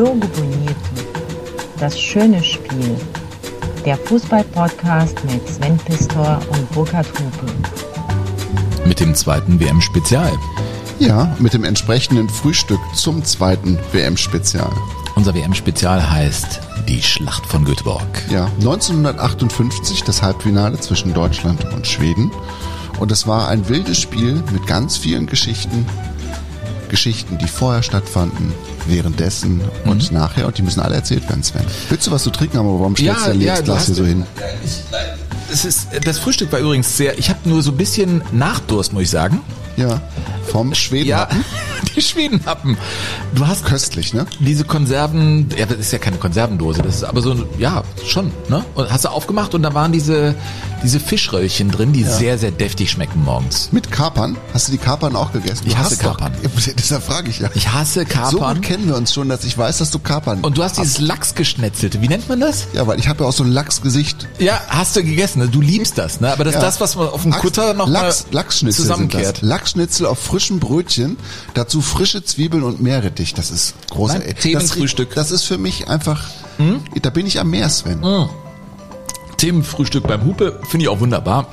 Jogo 0.00 0.14
Bonito. 0.14 0.74
Das 1.78 2.00
schöne 2.00 2.42
Spiel. 2.42 2.96
Der 3.84 3.98
Fußball-Podcast 3.98 5.22
mit 5.26 5.46
Sven 5.46 5.76
Pistor 5.76 6.40
und 6.52 6.72
Burkhard 6.72 7.06
Hupe. 7.06 7.52
Mit 8.86 8.98
dem 8.98 9.14
zweiten 9.14 9.60
WM-Spezial. 9.60 10.32
Ja, 11.00 11.36
mit 11.38 11.52
dem 11.52 11.64
entsprechenden 11.64 12.30
Frühstück 12.30 12.80
zum 12.94 13.22
zweiten 13.26 13.78
WM-Spezial. 13.92 14.72
Unser 15.16 15.34
WM-Spezial 15.34 16.10
heißt 16.10 16.60
Die 16.88 17.02
Schlacht 17.02 17.44
von 17.44 17.66
Göteborg. 17.66 18.22
Ja, 18.30 18.46
1958 18.60 20.02
das 20.04 20.22
Halbfinale 20.22 20.80
zwischen 20.80 21.12
Deutschland 21.12 21.62
und 21.74 21.86
Schweden. 21.86 22.30
Und 22.98 23.12
es 23.12 23.26
war 23.26 23.48
ein 23.48 23.68
wildes 23.68 24.00
Spiel 24.00 24.42
mit 24.50 24.66
ganz 24.66 24.96
vielen 24.96 25.26
Geschichten. 25.26 25.84
Geschichten, 26.88 27.36
die 27.36 27.48
vorher 27.48 27.82
stattfanden, 27.82 28.54
währenddessen 28.88 29.60
und 29.84 30.12
nachher. 30.12 30.46
Und 30.46 30.58
die 30.58 30.62
müssen 30.62 30.80
alle 30.80 30.96
erzählt 30.96 31.28
werden, 31.28 31.42
Sven. 31.42 31.64
Willst 31.88 32.06
du 32.06 32.10
was 32.10 32.22
zu 32.22 32.30
trinken 32.30 32.58
haben, 32.58 32.68
aber 32.68 32.80
warum 32.80 32.96
stellst 32.96 33.26
du 33.26 33.30
dein 33.30 33.40
Lebensglas 33.40 33.86
hier 33.86 33.94
so 33.94 34.04
hin? 34.04 34.24
Es 35.52 35.64
ist, 35.64 35.88
das 36.04 36.18
Frühstück 36.18 36.52
war 36.52 36.60
übrigens 36.60 36.96
sehr, 36.96 37.18
ich 37.18 37.28
habe 37.28 37.48
nur 37.48 37.62
so 37.62 37.72
ein 37.72 37.76
bisschen 37.76 38.22
Nachdurst, 38.32 38.92
muss 38.92 39.02
ich 39.02 39.10
sagen. 39.10 39.40
Ja, 39.76 40.00
vom 40.46 40.74
Schweden. 40.74 41.08
Ja, 41.08 41.28
die 41.96 42.02
Schwedenhappen. 42.02 42.76
Du 43.34 43.46
hast 43.46 43.64
Köstlich, 43.64 44.12
ne? 44.14 44.26
diese 44.40 44.64
Konserven, 44.64 45.48
ja, 45.56 45.66
das 45.66 45.78
ist 45.78 45.92
ja 45.92 45.98
keine 45.98 46.16
Konservendose, 46.16 46.82
das 46.82 46.96
ist 46.96 47.04
aber 47.04 47.20
so, 47.22 47.34
ja, 47.58 47.82
schon, 48.06 48.32
ne? 48.48 48.64
Und 48.74 48.90
hast 48.90 49.04
du 49.04 49.08
aufgemacht 49.10 49.54
und 49.54 49.62
da 49.62 49.74
waren 49.74 49.92
diese, 49.92 50.34
diese 50.82 50.98
Fischröllchen 51.00 51.70
drin, 51.70 51.92
die 51.92 52.04
sehr, 52.04 52.38
sehr 52.38 52.50
deftig 52.50 52.90
schmecken 52.90 53.22
morgens. 53.24 53.70
Mit 53.72 53.90
Kapern? 53.90 54.36
Hast 54.54 54.68
du 54.68 54.72
die 54.72 54.78
Kapern 54.78 55.14
auch 55.16 55.32
gegessen? 55.32 55.64
Ich 55.66 55.76
hasse 55.76 55.90
hast 55.96 56.04
doch- 56.04 56.16
Kapern. 56.18 56.32
Deshalb 56.78 57.02
frage 57.02 57.30
ich 57.30 57.38
ja. 57.40 57.50
Ich 57.54 57.68
hasse 57.72 58.00
so 58.00 58.06
Kapern. 58.06 58.54
gut 58.56 58.64
kennen 58.64 58.86
wir 58.88 58.96
uns 58.96 59.12
schon, 59.14 59.28
dass 59.28 59.44
ich 59.44 59.56
weiß, 59.56 59.78
dass 59.78 59.90
du 59.90 59.98
Kapern. 59.98 60.40
und 60.40 60.56
du 60.58 60.62
hast 60.62 60.78
dieses 60.78 60.98
Lachsgeschnetzelte, 61.00 62.00
wie 62.02 62.08
nennt 62.08 62.28
man 62.28 62.40
das? 62.40 62.66
ja, 62.72 62.86
weil 62.86 62.98
ich 62.98 63.08
habe 63.08 63.22
ja 63.24 63.28
auch 63.28 63.32
so 63.32 63.44
ein 63.44 63.50
Lachsgesicht. 63.52 64.28
Ja, 64.38 64.60
hast 64.68 64.96
du 64.96 65.02
gegessen, 65.02 65.40
ne? 65.40 65.48
du 65.48 65.60
liebst 65.60 65.98
das, 65.98 66.20
ne? 66.20 66.32
Aber 66.32 66.44
das 66.44 66.54
ist 66.54 66.60
Ja. 66.60 66.66
das, 66.66 66.80
was 66.80 66.96
man 66.96 67.08
auf 67.08 67.22
dem 67.22 67.32
Kutter 67.32 67.74
noch 67.74 67.88
Lachs, 67.88 68.26
mal 68.30 68.36
Lachsschnitzel 68.36 68.82
zusammenkehrt. 68.82 69.42
Lachsschnitzel 69.42 70.06
auf 70.06 70.18
frischem 70.18 70.60
Brötchen, 70.60 71.16
dazu 71.54 71.79
frische 71.82 72.24
Zwiebeln 72.24 72.62
und 72.62 72.80
Meerrettich. 72.80 73.34
Das 73.34 73.50
ist 73.50 73.74
große. 73.90 74.14
Nein, 74.18 74.22
ey, 74.22 74.34
Themenfrühstück. 74.34 75.14
Das, 75.14 75.28
das 75.28 75.40
ist 75.40 75.44
für 75.44 75.58
mich 75.58 75.88
einfach. 75.88 76.28
Da 77.02 77.10
bin 77.10 77.26
ich 77.26 77.40
am 77.40 77.50
Meer, 77.50 77.68
Sven. 77.68 78.02
Themenfrühstück 79.36 80.06
beim 80.06 80.24
Hupe 80.24 80.60
finde 80.68 80.84
ich 80.84 80.88
auch 80.88 81.00
wunderbar. 81.00 81.46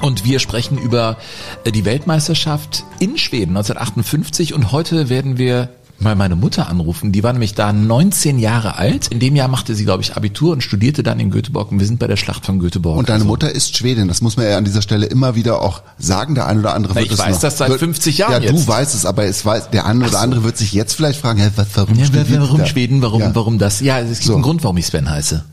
Und 0.00 0.24
wir 0.24 0.40
sprechen 0.40 0.78
über 0.78 1.16
äh, 1.64 1.72
die 1.72 1.84
Weltmeisterschaft 1.84 2.84
in 2.98 3.16
Schweden 3.16 3.56
1958 3.56 4.54
und 4.54 4.72
heute 4.72 5.08
werden 5.08 5.38
wir 5.38 5.70
mal 5.98 6.14
meine 6.14 6.36
Mutter 6.36 6.68
anrufen. 6.68 7.10
Die 7.12 7.22
war 7.22 7.32
nämlich 7.32 7.54
da 7.54 7.72
19 7.72 8.38
Jahre 8.38 8.76
alt. 8.76 9.08
In 9.08 9.18
dem 9.20 9.34
Jahr 9.34 9.48
machte 9.48 9.74
sie, 9.74 9.84
glaube 9.84 10.02
ich, 10.02 10.14
Abitur 10.16 10.52
und 10.52 10.62
studierte 10.62 11.02
dann 11.02 11.18
in 11.20 11.30
Göteborg 11.30 11.72
und 11.72 11.78
wir 11.80 11.86
sind 11.86 11.98
bei 11.98 12.06
der 12.06 12.16
Schlacht 12.16 12.44
von 12.44 12.58
Göteborg. 12.58 12.98
Und 12.98 13.08
deine 13.08 13.16
Also, 13.20 13.26
Mutter 13.26 13.50
ist 13.50 13.76
Schwedin. 13.76 14.06
Das 14.08 14.20
muss 14.20 14.36
man 14.36 14.46
ja 14.46 14.58
an 14.58 14.64
dieser 14.64 14.82
Stelle 14.82 15.06
immer 15.06 15.34
wieder 15.34 15.62
auch 15.62 15.82
sagen. 15.98 16.34
Der 16.34 16.46
eine 16.46 16.60
oder 16.60 16.74
andere 16.74 16.92
Na, 16.94 17.00
wird 17.00 17.06
ich 17.06 17.12
es 17.14 17.18
weiß 17.24 17.34
noch, 17.36 17.40
das 17.40 17.58
seit 17.58 17.70
wird, 17.70 17.80
50 17.80 18.18
Jahren 18.18 18.32
Ja, 18.32 18.40
du 18.40 18.46
jetzt. 18.56 18.68
weißt 18.68 18.94
es, 18.94 19.06
aber 19.06 19.24
es 19.24 19.44
weiß, 19.44 19.70
der 19.70 19.86
eine 19.86 20.06
oder 20.06 20.20
andere 20.20 20.44
wird 20.44 20.58
sich 20.58 20.72
jetzt 20.72 20.94
vielleicht 20.94 21.20
fragen, 21.20 21.40
hä, 21.40 21.50
was, 21.56 21.68
warum 21.74 21.94
ja, 21.98 22.06
warum 22.40 22.58
der? 22.58 22.66
Schweden, 22.66 23.00
warum, 23.02 23.20
Ja. 23.22 23.34
warum 23.34 23.58
das? 23.58 23.80
Ja, 23.80 23.98
es 24.00 24.10
gibt 24.18 24.24
So. 24.24 24.34
einen 24.34 24.42
Grund, 24.42 24.62
warum 24.64 24.76
ich 24.76 24.86
Sven 24.86 25.08
heiße. 25.08 25.44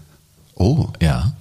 Oh. 0.56 0.88
Ja. 1.02 1.32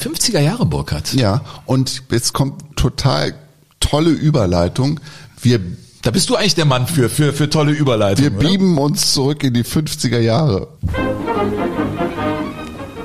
50er 0.00 0.40
Jahre, 0.40 0.64
Burkhardt. 0.66 1.14
Ja, 1.14 1.42
und 1.66 2.02
jetzt 2.10 2.32
kommt 2.32 2.76
total 2.76 3.34
tolle 3.80 4.10
Überleitung. 4.10 5.00
Wir, 5.40 5.60
Da 6.04 6.10
bist 6.10 6.28
du 6.28 6.36
eigentlich 6.36 6.54
der 6.54 6.66
Mann 6.66 6.86
für, 6.86 7.08
für, 7.08 7.32
für 7.32 7.48
tolle 7.48 7.72
Überleitungen. 7.72 8.38
wir 8.38 8.38
oder? 8.38 8.48
beamen 8.58 8.76
uns 8.76 9.14
zurück 9.14 9.42
in 9.42 9.54
die 9.54 9.64
50er 9.64 10.18
Jahre. 10.18 10.68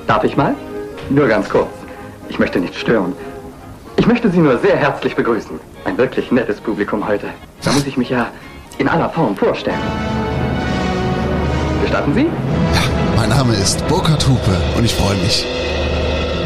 Darf 0.05 0.25
ich 0.25 0.35
mal? 0.35 0.53
Nur 1.09 1.29
ganz 1.29 1.47
kurz. 1.47 1.69
Ich 2.27 2.39
möchte 2.39 2.59
nicht 2.59 2.75
stören. 2.75 3.13
Ich 3.95 4.05
möchte 4.05 4.29
Sie 4.29 4.39
nur 4.39 4.59
sehr 4.59 4.75
herzlich 4.75 5.15
begrüßen. 5.15 5.61
Ein 5.85 5.97
wirklich 5.97 6.29
nettes 6.29 6.59
Publikum 6.59 7.07
heute. 7.07 7.27
Da 7.63 7.71
muss 7.71 7.87
ich 7.87 7.95
mich 7.95 8.09
ja 8.09 8.27
in 8.79 8.89
aller 8.89 9.09
Form 9.09 9.35
vorstellen. 9.37 9.79
Gestatten 11.81 12.13
Sie? 12.13 12.25
Mein 13.15 13.29
Name 13.29 13.53
ist 13.53 13.87
Burkhard 13.87 14.27
Hupe 14.27 14.57
und 14.77 14.83
ich 14.83 14.93
freue 14.93 15.15
mich. 15.17 15.45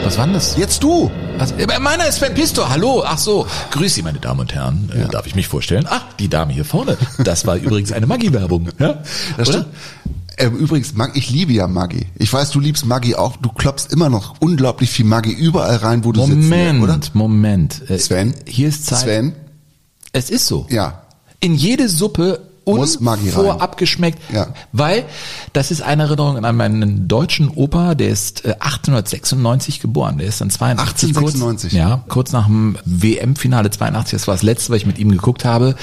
Was 0.04 0.18
war 0.18 0.26
denn 0.26 0.34
das? 0.34 0.58
Jetzt 0.58 0.84
du! 0.84 1.10
Äh, 1.58 1.80
meiner 1.80 2.06
ist 2.06 2.18
Sven 2.18 2.34
Pistor. 2.34 2.70
Hallo. 2.70 3.04
Ach 3.06 3.18
so. 3.18 3.48
Grüß 3.72 3.96
Sie, 3.96 4.02
meine 4.02 4.20
Damen 4.20 4.42
und 4.42 4.54
Herren. 4.54 4.92
Äh, 4.94 5.08
darf 5.10 5.26
ich 5.26 5.34
mich 5.34 5.48
vorstellen? 5.48 5.86
Ach, 5.90 6.04
die 6.20 6.28
Dame 6.28 6.52
hier 6.52 6.66
vorne. 6.66 6.98
Das 7.20 7.48
war 7.48 7.56
übrigens 7.56 7.94
eine 7.94 8.06
Maggi-Werbung. 8.06 8.68
Ja? 8.80 9.02
Das 9.38 9.48
Oder? 9.48 9.60
stimmt. 9.60 9.76
Äh, 10.36 10.48
übrigens, 10.48 10.94
Mag, 10.94 11.16
ich 11.16 11.30
liebe 11.30 11.54
ja 11.54 11.68
Maggi. 11.68 12.08
Ich 12.16 12.34
weiß, 12.34 12.52
du 12.52 12.60
liebst 12.60 12.86
Maggi 12.86 13.16
auch. 13.16 13.38
Du 13.38 13.50
klopfst 13.50 13.94
immer 13.94 14.10
noch 14.10 14.36
unglaublich 14.42 14.90
viel 14.90 15.06
Maggi 15.06 15.32
überall 15.32 15.78
rein, 15.78 16.04
wo 16.04 16.12
du 16.12 16.22
sitzt. 16.26 16.36
Moment, 16.36 16.84
Oder? 16.84 17.00
Moment. 17.14 17.90
Äh, 17.90 17.98
Sven? 17.98 18.34
Hier 18.46 18.68
ist 18.68 18.86
Zeit. 18.86 19.00
Sven? 19.00 19.34
Es 20.12 20.30
ist 20.30 20.48
so. 20.48 20.68
Ja. 20.70 21.04
In 21.40 21.56
jede 21.56 21.88
Suppe 21.88 22.42
Muss 22.66 23.00
Maggi 23.02 23.30
rein. 23.30 23.34
vorab 23.34 23.78
geschmeckt, 23.78 24.20
Ja. 24.32 24.48
weil 24.72 25.04
das 25.52 25.70
ist 25.72 25.82
eine 25.82 26.04
Erinnerung 26.04 26.44
an 26.46 26.56
meinen 26.56 27.08
deutschen 27.08 27.50
Opa, 27.50 27.94
der 27.96 28.10
ist 28.10 28.46
äh, 28.46 28.56
1896 28.60 29.80
geboren, 29.82 30.18
der 30.18 30.28
ist 30.28 30.40
dann 30.42 30.50
82 30.50 31.10
1896. 31.10 31.72
kurz, 31.72 31.74
ja, 31.78 32.04
kurz 32.08 32.32
nach 32.32 32.46
dem 32.48 32.78
WM-Finale 32.86 33.70
82, 33.70 34.12
das 34.14 34.28
war 34.28 34.36
das 34.36 34.44
letzte, 34.44 34.72
was 34.72 34.78
ich 34.78 34.86
mit 34.86 34.98
ihm 34.98 35.10
geguckt 35.12 35.44
habe, 35.46 35.76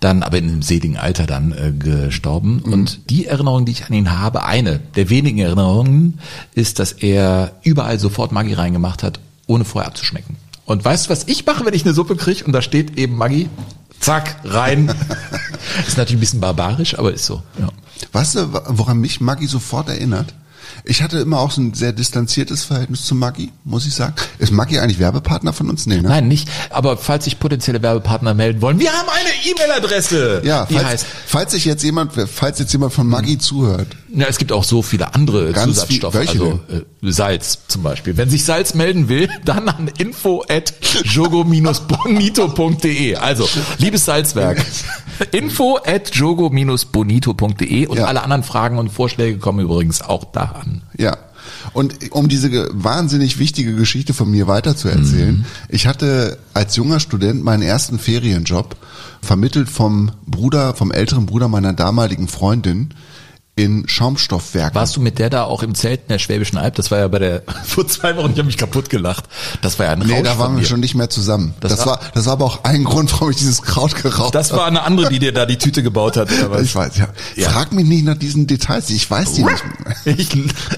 dann 0.00 0.22
aber 0.22 0.38
in 0.38 0.48
einem 0.48 0.62
seligen 0.62 0.96
Alter 0.96 1.26
dann 1.26 1.52
äh, 1.52 1.72
gestorben 1.72 2.62
Mhm. 2.64 2.72
und 2.72 3.10
die 3.10 3.26
Erinnerung, 3.26 3.64
die 3.64 3.72
ich 3.72 3.84
an 3.86 3.92
ihn 3.92 4.10
habe, 4.18 4.44
eine 4.44 4.78
der 4.96 5.10
wenigen 5.10 5.38
Erinnerungen 5.38 6.18
ist, 6.54 6.78
dass 6.78 6.92
er 6.92 7.52
überall 7.62 7.98
sofort 7.98 8.32
Maggi 8.32 8.54
reingemacht 8.54 9.02
hat, 9.02 9.18
ohne 9.46 9.64
vorher 9.64 9.88
abzuschmecken. 9.88 10.36
Und 10.64 10.84
weißt 10.84 11.06
du, 11.06 11.10
was 11.10 11.24
ich 11.26 11.44
mache, 11.46 11.64
wenn 11.66 11.74
ich 11.74 11.84
eine 11.84 11.94
Suppe 11.94 12.14
kriege 12.14 12.44
und 12.44 12.52
da 12.52 12.62
steht 12.62 12.96
eben 12.98 13.16
Maggi? 13.16 13.48
Zack, 14.00 14.36
rein. 14.44 14.88
ist 15.86 15.98
natürlich 15.98 16.16
ein 16.16 16.20
bisschen 16.20 16.40
barbarisch, 16.40 16.98
aber 16.98 17.12
ist 17.12 17.26
so. 17.26 17.42
Ja. 17.58 17.68
Weißt 18.12 18.34
du, 18.34 18.52
woran 18.68 18.98
mich 18.98 19.20
Maggi 19.20 19.46
sofort 19.46 19.88
erinnert? 19.88 20.34
Ich 20.84 21.02
hatte 21.02 21.18
immer 21.18 21.38
auch 21.40 21.50
so 21.50 21.60
ein 21.60 21.74
sehr 21.74 21.92
distanziertes 21.92 22.64
Verhältnis 22.64 23.04
zu 23.04 23.14
Maggi, 23.14 23.52
muss 23.64 23.86
ich 23.86 23.94
sagen. 23.94 24.14
Ist 24.38 24.52
Maggi 24.52 24.78
eigentlich 24.78 24.98
Werbepartner 24.98 25.52
von 25.52 25.68
uns? 25.68 25.86
Nee, 25.86 25.96
ne? 26.00 26.08
Nein, 26.08 26.28
nicht. 26.28 26.48
Aber 26.70 26.96
falls 26.96 27.24
sich 27.24 27.38
potenzielle 27.38 27.82
Werbepartner 27.82 28.34
melden 28.34 28.62
wollen, 28.62 28.78
wir 28.78 28.92
haben 28.92 29.08
eine 29.08 29.28
E-Mail-Adresse. 29.50 30.42
Ja, 30.44 30.66
die 30.66 30.74
falls, 30.74 30.86
heißt. 30.86 31.06
falls 31.26 31.52
sich 31.52 31.64
jetzt 31.64 31.82
jemand, 31.82 32.12
falls 32.12 32.58
jetzt 32.58 32.72
jemand 32.72 32.92
von 32.92 33.06
Maggi 33.06 33.38
zuhört, 33.38 33.88
Ja, 34.12 34.26
es 34.26 34.38
gibt 34.38 34.50
auch 34.52 34.64
so 34.64 34.82
viele 34.82 35.14
andere 35.14 35.52
Ganz 35.52 35.74
Zusatzstoffe, 35.74 36.12
viel- 36.12 36.20
welche 36.20 36.40
also 36.40 36.60
äh, 36.68 37.12
Salz 37.12 37.60
zum 37.68 37.82
Beispiel. 37.82 38.16
Wenn 38.16 38.28
sich 38.28 38.44
Salz 38.44 38.74
melden 38.74 39.08
will, 39.08 39.28
dann 39.44 39.68
an 39.68 39.90
info 39.98 40.42
at 40.48 40.74
jogo-bonito.de. 41.04 43.16
Also, 43.16 43.48
liebes 43.78 44.04
Salzwerk, 44.04 44.64
info 45.32 45.78
at 45.84 46.14
jogo-bonito.de 46.14 47.86
und 47.86 47.96
Ja. 47.98 48.04
alle 48.06 48.22
anderen 48.22 48.42
Fragen 48.42 48.78
und 48.78 48.90
Vorschläge 48.90 49.38
kommen 49.38 49.60
übrigens 49.60 50.02
auch 50.02 50.24
da 50.24 50.56
an. 50.62 50.82
Ja. 50.96 51.16
Und 51.72 52.12
um 52.12 52.28
diese 52.28 52.68
wahnsinnig 52.72 53.38
wichtige 53.38 53.74
Geschichte 53.74 54.14
von 54.14 54.30
mir 54.30 54.46
weiterzuerzählen, 54.46 55.38
Mhm. 55.38 55.44
ich 55.68 55.86
hatte 55.86 56.38
als 56.54 56.76
junger 56.76 57.00
Student 57.00 57.42
meinen 57.42 57.62
ersten 57.62 57.98
Ferienjob 57.98 58.76
vermittelt 59.22 59.68
vom 59.68 60.12
Bruder, 60.26 60.74
vom 60.74 60.92
älteren 60.92 61.26
Bruder 61.26 61.48
meiner 61.48 61.72
damaligen 61.72 62.28
Freundin 62.28 62.90
in 63.60 63.88
Schaumstoffwerken. 63.88 64.74
Warst 64.74 64.96
du 64.96 65.00
mit 65.00 65.18
der 65.18 65.30
da 65.30 65.44
auch 65.44 65.62
im 65.62 65.74
Zelt 65.74 66.00
in 66.02 66.08
der 66.08 66.18
Schwäbischen 66.18 66.58
Alb? 66.58 66.74
Das 66.76 66.90
war 66.90 66.98
ja 66.98 67.08
bei 67.08 67.18
der, 67.18 67.42
vor 67.64 67.86
zwei 67.86 68.16
Wochen, 68.16 68.32
ich 68.32 68.38
habe 68.38 68.44
mich 68.46 68.56
kaputt 68.56 68.90
gelacht. 68.90 69.24
Das 69.62 69.78
war 69.78 69.86
ja 69.86 69.92
ein 69.92 70.00
Nee, 70.00 70.14
Rausch 70.14 70.22
da 70.24 70.38
waren 70.38 70.56
wir 70.56 70.64
schon 70.64 70.80
nicht 70.80 70.94
mehr 70.94 71.10
zusammen. 71.10 71.54
Das 71.60 71.76
Das, 71.76 71.86
war- 71.86 72.00
das 72.14 72.26
war 72.26 72.32
aber 72.34 72.44
auch 72.46 72.64
ein 72.64 72.84
Grund, 72.84 73.12
warum 73.12 73.30
ich 73.30 73.36
dieses 73.36 73.62
Kraut 73.62 73.94
geraucht 74.02 74.34
Das 74.34 74.52
war 74.52 74.66
eine 74.66 74.82
andere, 74.82 75.08
die 75.10 75.18
dir 75.18 75.32
da 75.32 75.46
die 75.46 75.58
Tüte 75.58 75.82
gebaut 75.82 76.16
hat, 76.16 76.30
habe. 76.42 76.62
Ich 76.62 76.74
weiß, 76.74 76.96
ja. 76.96 77.08
Ja. 77.36 77.50
Frag 77.50 77.72
mich 77.72 77.86
nicht 77.86 78.04
nach 78.04 78.16
diesen 78.16 78.46
Details, 78.46 78.88
ich 78.90 79.10
weiß 79.10 79.34
die 79.34 79.44
nicht 79.44 79.64
mehr. 79.84 79.96
Ich, 80.16 80.28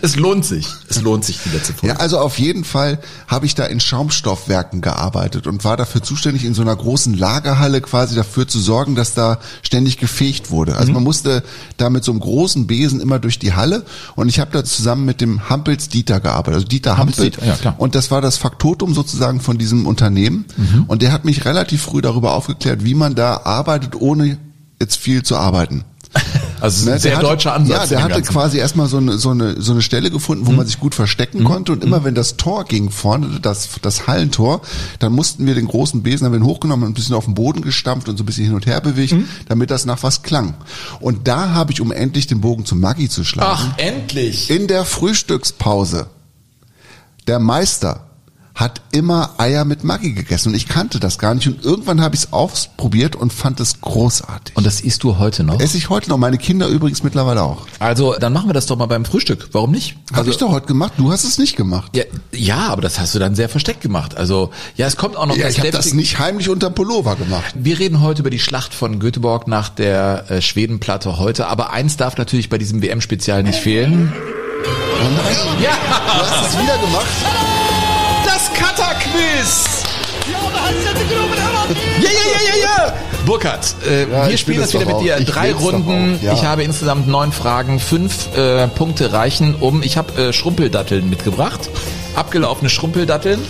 es 0.02 0.16
lohnt 0.16 0.44
sich. 0.44 0.66
Es 0.88 1.00
lohnt 1.00 1.24
sich, 1.24 1.44
wieder 1.46 1.62
zu 1.62 1.72
folgen. 1.72 1.88
Ja, 1.94 1.96
also 2.00 2.18
auf 2.18 2.38
jeden 2.38 2.64
Fall 2.64 2.98
habe 3.28 3.46
ich 3.46 3.54
da 3.54 3.64
in 3.64 3.80
Schaumstoffwerken 3.80 4.80
gearbeitet 4.80 5.46
und 5.46 5.64
war 5.64 5.76
dafür 5.76 6.02
zuständig, 6.02 6.44
in 6.44 6.54
so 6.54 6.62
einer 6.62 6.74
großen 6.76 7.14
Lagerhalle 7.16 7.80
quasi 7.80 8.14
dafür 8.14 8.46
zu 8.48 8.58
sorgen, 8.60 8.94
dass 8.94 9.14
da 9.14 9.38
ständig 9.62 9.98
gefegt 9.98 10.50
wurde. 10.50 10.72
Mhm. 10.72 10.78
Also 10.78 10.92
man 10.92 11.02
musste 11.02 11.42
da 11.76 11.88
mit 11.90 12.04
so 12.04 12.12
einem 12.12 12.20
großen 12.20 12.66
Besen 12.72 13.00
immer 13.00 13.18
durch 13.18 13.38
die 13.38 13.52
Halle 13.52 13.84
und 14.16 14.30
ich 14.30 14.40
habe 14.40 14.50
da 14.50 14.64
zusammen 14.64 15.04
mit 15.04 15.20
dem 15.20 15.50
Hampels 15.50 15.90
Dieter 15.90 16.20
gearbeitet, 16.20 16.54
also 16.54 16.66
Dieter 16.66 16.96
Hampels 16.96 17.18
Hampel. 17.18 17.30
Dieter, 17.32 17.46
ja, 17.46 17.54
klar. 17.56 17.74
Und 17.76 17.94
das 17.94 18.10
war 18.10 18.22
das 18.22 18.38
Faktotum 18.38 18.94
sozusagen 18.94 19.40
von 19.40 19.58
diesem 19.58 19.86
Unternehmen 19.86 20.46
Mhm. 20.56 20.84
und 20.88 21.02
der 21.02 21.12
hat 21.12 21.26
mich 21.26 21.44
relativ 21.44 21.82
früh 21.82 22.00
darüber 22.00 22.32
aufgeklärt, 22.32 22.82
wie 22.82 22.94
man 22.94 23.14
da 23.14 23.42
arbeitet, 23.44 23.94
ohne 23.94 24.38
jetzt 24.80 24.96
viel 24.96 25.22
zu 25.22 25.36
arbeiten. 25.36 25.84
Also 26.60 26.88
Ne, 26.88 26.96
sehr 27.00 27.16
hatte, 27.16 27.26
deutscher 27.26 27.54
Ansatz. 27.54 27.76
Ja, 27.76 27.86
der 27.96 28.02
hatte 28.04 28.14
Ganzen. 28.14 28.28
Mhm. 28.34 28.38
quasi 28.38 28.58
erstmal 28.58 28.86
so 28.86 28.98
eine, 28.98 29.18
so 29.18 29.30
eine, 29.30 29.60
so 29.60 29.72
eine 29.72 29.82
Stelle 29.82 30.12
gefunden, 30.12 30.46
wo 30.46 30.52
man 30.52 30.64
sich 30.64 30.78
gut 30.78 30.94
verstecken 30.94 31.42
konnte. 31.42 31.72
Und 31.72 31.82
immer 31.82 32.04
wenn 32.04 32.14
das 32.14 32.36
Tor 32.36 32.64
ging 32.66 32.90
vorne, 32.90 33.40
das, 33.42 33.68
das 33.82 34.06
Hallentor, 34.06 34.60
dann 35.00 35.12
mussten 35.12 35.44
wir 35.44 35.56
den 35.56 35.66
großen 35.66 36.04
Besen, 36.04 36.24
haben 36.24 36.32
wir 36.34 36.38
ihn 36.38 36.46
hochgenommen 36.46 36.84
und 36.84 36.92
ein 36.92 36.94
bisschen 36.94 37.16
auf 37.16 37.24
den 37.24 37.34
Boden 37.34 37.62
gestampft 37.62 38.08
und 38.08 38.16
so 38.16 38.22
ein 38.22 38.26
bisschen 38.26 38.44
hin 38.44 38.54
und 38.54 38.66
her 38.66 38.80
bewegt, 38.80 39.10
Mhm. 39.12 39.26
damit 39.48 39.72
das 39.72 39.86
nach 39.86 40.04
was 40.04 40.22
klang. 40.22 40.54
Und 41.00 41.26
da 41.26 41.48
habe 41.50 41.72
ich, 41.72 41.80
um 41.80 41.90
endlich 41.90 42.28
den 42.28 42.40
Bogen 42.40 42.64
zu 42.64 42.76
Maggi 42.76 43.08
zu 43.08 43.24
schlagen, 43.24 43.72
Ach, 43.72 43.78
endlich. 43.78 44.48
in 44.48 44.68
der 44.68 44.84
Frühstückspause, 44.84 46.06
der 47.26 47.40
Meister 47.40 48.06
hat 48.54 48.82
immer 48.90 49.30
Eier 49.38 49.64
mit 49.64 49.82
Maggi 49.82 50.12
gegessen 50.12 50.50
und 50.50 50.54
ich 50.54 50.68
kannte 50.68 51.00
das 51.00 51.18
gar 51.18 51.34
nicht 51.34 51.46
und 51.46 51.64
irgendwann 51.64 52.02
habe 52.02 52.14
ich 52.14 52.22
es 52.24 52.32
ausprobiert 52.34 53.16
und 53.16 53.32
fand 53.32 53.60
es 53.60 53.80
großartig. 53.80 54.56
Und 54.56 54.66
das 54.66 54.80
isst 54.82 55.02
du 55.04 55.18
heute 55.18 55.42
noch? 55.42 55.58
Esse 55.58 55.78
ich 55.78 55.88
heute 55.88 56.10
noch, 56.10 56.18
meine 56.18 56.36
Kinder 56.36 56.66
übrigens 56.68 57.02
mittlerweile 57.02 57.42
auch. 57.42 57.66
Also, 57.78 58.14
dann 58.20 58.32
machen 58.34 58.48
wir 58.50 58.52
das 58.54 58.66
doch 58.66 58.76
mal 58.76 58.86
beim 58.86 59.04
Frühstück. 59.06 59.48
Warum 59.52 59.70
nicht? 59.70 59.96
Habe 60.10 60.18
Also, 60.20 60.30
ich 60.30 60.36
doch 60.36 60.50
heute 60.50 60.66
gemacht, 60.66 60.92
du 60.98 61.10
hast 61.10 61.24
es 61.24 61.38
nicht 61.38 61.56
gemacht. 61.56 61.96
ja, 61.96 62.04
ja, 62.32 62.68
aber 62.68 62.82
das 62.82 62.98
hast 62.98 63.14
du 63.14 63.18
dann 63.18 63.34
sehr 63.34 63.48
versteckt 63.48 63.80
gemacht. 63.80 64.16
Also, 64.16 64.50
ja, 64.76 64.86
es 64.86 64.96
kommt 64.96 65.16
auch 65.16 65.26
noch 65.26 65.36
Ja, 65.36 65.48
ich 65.48 65.58
habe 65.58 65.70
das 65.70 65.94
nicht 65.94 66.18
heimlich 66.18 66.48
unter 66.50 66.68
Pullover 66.70 67.16
gemacht. 67.16 67.54
Wir 67.56 67.78
reden 67.78 68.00
heute 68.02 68.20
über 68.20 68.30
die 68.30 68.38
Schlacht 68.38 68.74
von 68.74 68.98
Göteborg 69.00 69.48
nach 69.48 69.70
der 69.70 70.30
äh, 70.30 70.42
Schwedenplatte 70.42 71.18
heute. 71.18 71.46
Aber 71.48 71.72
eins 71.72 71.96
darf 71.96 72.16
natürlich 72.18 72.50
bei 72.50 72.58
diesem 72.58 72.82
WM-Spezial 72.82 73.42
nicht 73.42 73.58
fehlen. 73.58 74.12
Oh 74.14 75.04
nein, 75.16 75.62
Ja, 75.62 75.70
du 75.70 76.26
hast 76.26 76.52
es 76.54 76.62
wieder 76.62 76.76
gemacht. 76.78 77.06
Das 79.12 79.42
Cutter-Quiz. 79.42 79.82
Ja, 80.26 80.38
ja, 80.38 80.70
ja, 80.70 80.92
ja, 80.92 81.82
ja. 81.82 81.91
Burkhard, 83.26 83.74
äh, 83.88 84.10
Ja, 84.10 84.28
wir 84.28 84.36
spielen 84.36 84.60
das 84.60 84.72
wieder 84.74 84.86
mit 84.86 85.00
dir. 85.00 85.16
Drei 85.24 85.52
Runden. 85.52 86.18
ja. 86.22 86.32
Ich 86.34 86.44
habe 86.44 86.62
insgesamt 86.62 87.06
neun 87.08 87.32
Fragen. 87.32 87.78
Fünf 87.78 88.34
äh, 88.36 88.66
Punkte 88.68 89.12
reichen 89.12 89.54
um. 89.60 89.82
Ich 89.82 89.96
habe 89.96 90.12
äh, 90.20 90.32
Schrumpeldatteln 90.32 91.08
mitgebracht. 91.08 91.70
Abgelaufene 92.14 92.68
Schrumpeldatteln. 92.68 93.40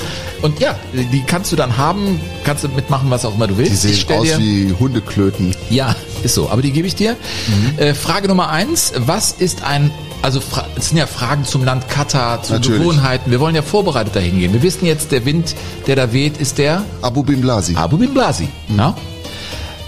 Und 0.43 0.61
ja, 0.61 0.77
die 0.93 1.23
kannst 1.27 1.51
du 1.53 1.57
dann 1.57 1.79
haben. 1.79 2.21
Kannst 2.45 2.65
du 2.65 2.69
mitmachen, 2.69 3.11
was 3.11 3.25
auch 3.25 3.35
immer 3.35 3.47
du 3.49 3.57
willst. 3.59 3.73
Die 3.85 3.93
sehen 3.93 4.07
aus 4.19 4.23
dir- 4.25 4.39
wie 4.39 4.75
Hundeklöten. 4.79 5.55
Ja, 5.71 5.97
ist 6.23 6.35
so. 6.35 6.49
Aber 6.51 6.63
die 6.63 6.71
gebe 6.71 6.87
ich 6.87 6.95
dir. 6.95 7.17
Mhm. 7.49 7.79
Äh, 7.79 7.95
Frage 7.95 8.29
Nummer 8.29 8.51
eins. 8.51 8.93
Was 8.97 9.33
ist 9.33 9.65
ein, 9.65 9.91
also 10.21 10.41
es 10.77 10.89
sind 10.91 10.99
ja 10.99 11.07
Fragen 11.07 11.45
zum 11.45 11.65
Land 11.65 11.89
Katar, 11.89 12.43
zu 12.43 12.53
Natürlich. 12.53 12.81
Gewohnheiten. 12.81 13.31
Wir 13.31 13.41
wollen 13.41 13.55
ja 13.57 13.63
vorbereitet 13.63 14.15
dahin 14.15 14.39
gehen. 14.39 14.53
Wir 14.53 14.63
wissen 14.63 14.85
jetzt, 14.87 15.11
der 15.13 15.25
Wind, 15.25 15.55
der 15.87 15.97
da 15.97 16.13
weht, 16.13 16.37
ist 16.37 16.59
der 16.59 16.85
Abu 17.01 17.23
Bin 17.25 17.41
Blasi. 17.41 17.75
Abu 17.75 17.97
Bin 17.97 18.13
Blasi. 18.15 18.49
Ja? 18.77 18.95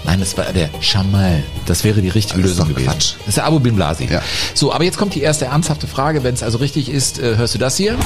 Nein, 0.05 0.19
das 0.19 0.37
war 0.37 0.45
der 0.45 0.69
Shamal. 0.81 1.43
Das 1.65 1.83
wäre 1.83 2.01
die 2.01 2.09
richtige 2.09 2.39
ist 2.39 2.45
Lösung 2.45 2.69
gewesen. 2.69 2.87
Quatsch. 2.87 3.13
Das 3.19 3.29
ist 3.29 3.37
der 3.37 3.45
Abu 3.45 3.59
Bin 3.59 3.75
Blasi. 3.75 4.05
Ja. 4.05 4.21
So, 4.53 4.71
aber 4.71 4.83
jetzt 4.83 4.97
kommt 4.97 5.15
die 5.15 5.21
erste 5.21 5.45
ernsthafte 5.45 5.87
Frage. 5.87 6.23
Wenn 6.23 6.35
es 6.35 6.43
also 6.43 6.59
richtig 6.59 6.89
ist, 6.89 7.19
äh, 7.19 7.37
hörst 7.37 7.55
du 7.55 7.57
das 7.57 7.75
hier? 7.75 7.97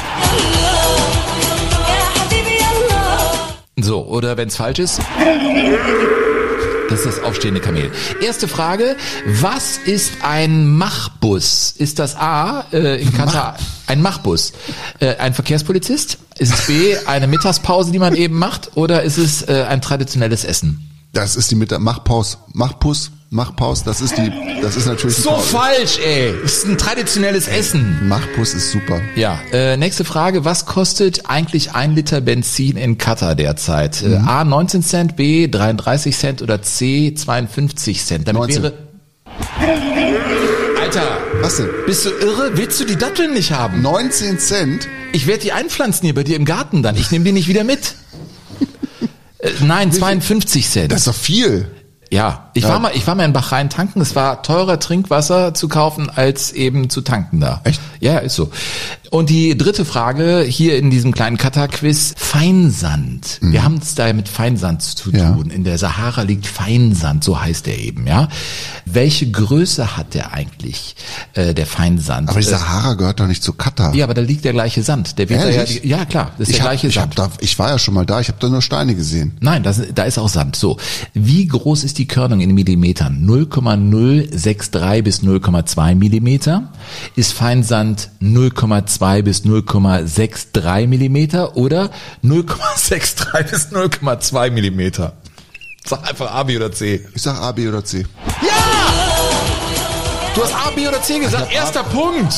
So, 3.82 4.06
oder 4.06 4.38
wenn 4.38 4.48
es 4.48 4.56
falsch 4.56 4.80
ist? 4.80 5.02
Das 6.90 7.00
ist 7.02 7.06
das 7.06 7.24
aufstehende 7.24 7.60
Kamel. 7.60 7.92
Erste 8.22 8.48
Frage. 8.48 8.96
Was 9.26 9.78
ist 9.78 10.14
ein 10.24 10.68
Machbus? 10.76 11.76
Ist 11.78 12.00
das 12.00 12.16
A, 12.16 12.66
äh, 12.72 13.02
in 13.02 13.14
Katar 13.14 13.58
ein 13.88 14.02
Machbus? 14.02 14.54
Äh, 15.00 15.16
ein 15.18 15.34
Verkehrspolizist? 15.34 16.18
Ist 16.40 16.54
es 16.54 16.66
B, 16.66 16.96
eine 17.06 17.28
Mittagspause, 17.28 17.92
die 17.92 18.00
man 18.00 18.16
eben 18.16 18.40
macht? 18.40 18.72
Oder 18.76 19.04
ist 19.04 19.18
es 19.18 19.44
äh, 19.44 19.66
ein 19.68 19.82
traditionelles 19.82 20.46
Essen? 20.46 20.89
Das 21.14 21.36
ist 21.36 21.50
die 21.52 21.56
mit 21.56 21.72
der 21.72 21.80
Machpaus. 21.80 22.38
Machpus, 22.54 23.12
Machpaus, 23.32 23.84
das 23.84 24.00
ist 24.02 24.16
die, 24.18 24.32
das 24.62 24.76
ist 24.76 24.86
natürlich 24.86 25.18
So 25.18 25.32
Pause. 25.32 25.48
falsch, 25.58 26.00
ey. 26.06 26.34
Das 26.44 26.54
ist 26.58 26.66
ein 26.68 26.78
traditionelles 26.78 27.48
Essen. 27.48 28.08
Machpus 28.08 28.54
ist 28.54 28.72
super. 28.72 29.02
Ja, 29.16 29.40
äh, 29.52 29.76
nächste 29.78 30.06
Frage. 30.06 30.46
Was 30.46 30.66
kostet 30.66 31.28
eigentlich 31.28 31.74
ein 31.74 31.96
Liter 31.96 32.22
Benzin 32.22 32.78
in 32.78 32.98
Katar 33.00 33.36
derzeit? 33.36 34.04
Äh, 34.04 34.16
A 34.18 34.44
19 34.44 34.84
Cent, 34.84 35.16
B 35.16 35.48
33 35.48 36.16
Cent 36.16 36.42
oder 36.44 36.62
C 36.62 37.14
52 37.16 38.06
Cent? 38.06 38.28
Damit 38.28 38.42
19. 38.42 38.64
wäre... 38.64 38.74
Alter, 40.82 41.18
Was 41.42 41.58
denn? 41.58 41.68
bist 41.86 42.06
du 42.06 42.10
irre? 42.10 42.52
Willst 42.56 42.80
du 42.80 42.86
die 42.86 42.96
Datteln 42.96 43.34
nicht 43.34 43.52
haben? 43.52 43.82
19 43.82 44.40
Cent? 44.40 44.88
Ich 45.12 45.28
werde 45.28 45.42
die 45.42 45.52
einpflanzen 45.52 46.06
hier 46.06 46.14
bei 46.16 46.24
dir 46.24 46.36
im 46.36 46.46
Garten 46.46 46.82
dann. 46.84 46.96
Ich 46.96 47.12
nehme 47.12 47.26
die 47.26 47.32
nicht 47.32 47.48
wieder 47.48 47.64
mit. 47.64 47.96
Äh, 49.40 49.52
nein, 49.62 49.92
52 49.92 50.70
Cent. 50.70 50.92
Das 50.92 51.00
ist 51.02 51.08
doch 51.08 51.16
viel. 51.16 51.70
Ja, 52.12 52.49
ich 52.60 52.66
Ja. 52.66 52.72
war 52.72 52.80
mal, 52.80 52.92
ich 52.94 53.08
war 53.08 53.16
mal 53.16 53.24
in 53.24 53.32
Bahrain 53.34 53.70
tanken. 53.70 54.02
Es 54.02 54.16
war 54.16 54.44
teurer 54.44 54.80
Trinkwasser 54.80 55.54
zu 55.54 55.68
kaufen 55.70 56.10
als 56.14 56.52
eben 56.52 56.90
zu 56.90 57.00
tanken 57.02 57.40
da. 57.40 57.62
Echt? 57.64 57.80
Ja, 58.02 58.18
ist 58.20 58.36
so. 58.36 58.52
Und 59.12 59.30
die 59.32 59.58
dritte 59.58 59.86
Frage 59.86 60.42
hier 60.48 60.78
in 60.78 60.90
diesem 60.92 61.14
kleinen 61.14 61.38
Katar-Quiz: 61.38 62.14
Feinsand. 62.18 63.40
Wir 63.42 63.64
haben 63.64 63.78
es 63.82 63.96
da 63.96 64.12
mit 64.14 64.28
Feinsand 64.30 64.82
zu 64.82 65.10
Mhm. 65.10 65.16
Ja. 65.16 65.32
tun. 65.32 65.50
In 65.50 65.64
der 65.64 65.78
Sahara 65.78 66.24
liegt 66.24 66.46
Feinsand, 66.46 67.24
so 67.24 67.40
heißt 67.42 67.68
er 67.68 67.78
eben. 67.80 68.06
Ja. 68.06 68.28
Welche 68.86 69.30
Größe 69.32 69.96
hat 69.98 70.14
der 70.14 70.34
eigentlich, 70.34 70.96
äh, 71.34 71.54
der 71.54 71.66
Feinsand? 71.66 72.30
Aber 72.30 72.40
die 72.40 72.46
Äh, 72.46 72.50
Sahara 72.50 72.94
gehört 72.96 73.20
doch 73.20 73.28
nicht 73.28 73.42
zu 73.44 73.54
Katar. 73.54 73.96
ja, 73.96 74.04
aber 74.04 74.14
da 74.14 74.22
liegt 74.22 74.46
der 74.46 74.54
gleiche 74.54 74.84
Sand. 74.84 75.18
Der 75.18 75.30
wird 75.30 75.42
ja, 75.42 75.48
Ehrlich? 75.50 75.82
die- 75.82 75.88
ja 75.88 76.06
klar, 76.06 76.32
das 76.38 76.48
ist 76.48 76.50
ich 76.50 76.56
der 76.58 76.66
hab, 76.66 76.72
gleiche 76.72 76.88
ich, 76.88 76.98
hab 76.98 77.16
Sand. 77.16 77.32
da, 77.34 77.38
ich 77.40 77.58
war 77.58 77.70
ja 77.70 77.80
schon 77.80 77.94
mal 77.94 78.06
da, 78.06 78.20
ich 78.20 78.28
habe 78.28 78.38
da 78.40 78.50
nur 78.50 78.62
Steine 78.62 78.96
gesehen. 78.96 79.38
Nein, 79.40 79.64
das, 79.64 79.82
da 79.96 80.04
ist 80.04 80.18
auch 80.20 80.30
Sand. 80.30 80.56
So, 80.56 80.78
wie 81.14 81.48
groß 81.48 81.84
ist 81.84 81.98
die 81.98 82.08
Körnung 82.08 82.42
in 82.50 82.56
Millimetern? 82.56 83.26
0,063 83.26 85.04
bis 85.04 85.22
0,2 85.22 85.96
Millimeter. 85.96 86.72
Ist 87.16 87.34
Feinsand 87.34 88.10
0,2 88.22 89.22
bis 89.22 89.46
0,63 89.46 90.88
Millimeter 90.88 91.56
oder 91.56 91.90
0,63 92.24 93.44
bis 93.52 93.68
0,2 93.72 94.52
Millimeter? 94.52 95.14
Sag 95.86 96.08
einfach 96.08 96.32
A, 96.32 96.44
B 96.44 96.58
oder 96.58 96.72
C. 96.72 97.06
Ich 97.16 97.22
sag 97.22 97.38
A, 97.38 97.52
B 97.52 97.68
oder 97.68 97.84
C. 97.84 98.06
Du 100.36 100.44
hast 100.44 100.54
A, 100.54 100.70
B 100.76 100.88
oder 100.88 101.02
C 101.02 101.20
gesagt. 101.20 101.52
Erster 101.54 101.84
Punkt. 101.84 102.34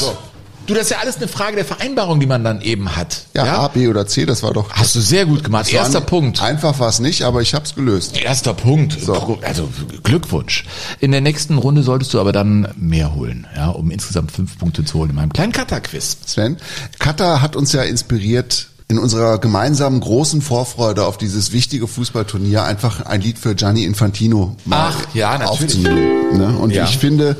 Du, 0.67 0.73
das 0.73 0.83
ist 0.83 0.89
ja 0.91 0.97
alles 0.99 1.17
eine 1.17 1.27
Frage 1.27 1.55
der 1.55 1.65
Vereinbarung, 1.65 2.19
die 2.19 2.27
man 2.27 2.43
dann 2.43 2.61
eben 2.61 2.95
hat. 2.95 3.25
Ja, 3.33 3.43
A, 3.57 3.67
B 3.67 3.87
oder 3.87 4.05
C, 4.07 4.25
das 4.25 4.43
war 4.43 4.53
doch. 4.53 4.71
Hast 4.71 4.95
du 4.95 5.01
sehr 5.01 5.25
gut 5.25 5.43
gemacht. 5.43 5.71
Erster 5.71 6.01
Punkt. 6.01 6.41
Einfach 6.41 6.79
war 6.79 6.89
es 6.89 6.99
nicht, 6.99 7.23
aber 7.23 7.41
ich 7.41 7.53
hab's 7.53 7.75
gelöst. 7.75 8.17
Erster 8.21 8.53
Punkt. 8.53 8.97
Also 9.43 9.69
Glückwunsch. 10.03 10.65
In 10.99 11.11
der 11.11 11.21
nächsten 11.21 11.57
Runde 11.57 11.83
solltest 11.83 12.13
du 12.13 12.19
aber 12.19 12.31
dann 12.31 12.67
mehr 12.77 13.15
holen, 13.15 13.47
ja, 13.55 13.69
um 13.69 13.91
insgesamt 13.91 14.31
fünf 14.31 14.57
Punkte 14.59 14.85
zu 14.85 14.99
holen 14.99 15.09
in 15.09 15.15
meinem 15.15 15.33
kleinen 15.33 15.51
Kata-Quiz. 15.51 16.17
Sven, 16.25 16.57
Katar 16.99 17.41
hat 17.41 17.55
uns 17.55 17.73
ja 17.73 17.83
inspiriert, 17.83 18.67
in 18.91 18.99
unserer 18.99 19.37
gemeinsamen 19.39 20.01
großen 20.01 20.41
Vorfreude 20.41 21.05
auf 21.05 21.17
dieses 21.17 21.53
wichtige 21.53 21.87
Fußballturnier 21.87 22.63
einfach 22.63 23.05
ein 23.05 23.21
Lied 23.21 23.39
für 23.39 23.55
Gianni 23.55 23.85
Infantino 23.85 24.57
mal 24.65 24.89
Ach, 24.91 25.15
ja, 25.15 25.37
natürlich. 25.37 25.49
aufzunehmen. 25.77 26.37
Ne? 26.37 26.57
Und 26.59 26.71
Ja. 26.71 26.83
ich 26.83 26.97
finde, 26.97 27.37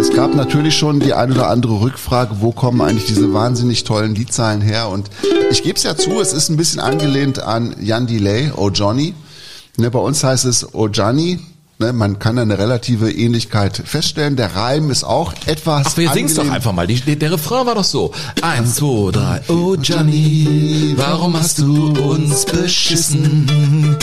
es 0.00 0.10
gab 0.14 0.34
natürlich 0.34 0.76
schon 0.76 0.98
die 1.00 1.12
eine 1.12 1.34
oder 1.34 1.48
andere 1.50 1.80
Rückfrage, 1.82 2.36
wo 2.40 2.50
kommen 2.50 2.80
eigentlich 2.80 3.04
diese 3.04 3.32
wahnsinnig 3.34 3.84
tollen 3.84 4.14
Liedzeilen 4.14 4.62
her? 4.62 4.88
Und 4.88 5.10
ich 5.50 5.62
gebe 5.62 5.76
es 5.76 5.82
ja 5.82 5.96
zu, 5.96 6.18
es 6.20 6.32
ist 6.32 6.48
ein 6.48 6.56
bisschen 6.56 6.80
angelehnt 6.80 7.40
an 7.40 7.76
Jan 7.80 8.06
Delay, 8.06 8.50
Oh 8.56 8.70
Johnny. 8.70 9.14
Ne, 9.76 9.90
bei 9.90 9.98
uns 9.98 10.24
heißt 10.24 10.46
es 10.46 10.66
Oh 10.74 10.88
Johnny. 10.88 11.40
Ne, 11.78 11.92
man 11.92 12.18
kann 12.18 12.38
eine 12.38 12.58
relative 12.58 13.10
Ähnlichkeit 13.10 13.76
feststellen. 13.84 14.34
Der 14.36 14.56
Reim 14.56 14.90
ist 14.90 15.04
auch 15.04 15.34
etwas. 15.44 15.88
Ach, 15.88 15.96
wir 15.98 16.10
singen's 16.10 16.34
doch 16.34 16.50
einfach 16.50 16.72
mal. 16.72 16.86
Die, 16.86 17.16
der 17.16 17.32
Refrain 17.32 17.66
war 17.66 17.74
doch 17.74 17.84
so. 17.84 18.12
Eins, 18.40 18.76
zwei, 18.76 19.10
drei. 19.12 19.42
Oh 19.48 19.74
Johnny, 19.74 20.94
warum 20.96 21.38
hast 21.38 21.58
du 21.58 21.92
uns 21.92 22.46
beschissen? 22.46 23.98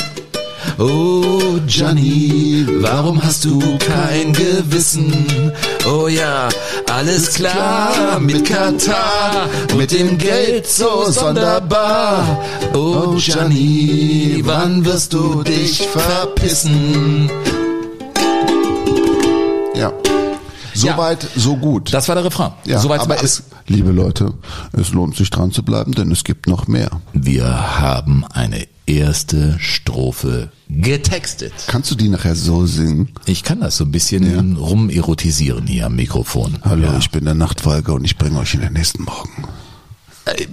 Oh 0.77 1.59
Johnny, 1.67 2.65
warum 2.79 3.21
hast 3.23 3.43
du 3.45 3.59
kein 3.79 4.33
Gewissen? 4.33 5.51
Oh 5.87 6.07
ja, 6.07 6.49
alles 6.91 7.33
klar 7.33 8.19
mit 8.19 8.45
Katar, 8.45 9.49
mit 9.75 9.91
dem 9.91 10.17
Geld 10.17 10.67
so 10.67 11.09
sonderbar. 11.09 12.39
Oh 12.73 13.15
Johnny, 13.17 14.41
wann 14.45 14.85
wirst 14.85 15.13
du 15.13 15.43
dich 15.43 15.87
verpissen? 15.87 17.29
Soweit, 20.91 21.27
so 21.35 21.55
gut. 21.57 21.93
Das 21.93 22.07
war 22.07 22.15
der 22.15 22.25
Refrain. 22.25 22.51
ja, 22.65 22.79
Soweit 22.79 23.01
aber 23.01 23.15
zum- 23.17 23.25
es, 23.25 23.43
liebe 23.67 23.91
Leute, 23.91 24.33
es 24.73 24.91
lohnt 24.91 25.15
sich 25.15 25.29
dran 25.29 25.51
zu 25.51 25.63
bleiben, 25.63 25.93
denn 25.93 26.11
es 26.11 26.23
gibt 26.23 26.47
noch 26.47 26.67
mehr. 26.67 26.89
Wir 27.13 27.79
haben 27.79 28.25
eine 28.31 28.67
erste 28.85 29.57
Strophe 29.59 30.51
getextet. 30.69 31.53
Kannst 31.67 31.89
du 31.91 31.95
die 31.95 32.09
nachher 32.09 32.35
so 32.35 32.65
singen? 32.65 33.09
Ich 33.25 33.43
kann 33.43 33.61
das 33.61 33.77
so 33.77 33.85
ein 33.85 33.91
bisschen 33.91 34.57
rumerotisieren 34.57 35.67
hier 35.67 35.85
am 35.85 35.95
Mikrofon. 35.95 36.57
Hallo, 36.63 36.83
Ja. 36.87 36.97
ich 36.97 37.09
bin 37.09 37.23
der 37.25 37.33
Nachtwalker 37.33 37.93
und 37.93 38.03
ich 38.03 38.17
bringe 38.17 38.39
euch 38.39 38.53
in 38.55 38.61
den 38.61 38.73
nächsten 38.73 39.03
Morgen. 39.03 39.45
Äh, 40.25 40.47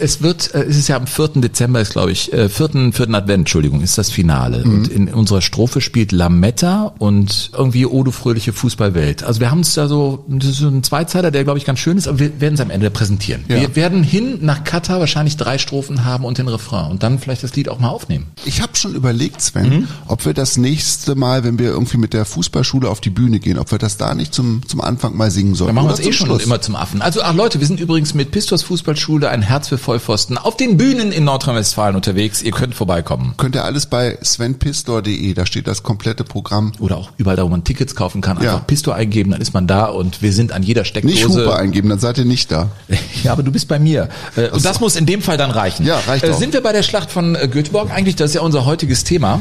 es 0.00 0.22
wird, 0.22 0.54
äh, 0.54 0.64
es 0.64 0.76
ist 0.76 0.88
ja 0.88 0.96
am 0.96 1.06
4. 1.06 1.28
Dezember, 1.36 1.80
ist 1.80 1.92
glaube 1.92 2.12
ich, 2.12 2.32
äh, 2.32 2.48
4. 2.48 2.92
4. 2.92 3.14
Advent, 3.14 3.30
Entschuldigung, 3.30 3.80
ist 3.80 3.96
das 3.96 4.10
Finale. 4.10 4.64
Mhm. 4.64 4.74
Und 4.74 4.88
in 4.88 5.08
unserer 5.12 5.40
Strophe 5.40 5.80
spielt 5.80 6.12
Lametta 6.12 6.94
und 6.98 7.50
irgendwie 7.56 7.86
Odo 7.86 8.10
Fröhliche 8.10 8.52
Fußballwelt. 8.52 9.22
Also 9.22 9.40
wir 9.40 9.50
haben 9.50 9.58
uns 9.58 9.74
da 9.74 9.88
so, 9.88 10.24
das 10.28 10.50
ist 10.50 10.58
so 10.58 10.68
ein 10.68 10.82
Zweizeiler, 10.82 11.30
der 11.30 11.44
glaube 11.44 11.58
ich 11.58 11.64
ganz 11.64 11.78
schön 11.78 11.96
ist, 11.96 12.06
aber 12.06 12.18
wir 12.18 12.40
werden 12.40 12.54
es 12.54 12.60
am 12.60 12.70
Ende 12.70 12.90
präsentieren. 12.90 13.44
Ja. 13.48 13.60
Wir 13.60 13.76
werden 13.76 14.02
hin 14.02 14.38
nach 14.42 14.64
Katar 14.64 15.00
wahrscheinlich 15.00 15.36
drei 15.36 15.58
Strophen 15.58 16.04
haben 16.04 16.24
und 16.24 16.38
den 16.38 16.48
Refrain 16.48 16.90
und 16.90 17.02
dann 17.02 17.18
vielleicht 17.18 17.42
das 17.42 17.54
Lied 17.56 17.68
auch 17.68 17.78
mal 17.78 17.88
aufnehmen. 17.88 18.26
Ich 18.44 18.60
habe 18.60 18.76
schon 18.76 18.94
überlegt, 18.94 19.40
Sven, 19.40 19.70
mhm. 19.70 19.88
ob 20.06 20.24
wir 20.26 20.34
das 20.34 20.56
nächste 20.56 21.14
Mal, 21.14 21.44
wenn 21.44 21.58
wir 21.58 21.70
irgendwie 21.70 21.96
mit 21.96 22.12
der 22.12 22.24
Fußballschule 22.24 22.88
auf 22.88 23.00
die 23.00 23.10
Bühne 23.10 23.40
gehen, 23.40 23.58
ob 23.58 23.70
wir 23.70 23.78
das 23.78 23.96
da 23.96 24.14
nicht 24.14 24.34
zum, 24.34 24.66
zum 24.68 24.80
Anfang 24.80 25.16
mal 25.16 25.30
singen 25.30 25.54
sollen. 25.54 25.68
Dann 25.68 25.76
machen 25.76 25.88
wir 25.88 25.94
es 25.94 26.00
eh 26.00 26.12
schon 26.12 26.38
immer 26.40 26.60
zum 26.60 26.76
Affen. 26.76 27.00
Also 27.00 27.22
ach 27.22 27.34
Leute, 27.34 27.60
wir 27.60 27.66
sind 27.66 27.80
übrigens 27.80 28.14
mit 28.14 28.30
Pistos 28.30 28.62
Fußballschule 28.62 29.13
ein 29.22 29.42
Herz 29.42 29.68
für 29.68 29.78
Vollpfosten 29.78 30.38
auf 30.38 30.56
den 30.56 30.76
Bühnen 30.76 31.12
in 31.12 31.24
Nordrhein-Westfalen 31.24 31.96
unterwegs. 31.96 32.42
Ihr 32.42 32.52
könnt 32.52 32.74
vorbeikommen. 32.74 33.34
Könnt 33.36 33.54
ihr 33.54 33.64
alles 33.64 33.86
bei 33.86 34.18
svenpistor.de, 34.22 35.34
da 35.34 35.46
steht 35.46 35.66
das 35.66 35.82
komplette 35.82 36.24
Programm. 36.24 36.72
Oder 36.80 36.96
auch 36.96 37.10
überall 37.16 37.36
da, 37.36 37.44
wo 37.44 37.48
man 37.48 37.64
Tickets 37.64 37.94
kaufen 37.94 38.20
kann, 38.20 38.38
einfach 38.38 38.54
ja. 38.54 38.58
Pistor 38.58 38.94
eingeben, 38.94 39.30
dann 39.30 39.40
ist 39.40 39.54
man 39.54 39.66
da 39.66 39.86
und 39.86 40.22
wir 40.22 40.32
sind 40.32 40.52
an 40.52 40.62
jeder 40.62 40.84
Steckdose. 40.84 41.14
Nicht 41.14 41.28
Hupe 41.28 41.56
eingeben, 41.56 41.88
dann 41.88 41.98
seid 41.98 42.18
ihr 42.18 42.24
nicht 42.24 42.50
da. 42.50 42.70
ja, 43.22 43.32
aber 43.32 43.42
du 43.42 43.52
bist 43.52 43.68
bei 43.68 43.78
mir. 43.78 44.08
Äh, 44.36 44.50
und 44.50 44.64
das 44.64 44.80
muss 44.80 44.96
in 44.96 45.06
dem 45.06 45.22
Fall 45.22 45.36
dann 45.36 45.50
reichen. 45.50 45.86
Ja, 45.86 45.98
reicht 46.00 46.24
äh, 46.24 46.30
auch. 46.30 46.38
Sind 46.38 46.52
wir 46.52 46.62
bei 46.62 46.72
der 46.72 46.82
Schlacht 46.82 47.10
von 47.10 47.34
äh, 47.34 47.48
Göteborg 47.48 47.90
eigentlich? 47.90 48.16
Das 48.16 48.30
ist 48.30 48.34
ja 48.34 48.40
unser 48.40 48.64
heutiges 48.64 49.04
Thema. 49.04 49.40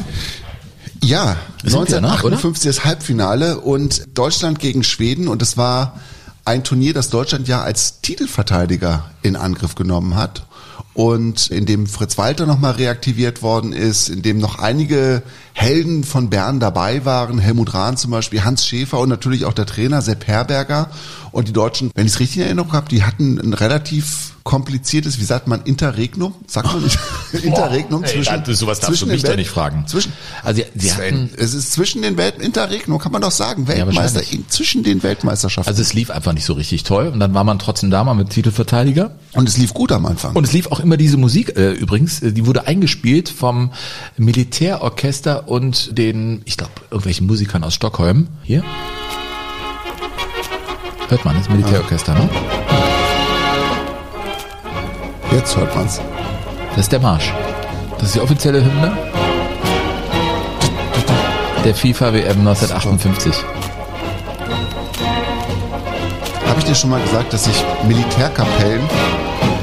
Ja, 1.04 1.36
1958 1.64 2.64
das 2.64 2.86
Halbfinale 2.86 3.60
und 3.60 4.04
Deutschland 4.14 4.60
gegen 4.60 4.84
Schweden 4.84 5.28
und 5.28 5.42
es 5.42 5.58
war 5.58 6.00
ein 6.46 6.64
Turnier, 6.64 6.94
das 6.94 7.10
Deutschland 7.10 7.48
ja 7.48 7.62
als 7.62 8.02
Titelverteidiger 8.02 9.10
in 9.22 9.36
Angriff 9.36 9.76
genommen 9.76 10.16
hat 10.16 10.46
und 10.94 11.48
in 11.48 11.66
dem 11.66 11.88
Fritz 11.88 12.18
Walter 12.18 12.46
nochmal 12.46 12.74
reaktiviert 12.74 13.42
worden 13.42 13.74
ist, 13.74 14.10
in 14.10 14.22
dem 14.22 14.38
noch 14.38 14.60
einige 14.60 15.24
Helden 15.54 16.04
von 16.04 16.30
Bern 16.30 16.60
dabei 16.60 17.06
waren, 17.06 17.40
Helmut 17.40 17.74
Rahn 17.74 17.96
zum 17.96 18.12
Beispiel, 18.12 18.44
Hans 18.44 18.68
Schäfer 18.68 19.00
und 19.00 19.10
natürlich 19.10 19.46
auch 19.46 19.54
der 19.54 19.66
Trainer 19.66 20.02
Sepp 20.02 20.28
Herberger. 20.28 20.90
Und 21.32 21.48
die 21.48 21.54
Deutschen, 21.54 21.92
wenn 21.96 22.06
ich 22.06 22.14
es 22.14 22.20
richtig 22.20 22.38
in 22.38 22.44
Erinnerung 22.44 22.74
habe, 22.74 22.90
die 22.90 23.04
hatten 23.04 23.40
ein 23.40 23.54
relativ 23.54 24.34
kompliziertes, 24.44 25.20
wie 25.20 25.24
sagt 25.24 25.48
man, 25.48 25.62
Interregnum? 25.64 26.36
Sagt 26.48 26.72
man 26.72 26.84
nicht? 26.84 27.00
Interregnum 27.44 28.06
zwischen. 28.06 28.44
Ey, 28.46 28.56
sowas 28.56 28.80
darfst 28.80 29.02
du 29.02 29.08
mich 29.08 29.24
doch 29.24 29.36
nicht 29.36 29.50
fragen. 29.50 29.86
Zwischen, 29.88 30.12
also 30.44 30.62
sie, 30.62 30.80
sie 30.80 30.94
hatten, 30.94 31.30
es 31.38 31.54
ist 31.54 31.72
zwischen 31.72 32.02
den 32.02 32.18
Welten, 32.18 32.44
Interregnum 32.44 33.00
kann 33.00 33.12
man 33.12 33.22
doch 33.22 33.32
sagen, 33.32 33.68
Weltmeister, 33.68 34.22
ja, 34.22 34.40
zwischen 34.50 34.84
den 34.84 35.02
Weltmeisterschaften. 35.02 35.70
Also 35.70 35.82
es 35.82 35.94
lief 35.94 36.12
einfach 36.12 36.34
nicht 36.34 36.46
so 36.46 36.54
richtig 36.54 36.84
toll 36.84 37.08
und 37.08 37.20
dann 37.20 37.34
war 37.34 37.44
man 37.44 37.58
trotzdem 37.58 37.90
da 37.90 38.04
mal 38.04 38.14
mit 38.14 38.30
Titelverteidiger. 38.30 39.16
Und 39.34 39.50
es 39.50 39.58
lief 39.58 39.74
gut 39.74 39.92
am 39.92 40.06
Anfang. 40.06 40.36
Und 40.36 40.44
es 40.44 40.54
lief 40.54 40.68
auch 40.68 40.80
immer 40.80 40.98
diese 40.98 41.18
Musik, 41.18 41.58
äh, 41.58 41.72
übrigens, 41.72 42.22
äh, 42.22 42.34
die 42.34 42.46
wurde 42.46 42.68
eingespielt 42.68 43.30
vom 43.30 43.72
Militärorchester 44.18 45.43
und 45.48 45.98
den, 45.98 46.42
ich 46.46 46.58
glaube, 46.58 46.74
irgendwelchen 46.90 47.28
Musikern 47.28 47.64
aus 47.64 47.74
Stockholm. 47.74 48.28
Hier. 48.44 48.64
Hört 51.10 51.26
man, 51.26 51.38
das 51.38 51.50
Militärorchester, 51.50 52.14
ne? 52.14 52.30
Jetzt 55.32 55.56
hört 55.58 55.76
man's. 55.76 56.00
Das 56.70 56.80
ist 56.86 56.92
der 56.92 57.00
Marsch. 57.00 57.32
Das 57.98 58.08
ist 58.08 58.16
die 58.16 58.22
offizielle 58.22 58.64
Hymne 58.64 58.98
der 61.64 61.76
FIFA 61.76 62.14
WM 62.14 62.40
1958. 62.40 63.34
Habe 66.46 66.60
ich 66.60 66.66
dir 66.66 66.76
schon 66.76 66.90
mal 66.90 67.02
gesagt, 67.02 67.32
dass 67.32 67.48
ich 67.48 67.64
Militärkapellen 67.88 68.82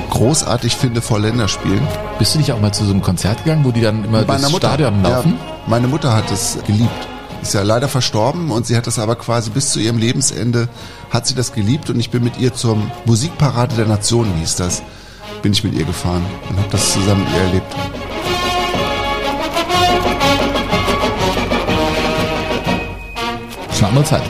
großartig 0.09 0.77
finde 0.77 1.03
vor 1.03 1.21
Länderspielen? 1.21 1.87
Bist 2.19 2.35
du 2.35 2.39
nicht 2.39 2.53
auch 2.53 2.61
mal 2.61 2.73
zu 2.73 2.85
so 2.85 2.93
einem 2.93 3.03
Konzert 3.03 3.45
gegangen, 3.45 3.65
wo 3.65 3.71
die 3.71 3.83
dann 3.83 4.05
immer 4.05 4.23
das 4.23 4.51
Stadion 4.51 5.03
laufen? 5.03 5.35
Ja, 5.39 5.50
meine 5.67 5.89
Mutter 5.89 6.15
hat 6.15 6.31
es 6.31 6.59
geliebt. 6.67 7.09
Ist 7.43 7.55
ja 7.55 7.63
leider 7.63 7.89
verstorben 7.89 8.51
und 8.51 8.67
sie 8.67 8.77
hat 8.77 8.87
das 8.87 8.99
aber 8.99 9.17
quasi 9.17 9.51
bis 9.51 9.71
zu 9.71 9.81
ihrem 9.81 9.99
Lebensende 9.99 10.69
hat 11.11 11.27
sie 11.27 11.35
das 11.35 11.53
geliebt 11.53 11.89
und 11.89 11.99
ich 11.99 12.11
bin 12.11 12.23
mit 12.23 12.39
ihr 12.39 12.53
zum 12.53 12.91
Musikparade 13.07 13.75
der 13.77 13.87
Nationen 13.87 14.35
hieß 14.37 14.57
das 14.57 14.83
bin 15.43 15.53
ich 15.53 15.65
mit 15.65 15.75
ihr 15.75 15.85
gefahren 15.85 16.25
und 16.49 16.59
habe 16.59 16.69
das 16.71 16.93
zusammen 16.93 17.25
mit 17.25 17.33
ihr 17.33 17.41
erlebt. 17.41 17.77
Das 23.69 23.77
ist 23.77 23.85
eine 23.85 24.05
Zeit. 24.05 24.23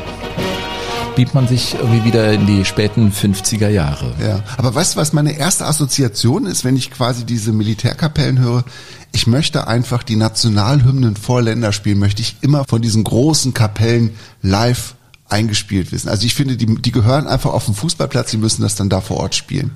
Biebt 1.17 1.35
man 1.35 1.49
sich 1.49 1.75
irgendwie 1.75 2.05
wieder 2.05 2.33
in 2.33 2.47
die 2.47 2.65
späten 2.65 3.13
50er 3.13 3.69
Jahre. 3.69 4.15
Ja, 4.23 4.41
aber 4.57 4.75
weißt 4.75 4.95
du, 4.95 5.01
was 5.01 5.13
meine 5.13 5.37
erste 5.37 5.67
Assoziation 5.67 6.47
ist, 6.47 6.65
wenn 6.65 6.77
ich 6.77 6.91
quasi 6.91 7.25
diese 7.25 7.53
Militärkapellen 7.53 8.39
höre? 8.39 8.65
Ich 9.13 9.27
möchte 9.27 9.67
einfach 9.67 10.03
die 10.03 10.17
Nationalhymnen 10.17 11.17
vor 11.17 11.43
Länderspielen, 11.43 11.99
möchte 11.99 12.23
ich 12.23 12.37
immer 12.41 12.65
von 12.65 12.81
diesen 12.81 13.05
großen 13.05 13.55
Kapellen 13.55 14.11
live 14.43 14.95
eingespielt 15.29 15.93
wissen. 15.93 16.09
Also 16.09 16.27
ich 16.27 16.35
finde, 16.35 16.57
die, 16.57 16.67
die 16.67 16.93
gehören 16.93 17.27
einfach 17.27 17.53
auf 17.53 17.65
den 17.65 17.75
Fußballplatz, 17.75 18.31
die 18.31 18.37
müssen 18.37 18.63
das 18.63 18.75
dann 18.75 18.89
da 18.89 19.01
vor 19.01 19.19
Ort 19.19 19.35
spielen. 19.35 19.73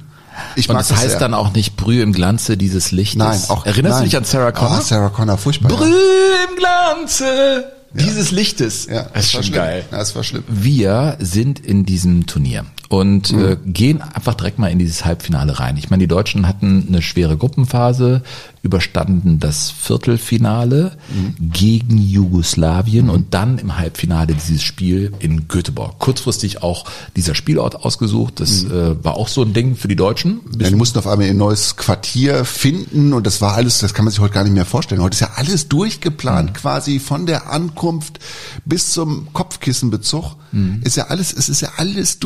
Ich 0.57 0.69
und 0.69 0.75
mag 0.75 0.87
das 0.87 0.97
heißt 0.97 1.11
sehr. 1.11 1.21
dann 1.21 1.35
auch 1.35 1.53
nicht 1.53 1.77
Brühe 1.77 2.03
im 2.03 2.13
Glanze 2.13 2.57
dieses 2.57 2.91
Lichtes. 2.91 3.19
Nein, 3.19 3.41
auch 3.49 3.65
Erinnerst 3.65 3.95
nein. 3.95 4.03
du 4.03 4.09
dich 4.09 4.17
an 4.17 4.25
Sarah 4.25 4.53
Connor? 4.53 4.79
Ah, 4.79 4.81
Sarah 4.81 5.09
Connor, 5.11 5.39
furchtbar. 5.39 5.69
Brühe 5.69 5.91
ja. 5.91 6.51
im 6.51 6.57
Glanze 6.57 7.73
dieses 7.93 8.33
Lichtes. 8.33 8.87
Ja, 8.87 9.07
das 9.15 9.27
ist 9.27 9.33
schon 9.33 9.43
schlimm. 9.45 9.55
geil. 9.55 9.85
Ja, 9.91 9.99
das 9.99 10.17
war 10.17 10.25
schlimm. 10.25 10.43
Wir 10.49 11.17
sind 11.21 11.61
in 11.61 11.87
diesem 11.87 12.27
Turnier 12.27 12.65
und 12.89 13.33
mhm. 13.33 13.45
äh, 13.45 13.57
gehen 13.65 14.03
einfach 14.03 14.35
direkt 14.35 14.59
mal 14.59 14.69
in 14.69 14.79
dieses 14.79 15.05
Halbfinale 15.05 15.59
rein. 15.59 15.77
Ich 15.77 15.91
meine, 15.91 16.03
die 16.03 16.09
Deutschen 16.09 16.47
hatten 16.47 16.85
eine 16.89 17.03
schwere 17.03 17.37
Gruppenphase, 17.37 18.23
überstanden 18.63 19.41
das 19.41 19.71
Viertelfinale 19.71 20.97
mhm. 21.13 21.51
gegen 21.51 21.99
Jugoslawien 21.99 23.07
mhm. 23.07 23.11
und 23.11 23.35
dann 23.35 23.59
im 23.59 23.77
Halbfinale 23.77 24.35
dieses 24.35 24.63
Spiel 24.63 25.13
in 25.19 25.49
Göteborg. 25.49 25.99
Kurzfristig 25.99 26.63
auch 26.63 26.87
dieser 27.17 27.35
Spielort 27.35 27.77
ausgesucht. 27.77 28.41
Das 28.41 28.65
mhm. 28.65 28.71
äh, 28.71 29.05
war 29.05 29.17
auch 29.17 29.29
so 29.29 29.43
ein 29.43 29.53
Ding 29.53 29.77
für 29.77 29.89
die 29.89 29.97
Deutschen. 29.97 30.41
Ja, 30.59 30.69
die 30.69 30.77
mussten 30.77 30.99
auf 30.99 31.07
einmal 31.07 31.29
ein 31.29 31.37
neues 31.37 31.77
Quartier 31.77 32.45
finden 32.45 33.13
und 33.13 33.27
das 33.27 33.41
war 33.41 33.55
alles, 33.55 33.79
das 33.79 33.93
kann 33.93 34.05
man 34.05 34.13
sich 34.13 34.21
heute 34.21 34.35
gar 34.35 34.45
nicht 34.45 34.55
mehr 34.55 34.65
vorstellen. 34.65 35.03
Heute 35.03 35.15
ist 35.15 35.21
ja 35.21 35.31
alles 35.37 35.69
durchgeplant, 35.69 36.51
mhm. 36.51 36.55
quasi 36.55 37.01
von 37.01 37.27
der 37.27 37.51
Ankunft 37.51 38.19
bis 38.65 38.93
zum 38.93 39.33
Kopfkissenbezug. 39.33 40.37
Mhm. 40.53 40.81
Ist 40.85 40.97
ja 40.97 41.09
alles, 41.09 41.33
es 41.33 41.49
ist 41.49 41.61
ja 41.61 41.71
alles 41.77 42.19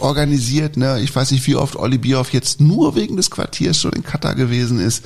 durchorganisiert. 0.00 0.76
Ne? 0.76 1.00
Ich 1.00 1.14
weiß 1.14 1.30
nicht, 1.30 1.46
wie 1.46 1.56
oft 1.56 1.76
Olli 1.76 1.98
Bierhoff 1.98 2.32
jetzt 2.32 2.60
nur 2.60 2.96
wegen 2.96 3.16
des 3.16 3.30
Quartiers 3.30 3.78
schon 3.78 3.92
in 3.92 4.02
Katar 4.02 4.34
gewesen 4.34 4.80
ist 4.80 5.04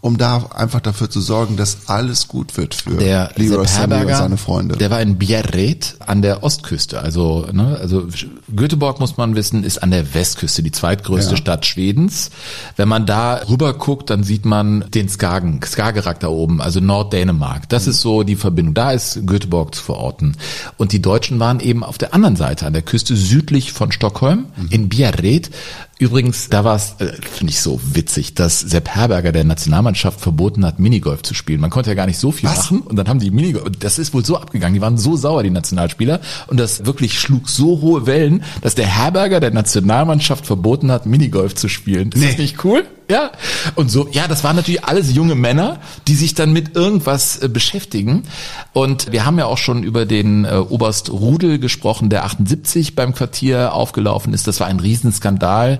um 0.00 0.18
da 0.18 0.50
einfach 0.54 0.80
dafür 0.80 1.10
zu 1.10 1.20
sorgen, 1.20 1.56
dass 1.56 1.88
alles 1.88 2.28
gut 2.28 2.56
wird 2.56 2.74
für 2.74 2.94
der 2.94 3.32
Leroy 3.34 3.66
Sané 3.66 4.02
und 4.02 4.14
seine 4.14 4.36
Freunde. 4.36 4.76
Der 4.76 4.90
war 4.90 5.00
in 5.00 5.18
Bierret 5.18 5.96
an 5.98 6.22
der 6.22 6.44
Ostküste. 6.44 7.00
Also, 7.00 7.46
ne, 7.52 7.76
also 7.80 8.06
Göteborg 8.54 9.00
muss 9.00 9.16
man 9.16 9.34
wissen, 9.34 9.64
ist 9.64 9.82
an 9.82 9.90
der 9.90 10.14
Westküste, 10.14 10.62
die 10.62 10.70
zweitgrößte 10.70 11.32
ja. 11.32 11.36
Stadt 11.36 11.66
Schwedens. 11.66 12.30
Wenn 12.76 12.88
man 12.88 13.06
da 13.06 13.40
rüber 13.48 13.74
guckt, 13.74 14.10
dann 14.10 14.22
sieht 14.22 14.44
man 14.44 14.84
den 14.94 15.08
Skagen, 15.08 15.60
Skagerrak 15.62 16.20
da 16.20 16.28
oben, 16.28 16.60
also 16.60 16.78
Norddänemark. 16.78 17.68
Das 17.68 17.86
mhm. 17.86 17.90
ist 17.90 18.00
so 18.00 18.22
die 18.22 18.36
Verbindung. 18.36 18.74
Da 18.74 18.92
ist 18.92 19.26
Göteborg 19.26 19.74
zu 19.74 19.82
verorten. 19.82 20.36
Und 20.76 20.92
die 20.92 21.02
Deutschen 21.02 21.40
waren 21.40 21.58
eben 21.58 21.82
auf 21.82 21.98
der 21.98 22.14
anderen 22.14 22.36
Seite, 22.36 22.66
an 22.66 22.74
der 22.74 22.82
Küste 22.82 23.16
südlich 23.16 23.72
von 23.72 23.90
Stockholm, 23.90 24.35
mhm. 24.36 24.68
in 24.70 24.88
Bierret. 24.88 25.50
Übrigens, 25.98 26.50
da 26.50 26.62
war 26.62 26.76
es, 26.76 26.96
äh, 26.98 27.10
finde 27.22 27.52
ich 27.52 27.60
so 27.60 27.80
witzig, 27.82 28.34
dass 28.34 28.60
Sepp 28.60 28.90
Herberger 28.90 29.32
der 29.32 29.44
Nationalmannschaft 29.44 30.20
verboten 30.20 30.66
hat, 30.66 30.78
Minigolf 30.78 31.22
zu 31.22 31.32
spielen. 31.32 31.58
Man 31.58 31.70
konnte 31.70 31.88
ja 31.88 31.94
gar 31.94 32.04
nicht 32.04 32.18
so 32.18 32.32
viel 32.32 32.50
Was? 32.50 32.70
machen 32.70 32.82
und 32.82 32.96
dann 32.96 33.08
haben 33.08 33.18
die 33.18 33.30
Minigolf, 33.30 33.70
das 33.78 33.98
ist 33.98 34.12
wohl 34.12 34.22
so 34.22 34.36
abgegangen, 34.36 34.74
die 34.74 34.82
waren 34.82 34.98
so 34.98 35.16
sauer, 35.16 35.42
die 35.42 35.50
Nationalspieler 35.50 36.20
und 36.48 36.60
das 36.60 36.84
wirklich 36.84 37.18
schlug 37.18 37.48
so 37.48 37.80
hohe 37.80 38.06
Wellen, 38.06 38.44
dass 38.60 38.74
der 38.74 38.86
Herberger 38.86 39.40
der 39.40 39.52
Nationalmannschaft 39.52 40.44
verboten 40.44 40.92
hat, 40.92 41.06
Minigolf 41.06 41.54
zu 41.54 41.68
spielen. 41.68 42.12
Ist 42.12 42.20
nee. 42.20 42.28
das 42.28 42.38
nicht 42.38 42.62
cool? 42.62 42.84
Ja. 43.08 43.30
Und 43.76 43.90
so, 43.90 44.08
ja, 44.10 44.26
das 44.26 44.42
waren 44.42 44.56
natürlich 44.56 44.84
alles 44.84 45.14
junge 45.14 45.36
Männer, 45.36 45.78
die 46.08 46.14
sich 46.14 46.34
dann 46.34 46.52
mit 46.52 46.74
irgendwas 46.74 47.38
äh, 47.38 47.48
beschäftigen. 47.48 48.24
Und 48.72 49.12
wir 49.12 49.24
haben 49.24 49.38
ja 49.38 49.46
auch 49.46 49.58
schon 49.58 49.84
über 49.84 50.06
den 50.06 50.44
äh, 50.44 50.56
Oberst 50.56 51.10
Rudel 51.10 51.58
gesprochen, 51.58 52.10
der 52.10 52.24
78 52.24 52.96
beim 52.96 53.14
Quartier 53.14 53.74
aufgelaufen 53.74 54.34
ist. 54.34 54.48
Das 54.48 54.58
war 54.58 54.66
ein 54.66 54.80
Riesenskandal, 54.80 55.78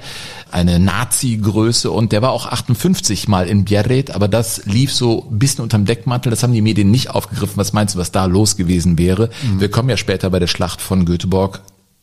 eine 0.50 0.78
Nazi-Größe 0.78 1.90
und 1.90 2.12
der 2.12 2.22
war 2.22 2.30
auch 2.30 2.46
58 2.46 3.28
mal 3.28 3.46
in 3.46 3.64
Bjerret, 3.64 4.12
aber 4.12 4.28
das 4.28 4.64
lief 4.64 4.92
so 4.92 5.28
ein 5.30 5.38
bisschen 5.38 5.62
unterm 5.62 5.84
Deckmantel. 5.84 6.30
Das 6.30 6.42
haben 6.42 6.52
die 6.52 6.62
Medien 6.62 6.90
nicht 6.90 7.10
aufgegriffen. 7.10 7.56
Was 7.56 7.72
meinst 7.72 7.94
du, 7.94 7.98
was 7.98 8.12
da 8.12 8.26
los 8.26 8.56
gewesen 8.56 8.98
wäre? 8.98 9.30
Mhm. 9.42 9.60
Wir 9.60 9.70
kommen 9.70 9.90
ja 9.90 9.96
später 9.96 10.30
bei 10.30 10.38
der 10.38 10.46
Schlacht 10.46 10.80
von 10.80 11.04
Göteborg 11.04 11.60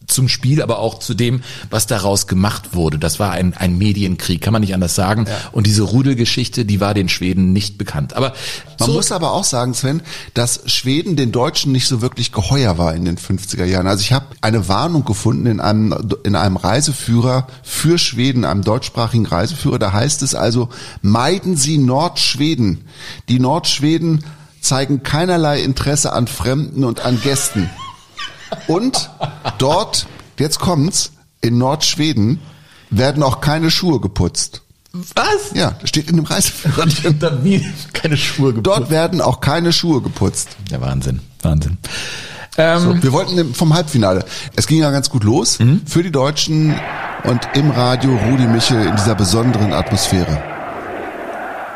zum 0.08 0.28
Spiel, 0.28 0.62
aber 0.62 0.80
auch 0.80 1.00
zu 1.00 1.14
dem, 1.14 1.42
was 1.70 1.88
daraus 1.88 2.28
gemacht 2.28 2.74
wurde. 2.74 3.00
Das 3.00 3.20
war 3.20 3.32
ein, 3.32 3.54
ein 3.54 3.78
Medienkrieg, 3.78 4.42
kann 4.42 4.54
man 4.54 4.62
nicht 4.62 4.74
anders 4.74 4.96
sagen. 4.96 5.26
Ja. 5.28 5.34
Und 5.52 5.68
diese 5.68 5.84
Rudelgeschichte, 5.84 6.66
die 6.66 6.80
war 6.80 6.94
den 6.94 7.10
Schweden 7.10 7.54
nicht 7.54 7.78
bekannt. 7.78 8.14
Aber 8.14 8.34
man 8.80 8.92
muss 8.92 9.12
aber 9.12 9.32
auch 9.32 9.44
sagen, 9.44 9.74
Sven, 9.74 10.02
dass 10.34 10.62
Schweden 10.66 11.16
den 11.16 11.32
Deutschen 11.32 11.72
nicht 11.72 11.88
so 11.88 12.02
wirklich 12.02 12.32
geheuer 12.32 12.78
war 12.78 12.94
in 12.94 13.06
den 13.06 13.18
50er 13.18 13.66
Jahren. 13.66 13.88
Also 13.88 14.02
ich 14.02 14.14
habe 14.14 14.26
eine 14.42 14.68
Warnung 14.68 15.06
gefunden 15.06 15.46
in 15.46 15.60
einem 15.60 15.96
in 16.24 16.36
einem 16.36 16.58
Reiseführer 16.58 17.48
für 17.64 17.98
Schweden, 17.98 18.46
einem 18.46 18.64
deutschsprachigen 18.64 19.26
Reiseführer. 19.26 19.80
Da 19.80 19.94
heißt 19.94 20.22
es 20.22 20.36
also: 20.36 20.70
Meiden 21.02 21.56
Sie 21.56 21.78
Nordschweden. 21.78 22.86
Die 23.30 23.40
Nordschweden 23.40 24.24
zeigen 24.62 25.04
keinerlei 25.04 25.62
Interesse 25.62 26.14
an 26.14 26.28
Fremden 26.28 26.84
und 26.84 27.06
an 27.06 27.20
Gästen. 27.22 27.70
Und 28.68 29.10
dort, 29.58 30.08
jetzt 30.40 30.60
kommt's, 30.60 31.12
in 31.42 31.58
Nordschweden 31.58 32.40
werden 32.90 33.24
auch 33.24 33.42
keine 33.42 33.72
Schuhe 33.72 34.00
geputzt. 34.00 34.62
Was? 34.94 35.52
Ja, 35.54 35.76
das 35.82 35.90
steht 35.90 36.10
in 36.10 36.18
dem 36.18 36.26
Reiseführer. 36.26 36.86
keine 37.94 38.16
Schuhe 38.16 38.54
geputzt. 38.54 38.78
Dort 38.78 38.90
werden 38.92 39.22
auch 39.22 39.42
keine 39.42 39.74
Schuhe 39.74 40.02
geputzt. 40.02 40.50
Ja, 40.70 40.82
Wahnsinn, 40.82 41.20
Wahnsinn. 41.42 41.80
Ähm, 42.58 42.80
so, 42.80 43.04
wir 43.04 43.12
wollten 43.12 43.56
vom 43.56 43.74
Halbfinale. 43.74 44.24
Es 44.56 44.68
ging 44.68 44.80
ja 44.80 44.92
ganz 44.92 45.10
gut 45.10 45.24
los 45.24 45.60
mhm. 45.60 45.82
für 45.88 46.04
die 46.04 46.12
Deutschen 46.12 46.76
und 47.24 47.42
im 47.56 47.72
Radio 47.72 48.16
Rudi 48.30 48.46
Michel 48.46 48.86
in 48.86 48.96
dieser 48.96 49.16
besonderen 49.16 49.74
Atmosphäre. 49.74 50.42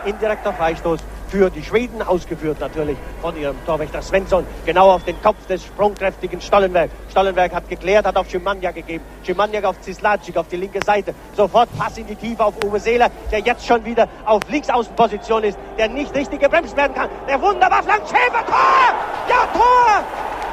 Indirekter 0.05 0.53
Freistoß 0.53 0.99
für 1.27 1.49
die 1.49 1.63
Schweden, 1.63 2.01
ausgeführt 2.01 2.59
natürlich 2.59 2.97
von 3.21 3.37
ihrem 3.37 3.55
Torwächter 3.65 4.01
Svensson, 4.01 4.45
genau 4.65 4.91
auf 4.91 5.03
den 5.03 5.21
Kopf 5.21 5.45
des 5.47 5.63
sprungkräftigen 5.63 6.41
Stollenberg. 6.41 6.89
Stollenberg 7.09 7.53
hat 7.53 7.69
geklärt, 7.69 8.05
hat 8.05 8.17
auf 8.17 8.29
Schimania 8.29 8.71
gegeben. 8.71 9.03
Schimania 9.23 9.63
auf 9.63 9.79
Zislacik 9.81 10.37
auf 10.37 10.47
die 10.47 10.57
linke 10.57 10.79
Seite. 10.83 11.13
Sofort 11.35 11.69
Pass 11.77 11.97
in 11.97 12.07
die 12.07 12.15
Tiefe 12.15 12.43
auf 12.43 12.55
Uwe 12.63 12.79
Seeler, 12.79 13.09
der 13.31 13.39
jetzt 13.39 13.65
schon 13.65 13.83
wieder 13.83 14.07
auf 14.25 14.41
Linksaußenposition 14.49 15.43
ist, 15.43 15.57
der 15.77 15.89
nicht 15.89 16.13
richtig 16.15 16.39
gebremst 16.39 16.75
werden 16.77 16.93
kann. 16.93 17.09
Der 17.27 17.41
wunderbar 17.41 17.83
flankt 17.83 18.07
Schäfer, 18.07 18.45
Tor! 18.45 18.95
Ja, 19.29 19.47
Tor! 19.53 20.46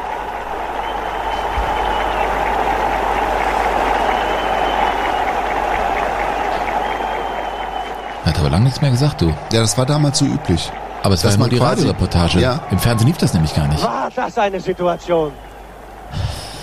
Aber 8.44 8.52
lange 8.52 8.64
nichts 8.64 8.82
mehr 8.82 8.90
gesagt, 8.90 9.22
du. 9.22 9.28
Ja, 9.52 9.62
das 9.62 9.78
war 9.78 9.86
damals 9.86 10.18
so 10.18 10.26
üblich. 10.26 10.70
Aber 11.02 11.14
es 11.14 11.24
war 11.24 11.30
ja 11.30 11.36
nur 11.38 11.48
die 11.48 11.56
Radioreportage. 11.56 12.40
Ja. 12.40 12.60
Im 12.70 12.78
Fernsehen 12.78 13.06
lief 13.06 13.16
das 13.16 13.32
nämlich 13.32 13.54
gar 13.54 13.66
nicht. 13.68 13.82
War 13.82 14.10
das 14.14 14.36
eine 14.36 14.60
Situation? 14.60 15.32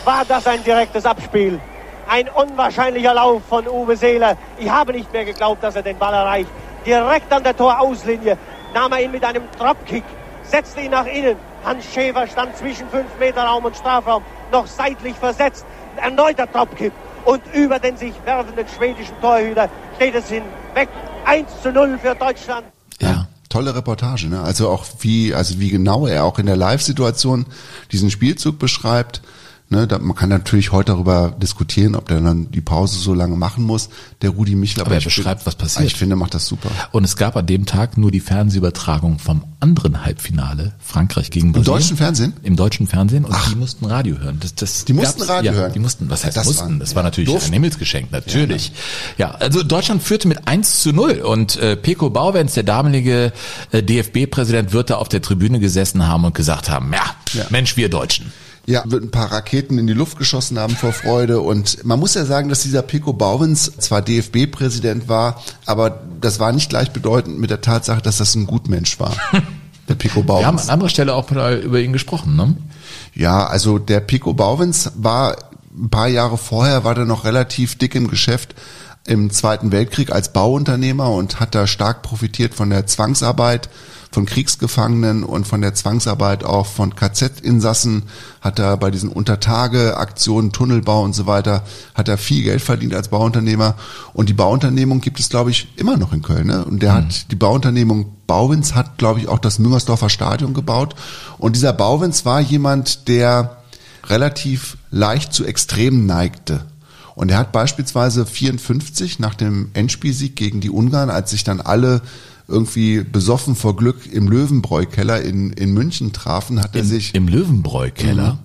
War 0.05 0.23
das 0.27 0.45
ein 0.45 0.63
direktes 0.63 1.07
Abspiel? 1.07 1.59
Ein 2.07 2.29
unwahrscheinlicher 2.29 3.15
Lauf 3.15 3.41
von 3.50 3.67
Uwe 3.67 3.95
Seeler. 3.95 4.38
Ich 4.59 4.69
habe 4.69 4.91
nicht 4.91 5.11
mehr 5.11 5.25
geglaubt, 5.25 5.63
dass 5.63 5.75
er 5.75 5.81
den 5.81 5.97
Ball 5.97 6.13
erreicht. 6.13 6.51
Direkt 6.85 7.33
an 7.33 7.43
der 7.43 7.57
Torauslinie 7.57 8.38
nahm 8.75 8.91
er 8.91 9.01
ihn 9.01 9.11
mit 9.11 9.25
einem 9.25 9.43
Dropkick, 9.57 10.03
setzte 10.43 10.81
ihn 10.81 10.91
nach 10.91 11.07
innen. 11.07 11.35
Hans 11.65 11.85
Schäfer 11.91 12.27
stand 12.27 12.55
zwischen 12.57 12.89
5 12.89 13.05
Meter 13.19 13.43
Raum 13.43 13.65
und 13.65 13.75
Strafraum, 13.75 14.21
noch 14.51 14.67
seitlich 14.67 15.15
versetzt. 15.15 15.65
Erneuter 15.95 16.45
Dropkick. 16.45 16.93
Und 17.25 17.41
über 17.53 17.79
den 17.79 17.97
sich 17.97 18.13
werfenden 18.25 18.65
schwedischen 18.75 19.19
Torhüter 19.21 19.69
steht 19.95 20.15
es 20.15 20.29
hinweg 20.29 20.89
1 21.25 21.47
zu 21.61 21.71
0 21.71 21.99
für 22.01 22.15
Deutschland. 22.15 22.65
Ja. 22.99 23.27
Tolle 23.49 23.75
Reportage, 23.75 24.27
ne? 24.27 24.41
Also 24.41 24.69
auch 24.69 24.85
wie, 25.01 25.33
also 25.33 25.59
wie 25.59 25.69
genau 25.69 26.07
er 26.07 26.23
auch 26.23 26.39
in 26.39 26.45
der 26.45 26.55
Live-Situation 26.55 27.45
diesen 27.91 28.09
Spielzug 28.09 28.59
beschreibt 28.59 29.21
Ne, 29.71 29.87
da, 29.87 29.99
man 29.99 30.17
kann 30.17 30.27
natürlich 30.27 30.73
heute 30.73 30.91
darüber 30.91 31.33
diskutieren, 31.41 31.95
ob 31.95 32.09
der 32.09 32.19
dann 32.19 32.51
die 32.51 32.59
Pause 32.59 32.99
so 32.99 33.13
lange 33.13 33.37
machen 33.37 33.63
muss, 33.63 33.87
der 34.21 34.31
Rudi 34.31 34.55
Michel. 34.55 34.81
Aber, 34.81 34.87
aber 34.87 34.95
er 34.95 35.01
beschreibt, 35.01 35.45
was 35.45 35.55
passiert. 35.55 35.85
Ich 35.85 35.95
finde, 35.95 36.15
er 36.15 36.17
macht 36.17 36.33
das 36.33 36.45
super. 36.45 36.69
Und 36.91 37.05
es 37.05 37.15
gab 37.15 37.37
an 37.37 37.45
dem 37.45 37.65
Tag 37.65 37.97
nur 37.97 38.11
die 38.11 38.19
Fernsehübertragung 38.19 39.17
vom 39.17 39.45
anderen 39.61 40.03
Halbfinale, 40.03 40.73
Frankreich 40.79 41.31
gegen 41.31 41.53
Brasilien. 41.53 41.73
Im 41.73 41.79
deutschen 41.79 41.97
Fernsehen? 41.97 42.33
Im 42.43 42.57
deutschen 42.57 42.85
Fernsehen 42.85 43.23
und 43.23 43.33
Ach. 43.33 43.49
die 43.49 43.55
mussten 43.55 43.85
Radio 43.85 44.17
hören. 44.17 44.39
Das, 44.41 44.55
das 44.55 44.83
die 44.83 44.91
mussten 44.91 45.21
Radio 45.21 45.53
ja, 45.53 45.57
hören? 45.57 45.71
Die 45.71 45.79
mussten, 45.79 46.09
was 46.09 46.25
heißt 46.25 46.35
das 46.35 46.47
mussten? 46.47 46.73
War, 46.73 46.79
das 46.79 46.95
war 46.95 47.03
natürlich 47.03 47.29
durften. 47.29 47.51
ein 47.51 47.53
Himmelsgeschenk, 47.53 48.11
natürlich. 48.11 48.73
Ja, 49.17 49.29
ja, 49.29 49.35
also 49.35 49.63
Deutschland 49.63 50.03
führte 50.03 50.27
mit 50.27 50.49
1 50.49 50.81
zu 50.81 50.91
0 50.91 51.21
und 51.21 51.55
äh, 51.55 51.77
Peko 51.77 52.09
Bauwenz, 52.09 52.55
der 52.55 52.63
damalige 52.63 53.31
äh, 53.71 53.81
DFB-Präsident, 53.81 54.73
wird 54.73 54.89
da 54.89 54.95
auf 54.95 55.07
der 55.07 55.21
Tribüne 55.21 55.61
gesessen 55.61 56.05
haben 56.05 56.25
und 56.25 56.35
gesagt 56.35 56.69
haben, 56.69 56.91
ja, 56.91 57.15
ja. 57.31 57.45
Mensch, 57.51 57.77
wir 57.77 57.87
Deutschen. 57.87 58.33
Ja, 58.68 58.84
wird 58.86 59.03
ein 59.03 59.12
paar 59.12 59.32
Raketen 59.32 59.80
in 59.80 59.88
die 59.88 59.94
Luft 59.94 60.18
geschossen 60.18 60.60
haben 60.60 60.75
vor 60.75 60.94
Freude. 60.94 61.41
Und 61.41 61.84
man 61.84 62.00
muss 62.00 62.13
ja 62.13 62.25
sagen, 62.25 62.50
dass 62.50 62.62
dieser 62.62 62.84
Pico 62.84 63.12
Bauwens 63.12 63.72
zwar 63.80 64.01
DFB-Präsident 64.01 65.10
war, 65.10 65.41
aber 65.65 66.01
das 66.20 66.39
war 66.39 66.51
nicht 66.51 66.70
gleichbedeutend 66.70 67.39
mit 67.39 67.50
der 67.50 67.62
Tatsache, 67.62 68.01
dass 68.01 68.18
das 68.18 68.36
ein 68.36 68.46
Gutmensch 68.46 69.00
war. 69.00 69.15
Der 69.88 69.96
Pico 69.96 70.22
Bauwens. 70.22 70.44
Wir 70.44 70.48
haben 70.48 70.60
an 70.60 70.70
anderer 70.70 70.89
Stelle 70.89 71.15
auch 71.15 71.30
über 71.32 71.80
ihn 71.80 71.91
gesprochen, 71.91 72.36
ne? 72.36 72.56
Ja, 73.13 73.48
also 73.48 73.77
der 73.80 74.00
Pico 74.00 74.34
Bauwens 74.34 74.91
war 74.96 75.36
ein 75.75 75.89
paar 75.89 76.08
Jahre 76.08 76.38
vorher, 76.38 76.84
war 76.84 76.95
der 76.95 77.06
noch 77.06 77.26
relativ 77.26 77.78
dick 77.78 77.95
im 77.95 78.08
Geschäft 78.08 78.56
im 79.06 79.32
Zweiten 79.32 79.71
Weltkrieg 79.71 80.12
als 80.12 80.32
Bauunternehmer 80.32 81.10
und 81.10 81.39
hat 81.39 81.56
da 81.56 81.67
stark 81.67 82.04
profitiert 82.04 82.54
von 82.54 82.69
der 82.69 82.86
Zwangsarbeit 82.86 83.69
von 84.12 84.26
Kriegsgefangenen 84.26 85.24
und 85.24 85.47
von 85.47 85.62
der 85.62 85.74
Zwangsarbeit 85.74 86.43
auch 86.43 86.65
von 86.65 86.95
KZ-Insassen, 86.95 88.04
hat 88.41 88.60
er 88.60 88.76
bei 88.76 88.91
diesen 88.91 89.10
Untertage-Aktionen, 89.10 90.52
Tunnelbau 90.52 91.04
und 91.04 91.13
so 91.13 91.28
weiter, 91.28 91.63
hat 91.95 92.10
er 92.10 92.17
viel 92.17 92.43
Geld 92.43 92.62
verdient 92.62 92.93
als 92.93 93.08
Bauunternehmer. 93.08 93.76
Und 94.13 94.28
die 94.28 94.34
Bauunternehmung 94.34 95.00
gibt 95.00 95.19
es, 95.19 95.30
glaube 95.30 95.52
ich, 95.52 95.69
immer 95.78 95.95
noch 95.95 96.12
in 96.12 96.21
Köln. 96.21 96.47
Ne? 96.47 96.65
Und 96.65 96.82
der 96.82 96.91
mhm. 96.91 96.95
hat 96.97 97.32
die 97.32 97.36
Bauunternehmung 97.36 98.17
Bauwins 98.28 98.76
hat, 98.76 98.97
glaube 98.97 99.19
ich, 99.19 99.28
auch 99.28 99.39
das 99.39 99.60
Müngersdorfer 99.60 100.10
Stadion 100.10 100.54
gebaut. 100.54 100.95
Und 101.38 101.56
dieser 101.56 101.74
Bauwins 101.74 102.26
war 102.26 102.41
jemand, 102.41 103.08
der 103.08 103.58
relativ 104.08 104.78
leicht 104.89 105.34
zu 105.34 105.45
Extremen 105.45 106.06
neigte. 106.06 106.65
Und 107.15 107.30
er 107.30 107.38
hat 107.38 107.52
beispielsweise 107.52 108.26
54 108.26 109.19
nach 109.19 109.36
dem 109.36 109.69
Endspielsieg 109.74 110.36
gegen 110.36 110.62
die 110.62 110.69
Ungarn, 110.69 111.10
als 111.10 111.32
sich 111.32 111.43
dann 111.43 111.62
alle 111.62 112.02
irgendwie 112.47 113.04
besoffen 113.04 113.56
vor 113.56 113.75
Glück 113.75 114.12
im 114.12 114.27
Löwenbräu-Keller 114.27 115.21
in, 115.21 115.51
in 115.54 115.73
München 115.73 116.13
trafen, 116.13 116.62
hat 116.62 116.75
er 116.75 116.84
sich. 116.84 117.15
Im 117.15 117.27
Löwenbräu-Keller? 117.27 118.34
Mhm. 118.34 118.39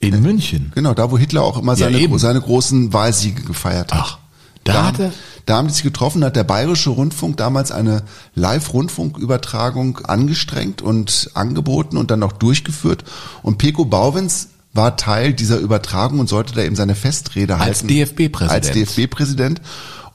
In 0.00 0.22
München? 0.22 0.72
Genau, 0.74 0.94
da 0.94 1.10
wo 1.10 1.18
Hitler 1.18 1.42
auch 1.42 1.58
immer 1.58 1.76
seine, 1.76 2.00
ja, 2.00 2.18
seine 2.18 2.40
großen 2.40 2.92
Wahlsiege 2.92 3.42
gefeiert 3.42 3.92
hat. 3.92 4.00
Ach, 4.02 4.18
da, 4.64 4.72
da 4.72 4.86
hat 4.86 4.98
er. 4.98 5.12
Da 5.46 5.56
haben 5.56 5.66
die 5.66 5.74
sich 5.74 5.82
getroffen, 5.82 6.24
hat 6.24 6.36
der 6.36 6.44
Bayerische 6.44 6.90
Rundfunk 6.90 7.36
damals 7.36 7.72
eine 7.72 8.04
Live-Rundfunkübertragung 8.34 9.98
angestrengt 9.98 10.82
und 10.82 11.30
angeboten 11.34 11.96
und 11.96 12.10
dann 12.10 12.22
auch 12.22 12.32
durchgeführt. 12.32 13.04
Und 13.42 13.58
Peko 13.58 13.84
Bauwens 13.84 14.50
war 14.72 14.96
Teil 14.96 15.34
dieser 15.34 15.58
Übertragung 15.58 16.20
und 16.20 16.28
sollte 16.28 16.54
da 16.54 16.62
eben 16.62 16.76
seine 16.76 16.94
Festrede 16.94 17.56
als 17.56 17.82
halten. 17.82 17.88
DFB-Präsident. 17.88 18.50
Als 18.50 18.70
DFB-Präsident. 18.70 19.60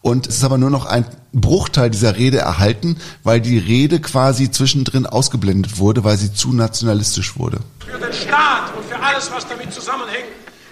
Und 0.07 0.25
es 0.25 0.37
ist 0.37 0.45
aber 0.45 0.57
nur 0.57 0.69
noch 0.69 0.85
ein 0.85 1.05
Bruchteil 1.33 1.89
dieser 1.89 2.15
Rede 2.15 2.37
erhalten, 2.37 2.95
weil 3.23 3.41
die 3.41 3.57
Rede 3.57 3.99
quasi 3.99 4.49
zwischendrin 4.49 5.05
ausgeblendet 5.05 5.79
wurde, 5.79 6.05
weil 6.05 6.15
sie 6.15 6.33
zu 6.33 6.53
nationalistisch 6.53 7.37
wurde. 7.37 7.57
Für 7.85 7.99
den 7.99 8.13
Staat 8.13 8.73
und 8.77 8.85
für 8.85 8.97
alles, 8.97 9.29
was 9.35 9.45
damit 9.49 9.73
zusammenhängt, 9.73 10.27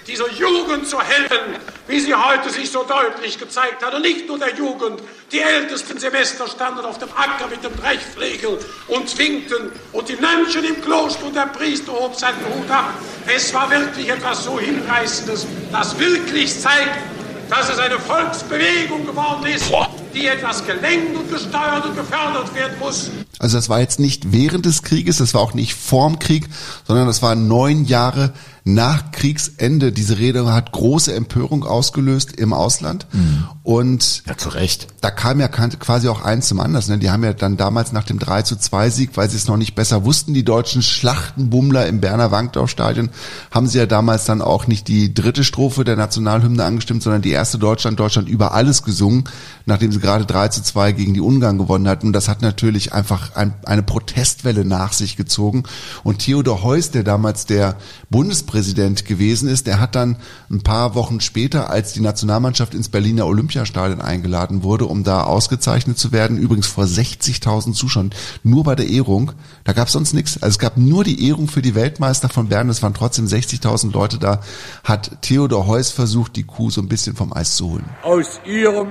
dieser 0.07 0.31
Jugend 0.31 0.87
zu 0.87 1.01
helfen, 1.01 1.59
wie 1.89 1.99
sie 1.99 2.15
heute 2.15 2.49
sich 2.49 2.71
so 2.71 2.85
deutlich 2.85 3.37
gezeigt 3.37 3.83
hat. 3.85 3.93
Und 3.93 4.03
nicht 4.03 4.25
nur 4.25 4.39
der 4.39 4.55
Jugend. 4.55 5.01
Die 5.33 5.41
ältesten 5.41 5.99
Semester 5.99 6.47
standen 6.47 6.85
auf 6.85 6.97
dem 6.97 7.09
Acker 7.09 7.49
mit 7.49 7.61
dem 7.61 7.73
Brechflegel 7.73 8.57
und 8.87 9.09
zwinkten. 9.09 9.69
Und 9.91 10.07
die 10.07 10.15
Mönche 10.15 10.59
im 10.59 10.81
Kloster 10.81 11.25
und 11.25 11.35
der 11.35 11.47
Priester 11.47 11.91
hob 11.91 12.15
seinen 12.15 12.39
Hut 12.45 12.71
ab. 12.71 12.93
Es 13.27 13.53
war 13.53 13.69
wirklich 13.69 14.07
etwas 14.07 14.45
so 14.45 14.57
Hinreißendes, 14.57 15.45
das 15.73 15.99
wirklich 15.99 16.57
zeigt, 16.57 17.14
dass 17.49 17.69
es 17.69 17.79
eine 17.79 17.99
Volksbewegung 17.99 19.05
geworden 19.05 19.45
ist, 19.45 19.71
die 20.13 20.27
etwas 20.27 20.65
gelenkt 20.65 21.15
und 21.15 21.29
gesteuert 21.29 21.85
und 21.85 21.95
gefördert 21.95 22.53
werden 22.55 22.77
muss. 22.79 23.11
Also 23.39 23.57
das 23.57 23.69
war 23.69 23.79
jetzt 23.79 23.99
nicht 23.99 24.31
während 24.31 24.65
des 24.65 24.83
Krieges, 24.83 25.17
das 25.17 25.33
war 25.33 25.41
auch 25.41 25.53
nicht 25.53 25.75
vorm 25.75 26.19
Krieg, 26.19 26.47
sondern 26.87 27.07
das 27.07 27.21
war 27.21 27.35
neun 27.35 27.85
Jahre 27.85 28.33
nach 28.67 29.11
Kriegsende. 29.11 29.91
Diese 29.91 30.17
Rede 30.17 30.51
hat 30.51 30.71
große 30.71 31.13
Empörung 31.13 31.63
ausgelöst 31.63 32.33
im 32.33 32.51
Ausland. 32.51 33.05
Mhm. 33.13 33.43
Und 33.61 34.23
ja, 34.25 34.35
zu 34.35 34.49
Recht. 34.49 34.87
da 35.01 35.11
kam 35.11 35.39
ja 35.39 35.47
quasi 35.47 36.07
auch 36.07 36.23
eins 36.23 36.47
zum 36.47 36.59
anderen. 36.59 36.85
Ne? 36.87 36.97
Die 36.97 37.11
haben 37.11 37.23
ja 37.23 37.33
dann 37.33 37.57
damals 37.57 37.91
nach 37.91 38.03
dem 38.03 38.17
3 38.17 38.41
zu 38.41 38.55
2 38.55 38.89
Sieg, 38.89 39.11
weil 39.15 39.29
sie 39.29 39.37
es 39.37 39.47
noch 39.47 39.57
nicht 39.57 39.75
besser 39.75 40.03
wussten, 40.03 40.33
die 40.33 40.43
deutschen 40.43 40.81
Schlachtenbummler 40.81 41.85
im 41.85 42.01
Berner 42.01 42.31
Wankdorf-Stadion, 42.31 43.09
haben 43.51 43.67
sie 43.67 43.77
ja 43.77 43.85
damals 43.85 44.25
dann 44.25 44.41
auch 44.41 44.65
nicht 44.65 44.87
die 44.87 45.13
dritte 45.13 45.43
Strophe 45.43 45.83
der 45.83 45.95
Nationalhymne 45.95 46.63
angestimmt, 46.63 47.03
sondern 47.03 47.21
die 47.21 47.31
erste 47.31 47.59
Deutschland, 47.59 47.99
Deutschland 47.99 48.27
über 48.27 48.53
alles 48.53 48.81
gesungen, 48.81 49.25
nachdem 49.65 49.91
sie 49.91 49.99
gerade 49.99 50.25
3 50.25 50.49
zu 50.49 50.63
2 50.63 50.91
gegen 50.91 51.13
die 51.13 51.21
Ungarn 51.21 51.57
gewonnen 51.57 51.87
hatten. 51.87 52.07
Und 52.07 52.13
das 52.13 52.27
hat 52.27 52.41
natürlich 52.41 52.93
einfach 52.93 53.35
ein, 53.35 53.53
eine 53.65 53.83
Protestwelle 53.83 54.65
nach 54.65 54.93
sich 54.93 55.17
gezogen. 55.17 55.63
Und 56.03 56.19
Theodor 56.19 56.63
Heuss, 56.63 56.91
der 56.91 57.03
damals 57.03 57.45
der 57.45 57.77
Bundespräsident 58.09 59.05
gewesen 59.05 59.49
ist. 59.49 59.67
Der 59.67 59.79
hat 59.79 59.95
dann 59.95 60.17
ein 60.49 60.61
paar 60.61 60.95
Wochen 60.95 61.19
später, 61.21 61.69
als 61.69 61.93
die 61.93 62.01
Nationalmannschaft 62.01 62.73
ins 62.73 62.89
Berliner 62.89 63.25
Olympiastadion 63.25 64.01
eingeladen 64.01 64.63
wurde, 64.63 64.85
um 64.85 65.03
da 65.03 65.23
ausgezeichnet 65.23 65.97
zu 65.97 66.11
werden, 66.11 66.37
übrigens 66.37 66.67
vor 66.67 66.85
60.000 66.85 67.73
Zuschauern, 67.73 68.11
nur 68.43 68.63
bei 68.63 68.75
der 68.75 68.87
Ehrung, 68.87 69.31
da 69.63 69.73
gab 69.73 69.87
es 69.87 69.93
sonst 69.93 70.13
nichts. 70.13 70.41
Also 70.41 70.55
es 70.55 70.59
gab 70.59 70.77
nur 70.77 71.03
die 71.03 71.27
Ehrung 71.27 71.47
für 71.47 71.61
die 71.61 71.75
Weltmeister 71.75 72.29
von 72.29 72.49
Bern, 72.49 72.69
es 72.69 72.83
waren 72.83 72.93
trotzdem 72.93 73.25
60.000 73.25 73.91
Leute 73.91 74.19
da, 74.19 74.41
hat 74.83 75.21
Theodor 75.21 75.67
Heuss 75.67 75.91
versucht, 75.91 76.35
die 76.35 76.43
Kuh 76.43 76.69
so 76.69 76.81
ein 76.81 76.87
bisschen 76.87 77.15
vom 77.15 77.33
Eis 77.33 77.55
zu 77.55 77.71
holen. 77.71 77.89
Aus 78.03 78.39
ihrem 78.45 78.87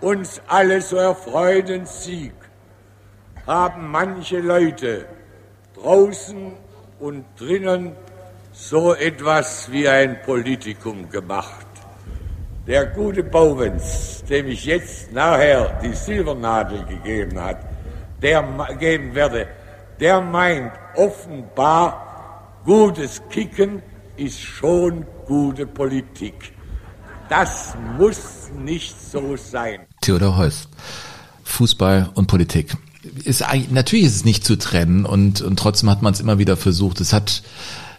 uns 0.00 0.40
alle 0.46 0.80
so 0.80 0.96
erfreuten 0.96 1.86
Sieg 1.86 2.32
haben 3.46 3.90
manche 3.90 4.40
Leute 4.40 5.06
draußen 5.74 6.52
und 6.98 7.24
drinnen 7.38 7.92
so 8.52 8.94
etwas 8.94 9.70
wie 9.70 9.88
ein 9.88 10.20
Politikum 10.22 11.08
gemacht. 11.10 11.66
Der 12.66 12.86
gute 12.86 13.22
Bauwens, 13.22 14.24
dem 14.28 14.48
ich 14.48 14.64
jetzt 14.64 15.12
nachher 15.12 15.78
die 15.82 15.92
Silbernadel 15.92 16.84
gegeben 16.86 17.40
hat, 17.40 17.58
der 18.20 18.42
geben 18.78 19.14
werde, 19.14 19.46
der 20.00 20.20
meint 20.20 20.72
offenbar, 20.96 22.58
gutes 22.64 23.22
Kicken 23.30 23.82
ist 24.16 24.40
schon 24.40 25.06
gute 25.26 25.66
Politik. 25.66 26.55
Das 27.28 27.74
muss 27.98 28.50
nicht 28.56 28.94
so 29.00 29.36
sein. 29.36 29.80
Theodor 30.00 30.36
Heuss. 30.36 30.68
Fußball 31.44 32.10
und 32.14 32.26
Politik. 32.26 32.76
Ist 33.24 33.44
natürlich 33.70 34.06
ist 34.06 34.16
es 34.16 34.24
nicht 34.24 34.44
zu 34.44 34.56
trennen 34.56 35.04
und, 35.04 35.40
und 35.40 35.58
trotzdem 35.58 35.90
hat 35.90 36.02
man 36.02 36.12
es 36.12 36.20
immer 36.20 36.38
wieder 36.38 36.56
versucht. 36.56 37.00
Es 37.00 37.12
hat 37.12 37.42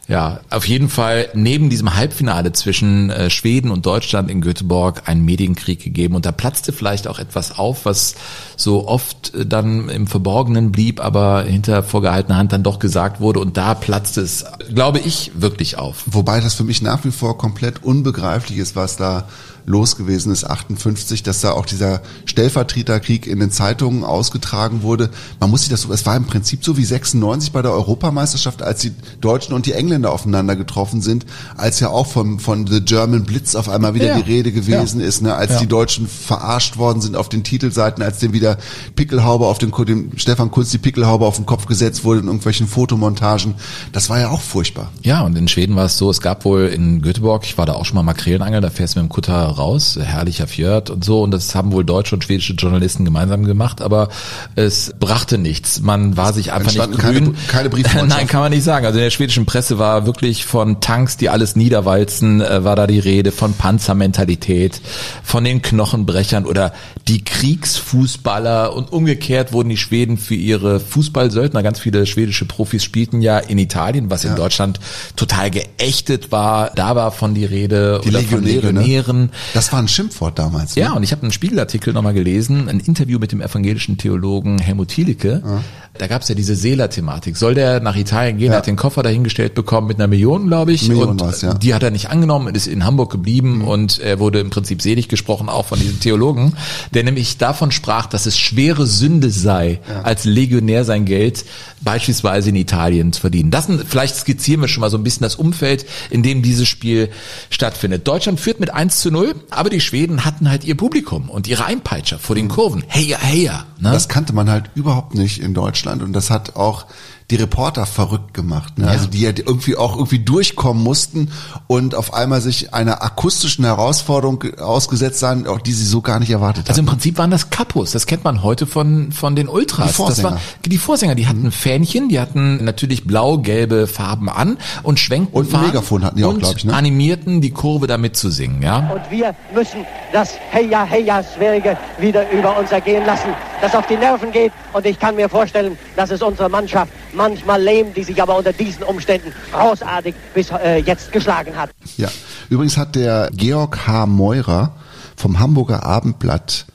ja, 0.07 0.39
auf 0.49 0.65
jeden 0.65 0.87
Fall 0.87 1.27
neben 1.33 1.69
diesem 1.69 1.95
Halbfinale 1.95 2.53
zwischen 2.53 3.09
äh, 3.09 3.29
Schweden 3.29 3.71
und 3.71 3.85
Deutschland 3.85 4.31
in 4.31 4.39
Göteborg 4.39 5.03
einen 5.05 5.25
Medienkrieg 5.25 5.83
gegeben 5.83 6.15
und 6.15 6.25
da 6.25 6.31
platzte 6.31 6.71
vielleicht 6.71 7.09
auch 7.09 7.19
etwas 7.19 7.59
auf, 7.59 7.83
was 7.83 8.15
so 8.55 8.87
oft 8.87 9.35
äh, 9.35 9.45
dann 9.45 9.89
im 9.89 10.07
Verborgenen 10.07 10.71
blieb, 10.71 11.03
aber 11.03 11.43
hinter 11.43 11.83
vorgehaltener 11.83 12.37
Hand 12.37 12.53
dann 12.53 12.63
doch 12.63 12.79
gesagt 12.79 13.19
wurde 13.19 13.41
und 13.41 13.57
da 13.57 13.73
platzte 13.73 14.21
es, 14.21 14.45
glaube 14.73 14.99
ich, 14.99 15.31
wirklich 15.35 15.77
auf. 15.77 16.05
Wobei 16.05 16.39
das 16.39 16.53
für 16.53 16.63
mich 16.63 16.81
nach 16.81 17.03
wie 17.03 17.11
vor 17.11 17.37
komplett 17.37 17.83
unbegreiflich 17.83 18.59
ist, 18.59 18.77
was 18.77 18.95
da 18.95 19.27
los 19.67 19.97
gewesen 19.97 20.31
ist, 20.31 20.45
58, 20.45 21.23
dass 21.23 21.41
da 21.41 21.51
auch 21.51 21.65
dieser 21.65 22.01
Stellvertreterkrieg 22.25 23.27
in 23.27 23.41
den 23.41 23.51
Zeitungen 23.51 24.05
ausgetragen 24.05 24.81
wurde. 24.81 25.09
Man 25.41 25.49
muss 25.49 25.61
sich 25.61 25.69
das 25.69 25.81
so, 25.81 25.91
es 25.91 26.05
war 26.05 26.15
im 26.15 26.23
Prinzip 26.23 26.63
so 26.63 26.77
wie 26.77 26.85
96 26.85 27.51
bei 27.51 27.61
der 27.61 27.73
Europameisterschaft, 27.73 28.61
als 28.61 28.79
die 28.79 28.93
Deutschen 29.19 29.53
und 29.53 29.65
die 29.65 29.73
Engländer 29.73 30.13
aufeinander 30.13 30.55
getroffen 30.55 31.01
sind, 31.01 31.25
als 31.57 31.81
ja 31.81 31.89
auch 31.89 32.07
von, 32.07 32.39
von 32.39 32.65
The 32.65 32.79
German 32.79 33.25
Blitz 33.25 33.55
auf 33.55 33.67
einmal 33.67 33.93
wieder 33.93 34.05
ja. 34.05 34.15
die 34.15 34.21
Rede 34.21 34.53
gewesen 34.53 35.01
ja. 35.01 35.05
ist, 35.05 35.21
ne, 35.21 35.35
als 35.35 35.51
ja. 35.51 35.59
die 35.59 35.67
Deutschen 35.67 36.07
verarscht 36.07 36.77
worden 36.77 37.01
sind 37.01 37.17
auf 37.17 37.27
den 37.27 37.43
Titelseiten, 37.43 38.01
als 38.01 38.19
dem 38.19 38.31
wieder 38.31 38.57
Pickelhaube 38.95 39.47
auf 39.47 39.57
den, 39.57 39.71
dem 39.85 40.17
Stefan 40.17 40.49
Kunz 40.49 40.71
die 40.71 40.77
Pickelhaube 40.77 41.25
auf 41.25 41.35
den 41.35 41.45
Kopf 41.45 41.65
gesetzt 41.65 42.05
wurde 42.05 42.21
in 42.21 42.27
irgendwelchen 42.27 42.67
Fotomontagen. 42.67 43.55
Das 43.91 44.09
war 44.09 44.17
ja 44.17 44.29
auch 44.29 44.41
furchtbar. 44.41 44.93
Ja, 45.01 45.25
und 45.25 45.37
in 45.37 45.49
Schweden 45.49 45.75
war 45.75 45.85
es 45.85 45.97
so, 45.97 46.09
es 46.09 46.21
gab 46.21 46.45
wohl 46.45 46.67
in 46.67 47.01
Göteborg, 47.01 47.43
ich 47.43 47.57
war 47.57 47.65
da 47.65 47.73
auch 47.73 47.83
schon 47.83 47.95
mal 47.95 48.03
Makrelenangel, 48.03 48.61
da 48.61 48.69
fährst 48.69 48.95
du 48.95 49.01
mit 49.01 49.09
dem 49.09 49.13
Kutter 49.13 49.56
raus, 49.57 49.97
herrlicher 50.01 50.47
Fjord 50.47 50.89
und 50.89 51.03
so. 51.03 51.21
Und 51.21 51.31
das 51.31 51.55
haben 51.55 51.71
wohl 51.71 51.83
deutsche 51.83 52.15
und 52.15 52.23
schwedische 52.23 52.53
Journalisten 52.53 53.05
gemeinsam 53.05 53.45
gemacht, 53.45 53.81
aber 53.81 54.09
es 54.55 54.93
brachte 54.99 55.37
nichts. 55.37 55.81
Man 55.81 56.17
war 56.17 56.33
sich 56.33 56.51
einfach 56.51 56.73
nicht 56.73 56.99
grün. 56.99 57.23
Keine, 57.23 57.33
keine 57.47 57.69
Briefmannschaft. 57.69 58.09
Nein, 58.17 58.27
kann 58.27 58.41
man 58.41 58.51
nicht 58.51 58.63
sagen. 58.63 58.85
Also 58.85 58.99
in 58.99 59.03
der 59.03 59.11
schwedischen 59.11 59.45
Presse 59.45 59.77
war 59.77 60.05
wirklich 60.05 60.45
von 60.45 60.81
Tanks, 60.81 61.17
die 61.17 61.29
alles 61.29 61.55
niederwalzen, 61.55 62.41
äh, 62.41 62.63
war 62.63 62.75
da 62.75 62.87
die 62.87 62.99
Rede, 62.99 63.31
von 63.31 63.53
Panzermentalität, 63.53 64.81
von 65.23 65.43
den 65.43 65.61
Knochenbrechern 65.61 66.45
oder 66.45 66.73
die 67.07 67.23
Kriegsfußballer 67.23 68.73
und 68.75 68.91
umgekehrt 68.91 69.53
wurden 69.53 69.69
die 69.69 69.77
Schweden 69.77 70.17
für 70.17 70.35
ihre 70.35 70.79
Fußballsöldner, 70.79 71.63
ganz 71.63 71.79
viele 71.79 72.05
schwedische 72.05 72.45
Profis 72.45 72.83
spielten 72.83 73.21
ja 73.21 73.39
in 73.39 73.57
Italien, 73.57 74.09
was 74.09 74.25
in 74.25 74.35
Deutschland 74.35 74.79
total 75.15 75.51
geächtet 75.51 76.31
war. 76.31 76.71
Da 76.75 76.95
war 76.95 77.11
von 77.11 77.33
die 77.33 77.45
Rede 77.45 78.01
die 78.03 78.09
oder 78.09 78.19
Legionäre, 78.19 78.61
von 78.61 78.75
Legionären. 78.75 79.21
Ne? 79.23 79.29
Das 79.53 79.71
war 79.71 79.79
ein 79.79 79.87
Schimpfwort 79.87 80.37
damals. 80.39 80.75
Ne? 80.75 80.83
Ja, 80.83 80.93
und 80.93 81.03
ich 81.03 81.11
habe 81.11 81.23
einen 81.23 81.31
Spiegelartikel 81.31 81.93
nochmal 81.93 82.13
gelesen, 82.13 82.69
ein 82.69 82.79
Interview 82.79 83.19
mit 83.19 83.31
dem 83.31 83.41
evangelischen 83.41 83.97
Theologen 83.97 84.59
Helmut 84.59 84.89
Thielicke. 84.89 85.41
Ja. 85.43 85.63
Da 85.97 86.07
gab 86.07 86.21
es 86.21 86.29
ja 86.29 86.35
diese 86.35 86.55
Seeler-Thematik. 86.55 87.37
Soll 87.37 87.55
der 87.55 87.79
nach 87.79 87.95
Italien 87.95 88.37
gehen, 88.37 88.51
ja. 88.51 88.57
hat 88.57 88.67
den 88.67 88.75
Koffer 88.75 89.03
dahingestellt 89.03 89.55
bekommen 89.55 89.87
mit 89.87 89.97
einer 89.97 90.07
Million, 90.07 90.47
glaube 90.47 90.71
ich. 90.71 90.87
Million 90.87 91.09
und 91.09 91.21
was, 91.21 91.41
ja. 91.41 91.53
die 91.53 91.73
hat 91.73 91.83
er 91.83 91.91
nicht 91.91 92.09
angenommen, 92.09 92.53
ist 92.53 92.67
in 92.67 92.85
Hamburg 92.85 93.11
geblieben 93.11 93.59
mhm. 93.59 93.67
und 93.67 93.99
er 93.99 94.19
wurde 94.19 94.39
im 94.39 94.49
Prinzip 94.49 94.81
selig 94.81 95.07
gesprochen, 95.07 95.49
auch 95.49 95.65
von 95.65 95.79
diesem 95.79 95.99
Theologen, 95.99 96.53
der 96.93 97.03
nämlich 97.03 97.37
davon 97.37 97.71
sprach, 97.71 98.05
dass 98.05 98.25
es 98.25 98.37
schwere 98.37 98.85
Sünde 98.85 99.31
sei, 99.31 99.79
ja. 99.89 100.01
als 100.01 100.25
Legionär 100.25 100.85
sein 100.85 101.05
Geld 101.05 101.45
beispielsweise 101.81 102.49
in 102.49 102.55
Italien 102.55 103.13
zu 103.13 103.21
verdienen. 103.21 103.51
Das 103.51 103.67
vielleicht 103.87 104.15
skizzieren 104.15 104.61
wir 104.61 104.67
schon 104.67 104.81
mal 104.81 104.89
so 104.89 104.97
ein 104.97 105.03
bisschen 105.03 105.23
das 105.23 105.35
Umfeld, 105.35 105.85
in 106.09 106.23
dem 106.23 106.41
dieses 106.41 106.67
Spiel 106.67 107.09
stattfindet. 107.49 108.07
Deutschland 108.07 108.39
führt 108.39 108.59
mit 108.59 108.73
1 108.73 108.99
zu 109.01 109.11
0, 109.11 109.35
aber 109.49 109.69
die 109.69 109.81
Schweden 109.81 110.25
hatten 110.25 110.49
halt 110.49 110.63
ihr 110.63 110.75
Publikum 110.75 111.29
und 111.29 111.47
ihre 111.47 111.65
Einpeitscher 111.65 112.19
vor 112.19 112.35
den 112.35 112.45
mhm. 112.45 112.49
Kurven. 112.49 112.83
Heya, 112.87 113.17
heya. 113.19 113.65
Ne? 113.79 113.91
Das 113.91 114.07
kannte 114.07 114.33
man 114.33 114.49
halt 114.49 114.69
überhaupt 114.75 115.15
nicht 115.15 115.39
in 115.39 115.53
Deutschland 115.53 116.01
und 116.01 116.13
das 116.13 116.29
hat 116.29 116.55
auch 116.55 116.85
die 117.29 117.35
Reporter 117.35 117.85
verrückt 117.85 118.33
gemacht. 118.33 118.77
Ne? 118.77 118.85
Ja. 118.85 118.91
Also 118.91 119.07
die 119.07 119.19
ja 119.19 119.31
irgendwie 119.35 119.75
auch 119.75 119.95
irgendwie 119.95 120.19
durchkommen 120.19 120.81
mussten 120.81 121.29
und 121.67 121.93
auf 121.93 122.13
einmal 122.13 122.39
sich 122.39 122.73
einer 122.73 123.03
akustischen 123.03 123.65
Herausforderung 123.65 124.43
ausgesetzt 124.59 125.19
sahen, 125.19 125.45
auch 125.45 125.59
die 125.59 125.73
sie 125.73 125.85
so 125.85 126.01
gar 126.01 126.19
nicht 126.19 126.31
erwartet 126.31 126.63
haben. 126.63 126.69
Also 126.69 126.79
im 126.79 126.85
Prinzip 126.85 127.17
waren 127.17 127.29
das 127.29 127.49
Kapos. 127.49 127.91
Das 127.91 128.05
kennt 128.05 128.23
man 128.23 128.43
heute 128.43 128.65
von 128.65 129.11
von 129.11 129.35
den 129.35 129.49
Ultras. 129.49 129.89
Die 129.89 129.93
Vorsänger. 129.93 130.29
Das 130.31 130.39
war, 130.39 130.41
die 130.65 130.77
Vorsänger, 130.77 131.15
die 131.15 131.27
hatten 131.27 131.43
mhm. 131.43 131.51
Fähnchen, 131.51 132.07
die 132.07 132.19
hatten 132.19 132.63
natürlich 132.63 133.05
blau-gelbe 133.05 133.87
Farben 133.87 134.29
an 134.29 134.57
und 134.83 134.99
schwenkten 134.99 135.35
und 135.35 135.53
ein 135.53 135.61
Megafon 135.61 136.05
hatten 136.05 136.17
die 136.17 136.23
auch, 136.23 136.37
glaube 136.37 136.55
ich, 136.57 136.63
ne? 136.63 136.73
animierten 136.73 137.41
die 137.41 137.51
Kurve 137.51 137.87
damit 137.87 138.15
zu 138.15 138.29
singen. 138.29 138.61
Ja. 138.61 138.89
Und 138.89 139.11
wir 139.11 139.35
müssen 139.53 139.85
das 140.13 140.33
Heya 140.51 140.85
Heya 140.85 141.21
Sverige 141.23 141.77
wieder 141.99 142.29
über 142.31 142.57
uns 142.57 142.71
ergehen 142.71 143.05
lassen, 143.05 143.29
das 143.59 143.75
auf 143.75 143.85
die 143.87 143.97
Nerven 143.97 144.31
geht. 144.31 144.53
Und 144.71 144.85
ich 144.85 144.97
kann 144.97 145.15
mir 145.15 145.27
vorstellen, 145.27 145.77
dass 145.97 146.09
es 146.09 146.21
unsere 146.21 146.47
Mannschaft 146.47 146.91
manchmal 147.17 147.61
lähmt, 147.61 147.97
die 147.97 148.03
sich 148.03 148.21
aber 148.21 148.37
unter 148.37 148.53
diesen 148.53 148.83
Umständen 148.83 149.33
großartig 149.51 150.15
bis 150.33 150.51
äh, 150.51 150.77
jetzt 150.77 151.11
geschlagen 151.11 151.55
hat. 151.57 151.71
Ja, 151.97 152.09
übrigens 152.49 152.77
hat 152.77 152.95
der 152.95 153.29
Georg 153.33 153.87
H. 153.87 154.05
Meurer 154.05 154.73
vom 155.15 155.39
Hamburger 155.39 155.83
Abendblatt 155.83 156.67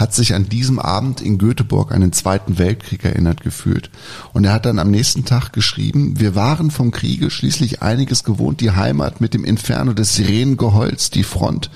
hat 0.00 0.14
sich 0.14 0.34
an 0.34 0.48
diesem 0.48 0.78
Abend 0.78 1.20
in 1.20 1.36
Göteborg 1.36 1.92
an 1.92 2.00
den 2.00 2.12
Zweiten 2.12 2.58
Weltkrieg 2.58 3.04
erinnert 3.04 3.42
gefühlt. 3.42 3.90
Und 4.32 4.44
er 4.46 4.54
hat 4.54 4.64
dann 4.64 4.78
am 4.78 4.90
nächsten 4.90 5.26
Tag 5.26 5.52
geschrieben, 5.52 6.18
wir 6.18 6.34
waren 6.34 6.70
vom 6.70 6.90
Kriege 6.90 7.30
schließlich 7.30 7.82
einiges 7.82 8.24
gewohnt, 8.24 8.62
die 8.62 8.70
Heimat 8.70 9.20
mit 9.20 9.34
dem 9.34 9.44
Inferno 9.44 9.92
des 9.92 10.14
Sirenengeholz, 10.14 11.10
die 11.10 11.22
Front 11.22 11.70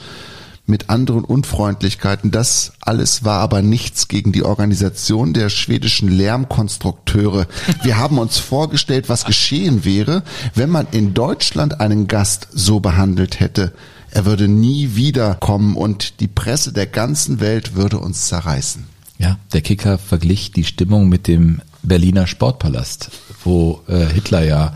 mit 0.67 0.89
anderen 0.89 1.25
Unfreundlichkeiten. 1.25 2.31
Das 2.31 2.73
alles 2.81 3.25
war 3.25 3.41
aber 3.41 3.63
nichts 3.63 4.09
gegen 4.09 4.33
die 4.33 4.43
Organisation 4.43 5.35
der 5.35 5.51
schwedischen 5.51 6.09
Lärmkonstrukteure. 6.09 7.47
Wir 7.83 7.99
haben 7.99 8.19
uns 8.19 8.39
vorgestellt, 8.39 9.09
was 9.09 9.25
geschehen 9.25 9.85
wäre, 9.85 10.23
wenn 10.55 10.71
man 10.71 10.87
in 10.91 11.13
Deutschland 11.15 11.81
einen 11.81 12.09
Gast 12.09 12.49
so 12.53 12.81
behandelt 12.81 13.41
hätte. 13.41 13.73
Er 14.11 14.25
würde 14.25 14.49
nie 14.49 14.95
wiederkommen 14.95 15.77
und 15.77 16.21
die 16.21 16.29
Presse 16.29 16.73
der 16.73 16.87
ganzen 16.87 17.41
Welt 17.41 17.75
würde 17.75 17.99
uns 17.99 18.29
zerreißen. 18.29 18.87
Ja, 19.19 19.39
der 19.53 19.61
Kicker 19.61 19.99
verglich 19.99 20.53
die 20.53 20.65
Stimmung 20.65 21.09
mit 21.09 21.27
dem 21.27 21.61
Berliner 21.85 22.27
Sportpalast, 22.27 23.11
wo 23.45 23.81
äh, 23.89 24.07
Hitler 24.07 24.45
ja 24.45 24.75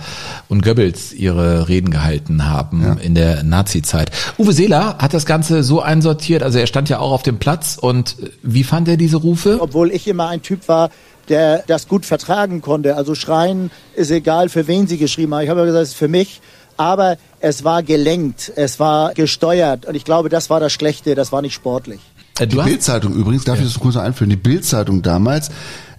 und 0.48 0.62
Goebbels 0.62 1.12
ihre 1.12 1.68
Reden 1.68 1.90
gehalten 1.90 2.46
haben 2.46 2.82
ja. 2.82 2.92
in 2.94 3.14
der 3.14 3.42
Nazi-Zeit. 3.42 4.10
Uwe 4.38 4.52
Seeler 4.52 4.98
hat 4.98 5.14
das 5.14 5.26
Ganze 5.26 5.62
so 5.62 5.80
einsortiert, 5.80 6.42
also 6.42 6.58
er 6.58 6.66
stand 6.66 6.88
ja 6.88 6.98
auch 6.98 7.12
auf 7.12 7.22
dem 7.22 7.38
Platz 7.38 7.78
und 7.80 8.16
äh, 8.20 8.30
wie 8.42 8.64
fand 8.64 8.88
er 8.88 8.96
diese 8.96 9.16
Rufe? 9.16 9.58
Obwohl 9.60 9.90
ich 9.90 10.06
immer 10.06 10.28
ein 10.28 10.42
Typ 10.42 10.68
war, 10.68 10.90
der 11.28 11.64
das 11.66 11.88
gut 11.88 12.06
vertragen 12.06 12.62
konnte. 12.62 12.96
Also 12.96 13.14
schreien 13.14 13.70
ist 13.94 14.10
egal, 14.10 14.48
für 14.48 14.66
wen 14.66 14.86
sie 14.86 14.98
geschrieben 14.98 15.34
haben. 15.34 15.42
Ich 15.42 15.50
habe 15.50 15.64
gesagt, 15.64 15.82
es 15.82 15.88
ist 15.90 15.96
für 15.96 16.08
mich. 16.08 16.40
Aber 16.78 17.16
es 17.40 17.64
war 17.64 17.82
gelenkt, 17.82 18.52
es 18.54 18.78
war 18.78 19.12
gesteuert 19.12 19.84
und 19.86 19.96
ich 19.96 20.04
glaube, 20.04 20.28
das 20.28 20.48
war 20.48 20.60
das 20.60 20.72
Schlechte, 20.72 21.16
das 21.16 21.32
war 21.32 21.42
nicht 21.42 21.54
sportlich. 21.54 21.98
Äh, 22.38 22.46
die 22.46 22.56
Bildzeitung 22.56 23.14
übrigens, 23.14 23.44
darf 23.44 23.58
ja. 23.58 23.64
ich 23.64 23.72
das 23.72 23.80
kurz 23.80 23.96
einführen, 23.96 24.30
die 24.30 24.36
Bildzeitung 24.36 25.02
damals 25.02 25.50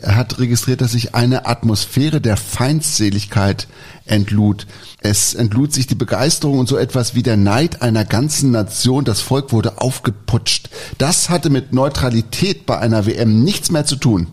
hat 0.06 0.40
registriert, 0.40 0.82
dass 0.82 0.92
sich 0.94 1.16
eine 1.16 1.46
Atmosphäre 1.46 2.22
der 2.22 2.38
Feindseligkeit 2.38 3.68
entlud. 4.06 4.66
Es 5.02 5.34
entlud 5.34 5.74
sich 5.74 5.88
die 5.88 5.96
Begeisterung 5.96 6.60
und 6.60 6.68
so 6.68 6.78
etwas 6.78 7.16
wie 7.16 7.24
der 7.24 7.38
Neid 7.38 7.82
einer 7.82 8.06
ganzen 8.06 8.52
Nation. 8.52 9.06
Das 9.06 9.22
Volk 9.22 9.52
wurde 9.52 9.82
aufgeputscht. 9.82 10.70
Das 10.98 11.30
hatte 11.30 11.50
mit 11.50 11.74
Neutralität 11.74 12.66
bei 12.66 12.78
einer 12.78 13.06
WM 13.06 13.44
nichts 13.44 13.72
mehr 13.72 13.86
zu 13.86 13.96
tun. 13.96 14.28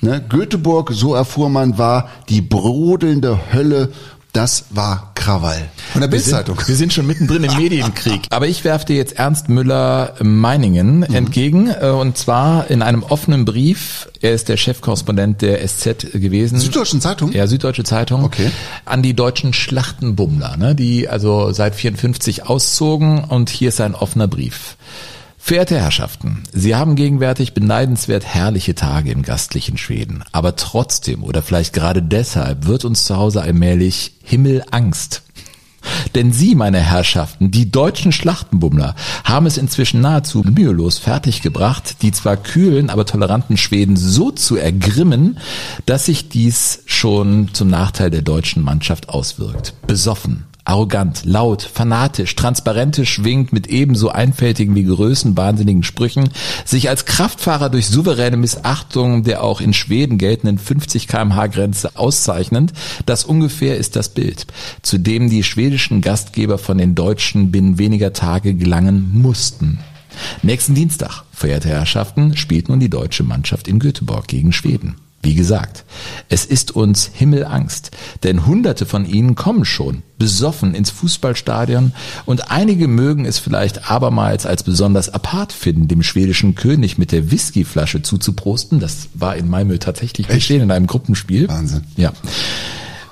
Ne? 0.00 0.24
Göteborg, 0.28 0.90
so 0.92 1.14
erfuhr 1.14 1.48
man, 1.48 1.78
war 1.78 2.08
die 2.28 2.42
brodelnde 2.42 3.52
Hölle. 3.52 3.90
Das 4.32 4.66
war 4.70 5.12
Krawall. 5.28 5.68
Von 5.92 6.00
der 6.00 6.10
Wir 6.10 6.20
sind, 6.20 6.30
Bildzeitung. 6.36 6.66
wir 6.66 6.74
sind 6.74 6.90
schon 6.94 7.06
mittendrin 7.06 7.44
im 7.44 7.54
Medienkrieg. 7.56 8.22
Aber 8.30 8.48
ich 8.48 8.64
werfe 8.64 8.86
dir 8.86 8.96
jetzt 8.96 9.18
Ernst 9.18 9.50
Müller 9.50 10.14
Meiningen 10.22 11.02
entgegen. 11.02 11.68
äh, 11.68 11.90
Und 11.90 12.16
zwar 12.16 12.70
in 12.70 12.80
einem 12.80 13.02
offenen 13.02 13.44
Brief. 13.44 14.08
Er 14.22 14.32
ist 14.32 14.48
der 14.48 14.56
Chefkorrespondent 14.56 15.42
der 15.42 15.66
SZ 15.68 16.12
gewesen. 16.14 16.58
Süddeutschen 16.58 17.02
Zeitung? 17.02 17.32
Ja, 17.32 17.46
Süddeutsche 17.46 17.84
Zeitung. 17.84 18.24
Okay. 18.24 18.50
An 18.86 19.02
die 19.02 19.12
deutschen 19.12 19.52
Schlachtenbummler, 19.52 20.56
ne, 20.56 20.74
die 20.74 21.08
also 21.10 21.52
seit 21.52 21.74
54 21.74 22.46
auszogen. 22.46 23.22
Und 23.24 23.50
hier 23.50 23.68
ist 23.68 23.82
ein 23.82 23.94
offener 23.94 24.28
Brief. 24.28 24.76
Verehrte 25.48 25.80
Herrschaften, 25.80 26.42
Sie 26.52 26.76
haben 26.76 26.94
gegenwärtig 26.94 27.54
beneidenswert 27.54 28.22
herrliche 28.22 28.74
Tage 28.74 29.10
im 29.10 29.22
gastlichen 29.22 29.78
Schweden. 29.78 30.22
Aber 30.30 30.56
trotzdem 30.56 31.24
oder 31.24 31.40
vielleicht 31.40 31.72
gerade 31.72 32.02
deshalb 32.02 32.66
wird 32.66 32.84
uns 32.84 33.04
zu 33.06 33.16
Hause 33.16 33.40
allmählich 33.40 34.12
Himmelangst. 34.22 35.22
Denn 36.14 36.32
Sie, 36.32 36.54
meine 36.54 36.80
Herrschaften, 36.80 37.50
die 37.50 37.70
deutschen 37.70 38.12
Schlachtenbummler, 38.12 38.94
haben 39.24 39.46
es 39.46 39.56
inzwischen 39.56 40.02
nahezu 40.02 40.42
mühelos 40.44 40.98
fertiggebracht, 40.98 42.02
die 42.02 42.12
zwar 42.12 42.36
kühlen, 42.36 42.90
aber 42.90 43.06
toleranten 43.06 43.56
Schweden 43.56 43.96
so 43.96 44.30
zu 44.30 44.56
ergrimmen, 44.56 45.38
dass 45.86 46.04
sich 46.04 46.28
dies 46.28 46.82
schon 46.84 47.54
zum 47.54 47.68
Nachteil 47.68 48.10
der 48.10 48.20
deutschen 48.20 48.62
Mannschaft 48.62 49.08
auswirkt. 49.08 49.72
Besoffen, 49.86 50.44
arrogant, 50.68 51.22
laut, 51.24 51.62
fanatisch, 51.62 52.36
transparente 52.36 53.06
schwingt 53.06 53.52
mit 53.52 53.68
ebenso 53.68 54.10
einfältigen 54.10 54.74
wie 54.74 54.84
größenwahnsinnigen 54.84 55.82
Sprüchen, 55.82 56.28
sich 56.64 56.88
als 56.90 57.06
Kraftfahrer 57.06 57.70
durch 57.70 57.88
souveräne 57.88 58.36
Missachtung 58.36 59.24
der 59.24 59.42
auch 59.42 59.60
in 59.60 59.72
Schweden 59.72 60.18
geltenden 60.18 60.58
50 60.58 61.08
kmh 61.08 61.46
Grenze 61.46 61.96
auszeichnend, 61.96 62.72
das 63.06 63.24
ungefähr 63.24 63.78
ist 63.78 63.96
das 63.96 64.10
Bild, 64.10 64.46
zu 64.82 64.98
dem 64.98 65.30
die 65.30 65.42
schwedischen 65.42 66.02
Gastgeber 66.02 66.58
von 66.58 66.76
den 66.76 66.94
Deutschen 66.94 67.50
binnen 67.50 67.78
weniger 67.78 68.12
Tage 68.12 68.54
gelangen 68.54 69.10
mussten. 69.14 69.78
Nächsten 70.42 70.74
Dienstag, 70.74 71.24
verehrte 71.32 71.68
Herrschaften, 71.68 72.36
spielt 72.36 72.68
nun 72.68 72.80
die 72.80 72.90
deutsche 72.90 73.22
Mannschaft 73.22 73.68
in 73.68 73.78
Göteborg 73.78 74.26
gegen 74.26 74.52
Schweden. 74.52 74.96
Wie 75.20 75.34
gesagt, 75.34 75.84
es 76.28 76.44
ist 76.44 76.76
uns 76.76 77.10
Himmelangst, 77.12 77.90
denn 78.22 78.46
hunderte 78.46 78.86
von 78.86 79.04
ihnen 79.04 79.34
kommen 79.34 79.64
schon 79.64 80.02
besoffen 80.16 80.74
ins 80.74 80.90
Fußballstadion 80.90 81.92
und 82.24 82.52
einige 82.52 82.86
mögen 82.86 83.24
es 83.24 83.38
vielleicht 83.38 83.90
abermals 83.90 84.46
als 84.46 84.62
besonders 84.62 85.08
apart 85.08 85.52
finden, 85.52 85.88
dem 85.88 86.04
schwedischen 86.04 86.54
König 86.54 86.98
mit 86.98 87.10
der 87.10 87.32
Whiskyflasche 87.32 88.02
zuzuprosten. 88.02 88.78
Das 88.78 89.08
war 89.14 89.36
in 89.36 89.48
Malmö 89.48 89.78
tatsächlich 89.78 90.28
geschehen 90.28 90.62
in 90.62 90.70
einem 90.70 90.86
Gruppenspiel. 90.86 91.48
Wahnsinn. 91.48 91.82
Ja. 91.96 92.12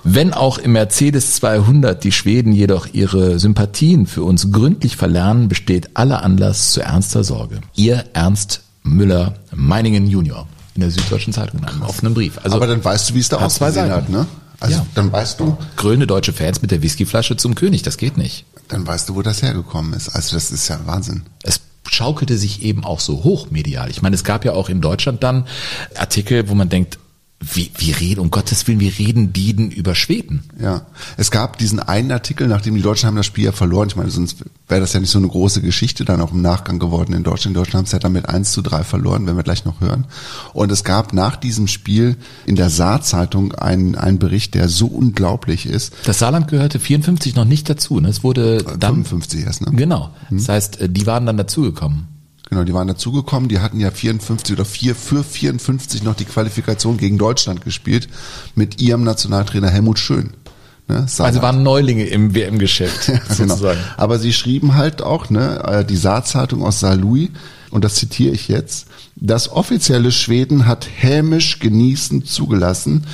Wenn 0.04 0.32
auch 0.32 0.58
im 0.58 0.72
Mercedes 0.72 1.34
200 1.34 2.04
die 2.04 2.12
Schweden 2.12 2.52
jedoch 2.52 2.86
ihre 2.92 3.40
Sympathien 3.40 4.06
für 4.06 4.22
uns 4.22 4.52
gründlich 4.52 4.96
verlernen, 4.96 5.48
besteht 5.48 5.90
aller 5.94 6.22
Anlass 6.22 6.70
zu 6.70 6.80
ernster 6.80 7.24
Sorge. 7.24 7.58
Ihr 7.74 8.04
Ernst 8.12 8.62
Müller 8.84 9.34
Meiningen 9.52 10.06
Junior 10.06 10.46
in 10.76 10.82
der 10.82 10.90
Süddeutschen 10.90 11.32
Zeitung 11.32 11.60
in 11.60 11.64
einem 11.66 11.82
offenen 11.82 12.14
Brief. 12.14 12.38
Also 12.42 12.56
Aber 12.56 12.66
dann 12.66 12.84
weißt 12.84 13.10
du, 13.10 13.14
wie 13.14 13.20
es 13.20 13.28
da 13.28 13.38
ausgesehen 13.38 13.90
hat, 13.90 14.08
ne? 14.08 14.26
Also 14.60 14.76
Ja. 14.78 14.86
dann 14.94 15.12
weißt 15.12 15.38
du, 15.40 15.56
grüne 15.76 16.06
deutsche 16.06 16.32
Fans 16.32 16.62
mit 16.62 16.70
der 16.70 16.80
Whiskyflasche 16.82 17.36
zum 17.36 17.54
König, 17.54 17.82
das 17.82 17.96
geht 17.98 18.16
nicht. 18.16 18.44
dann 18.68 18.86
weißt 18.86 19.08
du, 19.08 19.14
wo 19.14 19.22
das 19.22 19.42
hergekommen 19.42 19.92
ist. 19.92 20.08
Also 20.08 20.34
das 20.34 20.50
ist 20.50 20.66
ja 20.68 20.80
Wahnsinn. 20.86 21.22
Es 21.42 21.60
schaukelte 21.88 22.36
sich 22.36 22.62
eben 22.62 22.84
auch 22.84 22.98
so 23.00 23.22
hoch 23.22 23.50
medial. 23.50 23.90
Ich 23.90 24.02
meine, 24.02 24.16
es 24.16 24.24
gab 24.24 24.44
ja 24.44 24.52
auch 24.54 24.68
in 24.68 24.80
Deutschland 24.80 25.22
dann 25.22 25.46
Artikel, 25.96 26.48
wo 26.48 26.54
man 26.54 26.68
denkt, 26.68 26.98
wie, 27.38 27.70
wie 27.76 27.92
reden, 27.92 28.20
um 28.20 28.30
Gottes 28.30 28.66
Willen, 28.66 28.80
wie 28.80 28.88
reden 28.88 29.32
die 29.32 29.54
denn 29.54 29.70
über 29.70 29.94
Schweden? 29.94 30.44
Ja, 30.58 30.86
es 31.18 31.30
gab 31.30 31.58
diesen 31.58 31.80
einen 31.80 32.10
Artikel, 32.10 32.48
nachdem 32.48 32.74
die 32.74 32.82
Deutschen 32.82 33.06
haben 33.06 33.16
das 33.16 33.26
Spiel 33.26 33.44
ja 33.44 33.52
verloren. 33.52 33.88
Ich 33.88 33.96
meine, 33.96 34.10
sonst 34.10 34.38
wäre 34.68 34.80
das 34.80 34.94
ja 34.94 35.00
nicht 35.00 35.10
so 35.10 35.18
eine 35.18 35.28
große 35.28 35.60
Geschichte 35.60 36.06
dann 36.06 36.22
auch 36.22 36.32
im 36.32 36.40
Nachgang 36.40 36.78
geworden 36.78 37.12
in 37.12 37.24
Deutschland. 37.24 37.54
In 37.54 37.60
Deutschland 37.60 37.74
haben 37.74 37.84
es 37.84 37.92
ja 37.92 37.98
dann 37.98 38.12
mit 38.12 38.26
1 38.26 38.52
zu 38.52 38.62
3 38.62 38.84
verloren, 38.84 39.26
werden 39.26 39.36
wir 39.36 39.42
gleich 39.42 39.66
noch 39.66 39.82
hören. 39.82 40.06
Und 40.54 40.72
es 40.72 40.82
gab 40.82 41.12
nach 41.12 41.36
diesem 41.36 41.68
Spiel 41.68 42.16
in 42.46 42.56
der 42.56 42.70
Saar-Zeitung 42.70 43.54
einen, 43.54 43.96
einen 43.96 44.18
Bericht, 44.18 44.54
der 44.54 44.70
so 44.70 44.86
unglaublich 44.86 45.66
ist. 45.66 45.92
Das 46.04 46.18
Saarland 46.18 46.48
gehörte 46.48 46.80
54 46.80 47.34
noch 47.36 47.44
nicht 47.44 47.68
dazu. 47.68 48.00
Ne? 48.00 48.08
Es 48.08 48.24
wurde 48.24 48.64
dann 48.78 49.04
55 49.04 49.44
erst, 49.44 49.60
ne? 49.60 49.72
Genau. 49.72 50.10
Das 50.30 50.48
heißt, 50.48 50.80
äh, 50.80 50.88
die 50.88 51.06
waren 51.06 51.26
dann 51.26 51.36
dazugekommen. 51.36 52.15
Genau, 52.48 52.62
die 52.62 52.72
waren 52.72 52.86
dazugekommen, 52.86 53.48
die 53.48 53.58
hatten 53.58 53.80
ja 53.80 53.90
54 53.90 54.54
oder 54.54 54.64
4 54.64 54.94
für 54.94 55.24
54 55.24 56.04
noch 56.04 56.14
die 56.14 56.24
Qualifikation 56.24 56.96
gegen 56.96 57.18
Deutschland 57.18 57.62
gespielt 57.64 58.08
mit 58.54 58.80
ihrem 58.80 59.02
Nationaltrainer 59.02 59.68
Helmut 59.68 59.98
Schön. 59.98 60.30
Ne, 60.88 61.04
Also 61.18 61.42
waren 61.42 61.64
Neulinge 61.64 62.04
im 62.04 62.34
WM-Geschäft 62.36 63.06
Genau. 63.06 63.24
sozusagen. 63.28 63.80
Aber 63.96 64.20
sie 64.20 64.32
schrieben 64.32 64.76
halt 64.76 65.02
auch, 65.02 65.30
ne, 65.30 65.60
äh, 65.64 65.84
die 65.84 65.96
Saarzeitung 65.96 66.62
aus 66.62 66.78
Saarlouis, 66.78 67.30
und 67.70 67.84
das 67.84 67.96
zitiere 67.96 68.32
ich 68.32 68.46
jetzt, 68.46 68.86
das 69.16 69.50
offizielle 69.50 70.12
Schweden 70.12 70.66
hat 70.66 70.86
hämisch 70.94 71.58
genießend 71.58 72.28
zugelassen, 72.28 73.04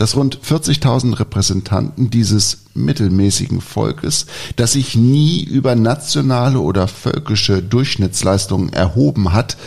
dass 0.00 0.16
rund 0.16 0.38
40.000 0.38 1.20
Repräsentanten 1.20 2.08
dieses 2.08 2.62
mittelmäßigen 2.72 3.60
Volkes, 3.60 4.24
das 4.56 4.72
sich 4.72 4.96
nie 4.96 5.44
über 5.44 5.74
nationale 5.74 6.58
oder 6.60 6.88
völkische 6.88 7.62
Durchschnittsleistungen 7.62 8.72
erhoben 8.72 9.34
hat, 9.34 9.58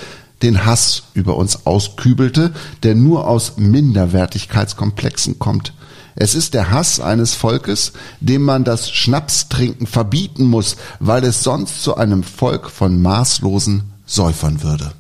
den 0.41 0.65
Hass 0.65 1.03
über 1.13 1.37
uns 1.37 1.67
auskübelte, 1.67 2.51
der 2.81 2.95
nur 2.95 3.27
aus 3.27 3.57
Minderwertigkeitskomplexen 3.57 5.37
kommt. 5.37 5.73
Es 6.15 6.33
ist 6.33 6.55
der 6.55 6.71
Hass 6.71 6.99
eines 6.99 7.35
Volkes, 7.35 7.93
dem 8.19 8.41
man 8.41 8.63
das 8.63 8.89
Schnapstrinken 8.89 9.85
verbieten 9.85 10.45
muss, 10.45 10.77
weil 10.99 11.23
es 11.25 11.43
sonst 11.43 11.83
zu 11.83 11.95
einem 11.95 12.23
Volk 12.23 12.71
von 12.71 12.99
maßlosen 12.99 13.83
Säufern 14.07 14.63
würde. 14.63 14.93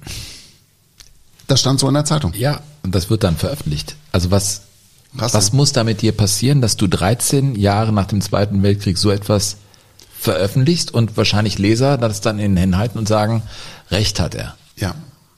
Das 1.47 1.61
stand 1.61 1.79
so 1.79 1.87
in 1.87 1.95
der 1.95 2.05
Zeitung. 2.05 2.33
Ja, 2.35 2.61
und 2.83 2.93
das 2.93 3.09
wird 3.09 3.23
dann 3.23 3.35
veröffentlicht. 3.35 3.95
Also 4.11 4.29
was, 4.29 4.62
Krass, 5.17 5.33
was 5.33 5.53
muss 5.53 5.73
da 5.73 5.83
mit 5.83 6.01
dir 6.01 6.11
passieren, 6.11 6.61
dass 6.61 6.75
du 6.75 6.87
13 6.87 7.55
Jahre 7.55 7.93
nach 7.93 8.05
dem 8.05 8.21
Zweiten 8.21 8.63
Weltkrieg 8.63 8.97
so 8.97 9.11
etwas 9.11 9.57
veröffentlichst 10.19 10.93
und 10.93 11.17
wahrscheinlich 11.17 11.59
Leser 11.59 11.97
das 11.97 12.21
dann 12.21 12.39
in 12.39 12.51
den 12.51 12.57
Händen 12.57 12.77
halten 12.77 12.97
und 12.97 13.07
sagen, 13.07 13.43
Recht 13.91 14.19
hat 14.19 14.35
er. 14.35 14.55
Ja. 14.77 14.95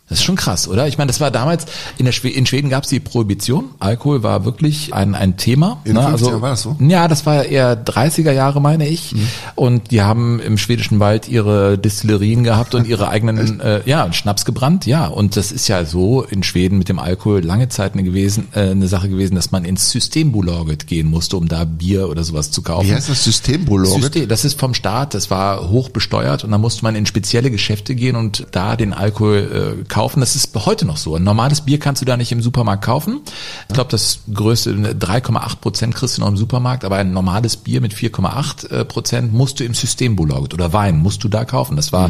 Das 0.07 0.19
ist 0.19 0.23
schon 0.23 0.35
krass, 0.35 0.67
oder? 0.67 0.87
Ich 0.87 0.99
meine, 0.99 1.07
das 1.07 1.19
war 1.19 1.31
damals, 1.31 1.65
in, 1.97 2.05
der 2.05 2.11
Schwe 2.11 2.29
in 2.29 2.45
Schweden 2.45 2.69
gab 2.69 2.83
es 2.83 2.89
die 2.89 2.99
Prohibition. 2.99 3.71
Alkohol 3.79 4.21
war 4.21 4.45
wirklich 4.45 4.93
ein, 4.93 5.15
ein 5.15 5.35
Thema. 5.35 5.81
In 5.83 5.93
ne? 5.93 6.01
50ern 6.01 6.41
war 6.41 6.51
das 6.51 6.61
so? 6.61 6.77
Ja, 6.79 7.07
das 7.07 7.25
war 7.25 7.43
eher 7.43 7.83
30er 7.83 8.31
Jahre, 8.31 8.61
meine 8.61 8.87
ich. 8.87 9.13
Mhm. 9.13 9.27
Und 9.55 9.89
die 9.89 10.03
haben 10.03 10.39
im 10.39 10.59
schwedischen 10.59 10.99
Wald 10.99 11.27
ihre 11.27 11.79
Destillerien 11.79 12.43
gehabt 12.43 12.75
und 12.75 12.87
ihre 12.87 13.09
eigenen, 13.09 13.59
äh, 13.61 13.81
ja, 13.87 14.13
Schnaps 14.13 14.45
gebrannt, 14.45 14.85
ja. 14.85 15.07
Und 15.07 15.37
das 15.37 15.51
ist 15.51 15.67
ja 15.67 15.83
so 15.85 16.21
in 16.21 16.43
Schweden 16.43 16.77
mit 16.77 16.87
dem 16.87 16.99
Alkohol 16.99 17.43
lange 17.43 17.69
Zeit 17.69 17.93
eine, 17.93 18.03
gewesen, 18.03 18.49
äh, 18.53 18.69
eine 18.69 18.87
Sache 18.87 19.09
gewesen, 19.09 19.33
dass 19.33 19.51
man 19.51 19.65
ins 19.65 19.89
Systembolaget 19.89 20.85
gehen 20.85 21.07
musste, 21.07 21.35
um 21.35 21.47
da 21.47 21.65
Bier 21.65 22.09
oder 22.09 22.23
sowas 22.23 22.51
zu 22.51 22.61
kaufen. 22.61 22.89
Wie 22.89 22.93
heißt 22.93 23.09
das 23.09 23.23
Systembolaget? 23.23 24.03
System, 24.03 24.29
das 24.29 24.45
ist 24.45 24.59
vom 24.59 24.75
Staat, 24.75 25.15
das 25.15 25.31
war 25.31 25.67
hoch 25.67 25.89
besteuert 25.89 26.43
und 26.43 26.51
da 26.51 26.59
musste 26.59 26.83
man 26.83 26.93
in 26.93 27.07
spezielle 27.07 27.49
Geschäfte 27.49 27.95
gehen 27.95 28.15
und 28.15 28.45
da 28.51 28.75
den 28.75 28.93
Alkohol 28.93 29.79
äh, 29.81 29.94
kaufen. 29.95 30.19
Das 30.19 30.35
ist 30.35 30.53
heute 30.65 30.85
noch 30.85 30.97
so. 30.97 31.15
Ein 31.15 31.23
normales 31.23 31.61
Bier 31.61 31.79
kannst 31.79 32.01
du 32.01 32.05
da 32.05 32.17
nicht 32.17 32.33
im 32.33 32.41
Supermarkt 32.41 32.83
kaufen. 32.83 33.21
Ich 33.69 33.75
glaube, 33.75 33.89
das 33.91 34.19
größte 34.33 34.71
3,8 34.73 35.55
Prozent 35.61 35.95
kriegst 35.95 36.17
du 36.17 36.21
noch 36.21 36.27
im 36.27 36.35
Supermarkt, 36.35 36.83
aber 36.83 36.97
ein 36.97 37.13
normales 37.13 37.55
Bier 37.55 37.79
mit 37.79 37.93
4,8 37.93 38.71
äh, 38.71 38.83
Prozent 38.83 39.31
musst 39.31 39.61
du 39.61 39.63
im 39.63 39.73
Systembolaget 39.73 40.53
oder 40.53 40.73
Wein 40.73 40.97
musst 40.97 41.23
du 41.23 41.29
da 41.29 41.45
kaufen. 41.45 41.77
Das 41.77 41.93
war 41.93 42.09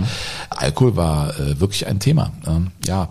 Alkohol 0.49 0.95
war 0.95 1.39
äh, 1.39 1.59
wirklich 1.59 1.85
ein 1.85 1.99
Thema. 1.99 2.31
Ähm, 2.47 2.71
ja, 2.87 3.07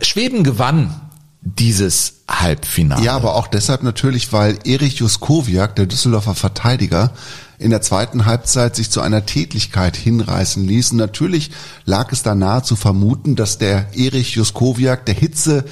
Schweden 0.00 0.42
gewann 0.42 1.02
dieses 1.42 2.22
Halbfinale. 2.26 3.04
Ja, 3.04 3.14
aber 3.16 3.34
auch 3.34 3.48
deshalb 3.48 3.82
natürlich, 3.82 4.32
weil 4.32 4.58
Erich 4.64 4.94
Juskowiak, 4.94 5.76
der 5.76 5.84
Düsseldorfer 5.84 6.34
Verteidiger, 6.34 7.10
in 7.58 7.70
der 7.70 7.82
zweiten 7.82 8.26
Halbzeit 8.26 8.76
sich 8.76 8.90
zu 8.90 9.00
einer 9.00 9.26
Tätlichkeit 9.26 9.96
hinreißen 9.96 10.66
ließ. 10.66 10.92
Und 10.92 10.98
natürlich 10.98 11.50
lag 11.84 12.12
es 12.12 12.22
da 12.22 12.34
nahe 12.34 12.62
zu 12.62 12.76
vermuten, 12.76 13.36
dass 13.36 13.58
der 13.58 13.96
Erich 13.96 14.34
Juskowiak 14.34 15.06
der 15.06 15.14
Hitze 15.14 15.64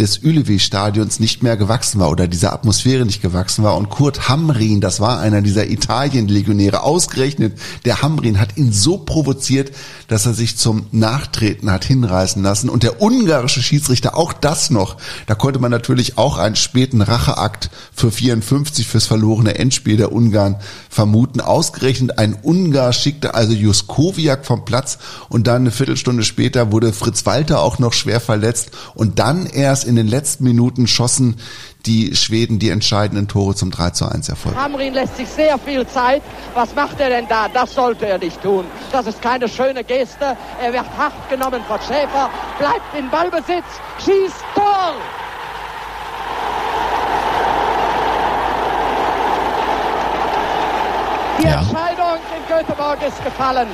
des 0.00 0.24
Ulevi-Stadions 0.24 1.20
nicht 1.20 1.42
mehr 1.42 1.58
gewachsen 1.58 2.00
war 2.00 2.10
oder 2.10 2.26
dieser 2.26 2.52
Atmosphäre 2.54 3.04
nicht 3.04 3.20
gewachsen 3.20 3.62
war. 3.62 3.76
Und 3.76 3.90
Kurt 3.90 4.28
Hamrin, 4.28 4.80
das 4.80 4.98
war 4.98 5.20
einer 5.20 5.42
dieser 5.42 5.68
Italien-Legionäre, 5.68 6.82
ausgerechnet 6.82 7.58
der 7.84 8.00
Hamrin 8.00 8.40
hat 8.40 8.56
ihn 8.56 8.72
so 8.72 8.96
provoziert, 8.98 9.72
dass 10.08 10.24
er 10.24 10.32
sich 10.32 10.56
zum 10.56 10.86
Nachtreten 10.90 11.70
hat 11.70 11.84
hinreißen 11.84 12.42
lassen. 12.42 12.70
Und 12.70 12.82
der 12.82 13.02
ungarische 13.02 13.62
Schiedsrichter, 13.62 14.16
auch 14.16 14.32
das 14.32 14.70
noch, 14.70 14.96
da 15.26 15.34
konnte 15.34 15.60
man 15.60 15.70
natürlich 15.70 16.16
auch 16.16 16.38
einen 16.38 16.56
späten 16.56 17.02
Racheakt 17.02 17.70
für 17.94 18.10
54 18.10 18.86
fürs 18.86 19.06
verlorene 19.06 19.56
Endspiel 19.56 19.98
der 19.98 20.12
Ungarn 20.12 20.56
vermuten. 20.88 21.40
Ausgerechnet 21.40 22.18
ein 22.18 22.34
Ungar 22.40 22.94
schickte 22.94 23.34
also 23.34 23.52
Juskowiak 23.52 24.46
vom 24.46 24.64
Platz 24.64 24.98
und 25.28 25.46
dann 25.46 25.62
eine 25.62 25.70
Viertelstunde 25.70 26.24
später 26.24 26.72
wurde 26.72 26.94
Fritz 26.94 27.26
Walter 27.26 27.60
auch 27.60 27.78
noch 27.78 27.92
schwer 27.92 28.20
verletzt 28.20 28.70
und 28.94 29.18
dann 29.18 29.44
erst 29.44 29.89
in 29.90 29.96
den 29.96 30.06
letzten 30.08 30.44
Minuten 30.44 30.86
schossen 30.86 31.36
die 31.84 32.14
Schweden 32.14 32.58
die 32.60 32.70
entscheidenden 32.70 33.26
Tore 33.26 33.54
zum 33.56 33.70
3 33.72 33.90
zu 33.90 34.06
1 34.06 34.28
Erfolg. 34.28 34.54
Hamrin 34.56 34.94
lässt 34.94 35.16
sich 35.16 35.28
sehr 35.28 35.58
viel 35.58 35.86
Zeit. 35.86 36.22
Was 36.54 36.74
macht 36.76 37.00
er 37.00 37.08
denn 37.10 37.26
da? 37.28 37.48
Das 37.48 37.74
sollte 37.74 38.06
er 38.06 38.18
nicht 38.18 38.40
tun. 38.42 38.64
Das 38.92 39.06
ist 39.06 39.20
keine 39.20 39.48
schöne 39.48 39.82
Geste. 39.82 40.36
Er 40.62 40.72
wird 40.72 40.86
hart 40.96 41.28
genommen 41.28 41.60
von 41.66 41.78
Schäfer, 41.80 42.30
bleibt 42.58 42.94
in 42.96 43.10
Ballbesitz, 43.10 43.64
schießt 44.04 44.44
Tor! 44.54 44.94
Die 51.38 51.44
Ja. 51.46 51.60
Entscheidung 51.60 52.18
in 52.36 52.56
Göteborg 52.56 52.98
ist 53.06 53.22
gefallen. 53.24 53.68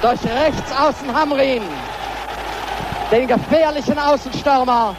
Durch 0.00 0.20
rechts 0.24 0.72
außen 0.72 1.12
Hamrin. 1.14 1.62
Den 3.10 3.26
gefährlichen 3.26 3.98
Außenstürmer. 3.98 4.94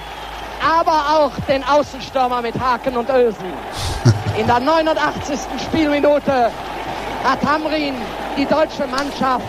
Aber 0.61 1.17
auch 1.17 1.31
den 1.47 1.63
Außenstürmer 1.63 2.41
mit 2.41 2.59
Haken 2.59 2.95
und 2.97 3.09
Ösen. 3.09 3.51
In 4.37 4.47
der 4.47 4.59
89. 4.59 5.39
Spielminute 5.65 6.51
hat 7.23 7.39
Hamrin 7.45 7.95
die 8.37 8.45
deutsche 8.45 8.85
Mannschaft 8.87 9.45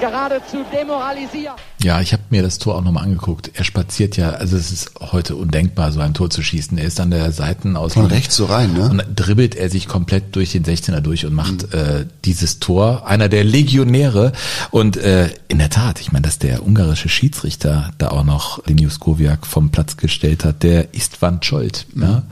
geradezu 0.00 0.64
demoralisiert. 0.72 1.54
Ja, 1.82 2.00
ich 2.00 2.12
habe 2.12 2.22
mir 2.30 2.42
das 2.42 2.58
Tor 2.58 2.76
auch 2.76 2.82
nochmal 2.82 3.04
angeguckt. 3.04 3.50
Er 3.54 3.64
spaziert 3.64 4.16
ja, 4.16 4.30
also 4.30 4.56
es 4.56 4.70
ist 4.70 4.92
heute 5.00 5.34
undenkbar, 5.34 5.90
so 5.90 6.00
ein 6.00 6.14
Tor 6.14 6.30
zu 6.30 6.42
schießen. 6.42 6.78
Er 6.78 6.84
ist 6.84 7.00
an 7.00 7.10
der 7.10 7.32
Seitenauslinie. 7.32 8.08
Von 8.08 8.16
rechts 8.16 8.36
so 8.36 8.44
rein, 8.44 8.72
ne? 8.72 8.88
Und 8.88 8.98
dann 8.98 9.14
dribbelt 9.16 9.56
er 9.56 9.68
sich 9.68 9.88
komplett 9.88 10.36
durch 10.36 10.52
den 10.52 10.64
16er 10.64 11.00
durch 11.00 11.26
und 11.26 11.34
macht 11.34 11.74
äh, 11.74 12.06
dieses 12.24 12.60
Tor. 12.60 13.06
Einer 13.06 13.28
der 13.28 13.42
Legionäre. 13.42 14.32
Und 14.70 14.96
äh, 14.96 15.30
in 15.48 15.58
der 15.58 15.70
Tat, 15.70 16.00
ich 16.00 16.12
meine, 16.12 16.22
dass 16.22 16.38
der 16.38 16.64
ungarische 16.64 17.08
Schiedsrichter 17.08 17.90
da 17.98 18.08
auch 18.08 18.24
noch 18.24 18.62
den 18.62 18.78
Juskowiak 18.78 19.46
vom 19.46 19.70
Platz 19.70 19.96
gestellt 19.96 20.44
hat, 20.44 20.62
der 20.62 20.94
Istvan 20.94 21.42
Scholt. 21.42 21.86
Ja? 21.96 22.22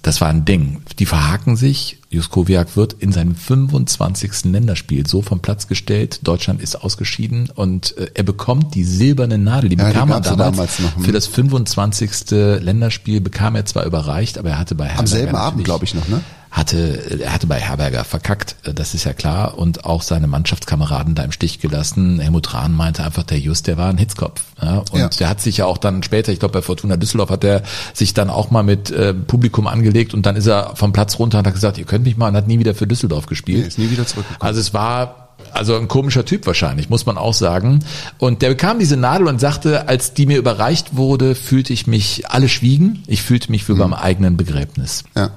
Das 0.00 0.22
war 0.22 0.28
ein 0.28 0.46
Ding. 0.46 0.80
Die 0.98 1.06
verhaken 1.06 1.56
sich. 1.56 1.98
Juskowiak 2.14 2.76
wird 2.76 2.94
in 2.94 3.12
seinem 3.12 3.34
25. 3.34 4.44
Länderspiel 4.44 5.06
so 5.06 5.20
vom 5.20 5.40
Platz 5.40 5.66
gestellt. 5.66 6.20
Deutschland 6.22 6.62
ist 6.62 6.76
ausgeschieden 6.76 7.50
und 7.54 7.96
äh, 7.98 8.10
er 8.14 8.22
bekommt 8.22 8.74
die 8.74 8.84
silberne 8.96 9.38
Nadel. 9.38 9.70
Die 9.70 9.76
Ja, 9.76 9.86
die 9.86 9.92
bekam 9.92 10.10
er 10.10 10.14
gab's 10.16 10.28
ja 10.28 10.36
damals, 10.36 10.56
damals 10.56 10.78
noch, 10.80 10.96
hm. 10.96 11.04
für 11.04 11.12
das 11.12 11.26
25. 11.26 12.30
Länderspiel 12.30 13.20
bekam 13.20 13.56
er 13.56 13.64
zwar 13.66 13.84
überreicht, 13.84 14.38
aber 14.38 14.50
er 14.50 14.58
hatte 14.58 14.74
bei 14.74 14.84
Herberger 14.84 15.00
Am 15.00 15.06
selben 15.06 15.36
Abend, 15.36 15.64
glaube 15.64 15.84
ich, 15.84 15.94
noch, 15.94 16.08
ne? 16.08 16.20
hatte, 16.54 17.18
er 17.20 17.32
hatte 17.32 17.48
bei 17.48 17.58
Herberger 17.58 18.04
verkackt, 18.04 18.54
das 18.62 18.94
ist 18.94 19.02
ja 19.02 19.12
klar, 19.12 19.58
und 19.58 19.84
auch 19.84 20.02
seine 20.02 20.28
Mannschaftskameraden 20.28 21.16
da 21.16 21.24
im 21.24 21.32
Stich 21.32 21.58
gelassen. 21.58 22.20
Helmut 22.20 22.54
Rahn 22.54 22.72
meinte 22.72 23.02
einfach, 23.04 23.24
der 23.24 23.40
Just, 23.40 23.66
der 23.66 23.76
war 23.76 23.90
ein 23.90 23.98
Hitzkopf. 23.98 24.40
Ja, 24.62 24.84
und 24.92 25.00
Ja. 25.00 25.08
der 25.08 25.28
hat 25.28 25.40
sich 25.40 25.56
ja 25.56 25.66
auch 25.66 25.78
dann 25.78 26.04
später, 26.04 26.30
ich 26.30 26.38
glaube 26.38 26.52
bei 26.52 26.62
Fortuna 26.62 26.96
Düsseldorf 26.96 27.30
hat 27.30 27.42
er 27.42 27.62
sich 27.92 28.14
dann 28.14 28.30
auch 28.30 28.52
mal 28.52 28.62
mit 28.62 28.92
äh, 28.92 29.12
Publikum 29.12 29.66
angelegt 29.66 30.14
und 30.14 30.26
dann 30.26 30.36
ist 30.36 30.46
er 30.46 30.76
vom 30.76 30.92
Platz 30.92 31.18
runter 31.18 31.40
und 31.40 31.46
hat 31.48 31.54
gesagt, 31.54 31.76
ihr 31.76 31.86
könnt 31.86 32.04
mich 32.04 32.16
mal 32.16 32.28
und 32.28 32.36
hat 32.36 32.46
nie 32.46 32.60
wieder 32.60 32.76
für 32.76 32.86
Düsseldorf 32.86 33.26
gespielt. 33.26 33.62
Nee, 33.62 33.66
ist 33.66 33.78
nie 33.78 33.90
wieder 33.90 34.06
zurückgekommen. 34.06 34.48
Also 34.48 34.60
es 34.60 34.72
war 34.72 35.23
also 35.54 35.76
ein 35.76 35.88
komischer 35.88 36.24
Typ 36.24 36.46
wahrscheinlich, 36.46 36.88
muss 36.88 37.06
man 37.06 37.16
auch 37.16 37.34
sagen. 37.34 37.80
Und 38.18 38.42
der 38.42 38.50
bekam 38.50 38.78
diese 38.78 38.96
Nadel 38.96 39.28
und 39.28 39.40
sagte, 39.40 39.88
als 39.88 40.14
die 40.14 40.26
mir 40.26 40.38
überreicht 40.38 40.96
wurde, 40.96 41.34
fühlte 41.34 41.72
ich 41.72 41.86
mich, 41.86 42.24
alle 42.28 42.48
schwiegen, 42.48 43.02
ich 43.06 43.22
fühlte 43.22 43.50
mich 43.50 43.68
wie 43.68 43.74
beim 43.74 43.94
eigenen 43.94 44.36
Begräbnis. 44.36 45.04
Ja. 45.16 45.30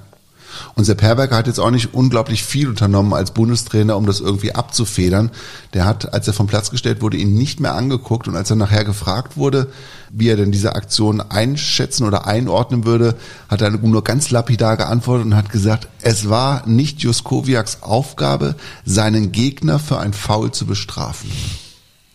Und 0.78 0.84
Sepp 0.84 1.02
Herberger 1.02 1.36
hat 1.36 1.48
jetzt 1.48 1.60
auch 1.60 1.72
nicht 1.72 1.96
unglaublich 1.96 2.44
viel 2.44 2.70
unternommen 2.70 3.16
als 3.16 3.32
Bundestrainer, 3.32 3.98
um 3.98 4.06
das 4.06 4.20
irgendwie 4.20 4.54
abzufedern. 4.54 5.32
Der 5.74 5.86
hat, 5.86 6.14
als 6.14 6.28
er 6.28 6.36
vom 6.36 6.46
Platz 6.46 6.70
gestellt 6.70 7.02
wurde, 7.02 7.18
ihn 7.18 7.34
nicht 7.34 7.60
mehr 7.60 7.74
angeguckt 7.74 8.28
und 8.28 8.36
als 8.36 8.52
er 8.52 8.58
nachher 8.58 8.86
gefragt 8.86 9.38
wurde, 9.38 9.72
wie 10.12 10.30
er 10.30 10.36
denn 10.36 10.52
diese 10.52 10.76
Aktion 10.76 11.20
einschätzen 11.20 12.06
oder 12.06 12.28
einordnen 12.28 12.86
würde, 12.86 13.16
hat 13.50 13.62
er 13.62 13.72
nur 13.72 14.04
ganz 14.04 14.30
lapidar 14.30 14.78
geantwortet 14.78 15.26
und 15.26 15.36
hat 15.36 15.50
gesagt, 15.50 15.88
es 16.04 16.30
war 16.30 16.68
nicht 16.68 17.00
Juskowiaks 17.00 17.80
Aufgabe, 17.82 18.54
seinen 18.86 19.32
Gegner 19.32 19.80
für 19.80 19.98
ein 19.98 20.14
Foul 20.14 20.52
zu 20.52 20.68
bestrafen. 20.68 21.32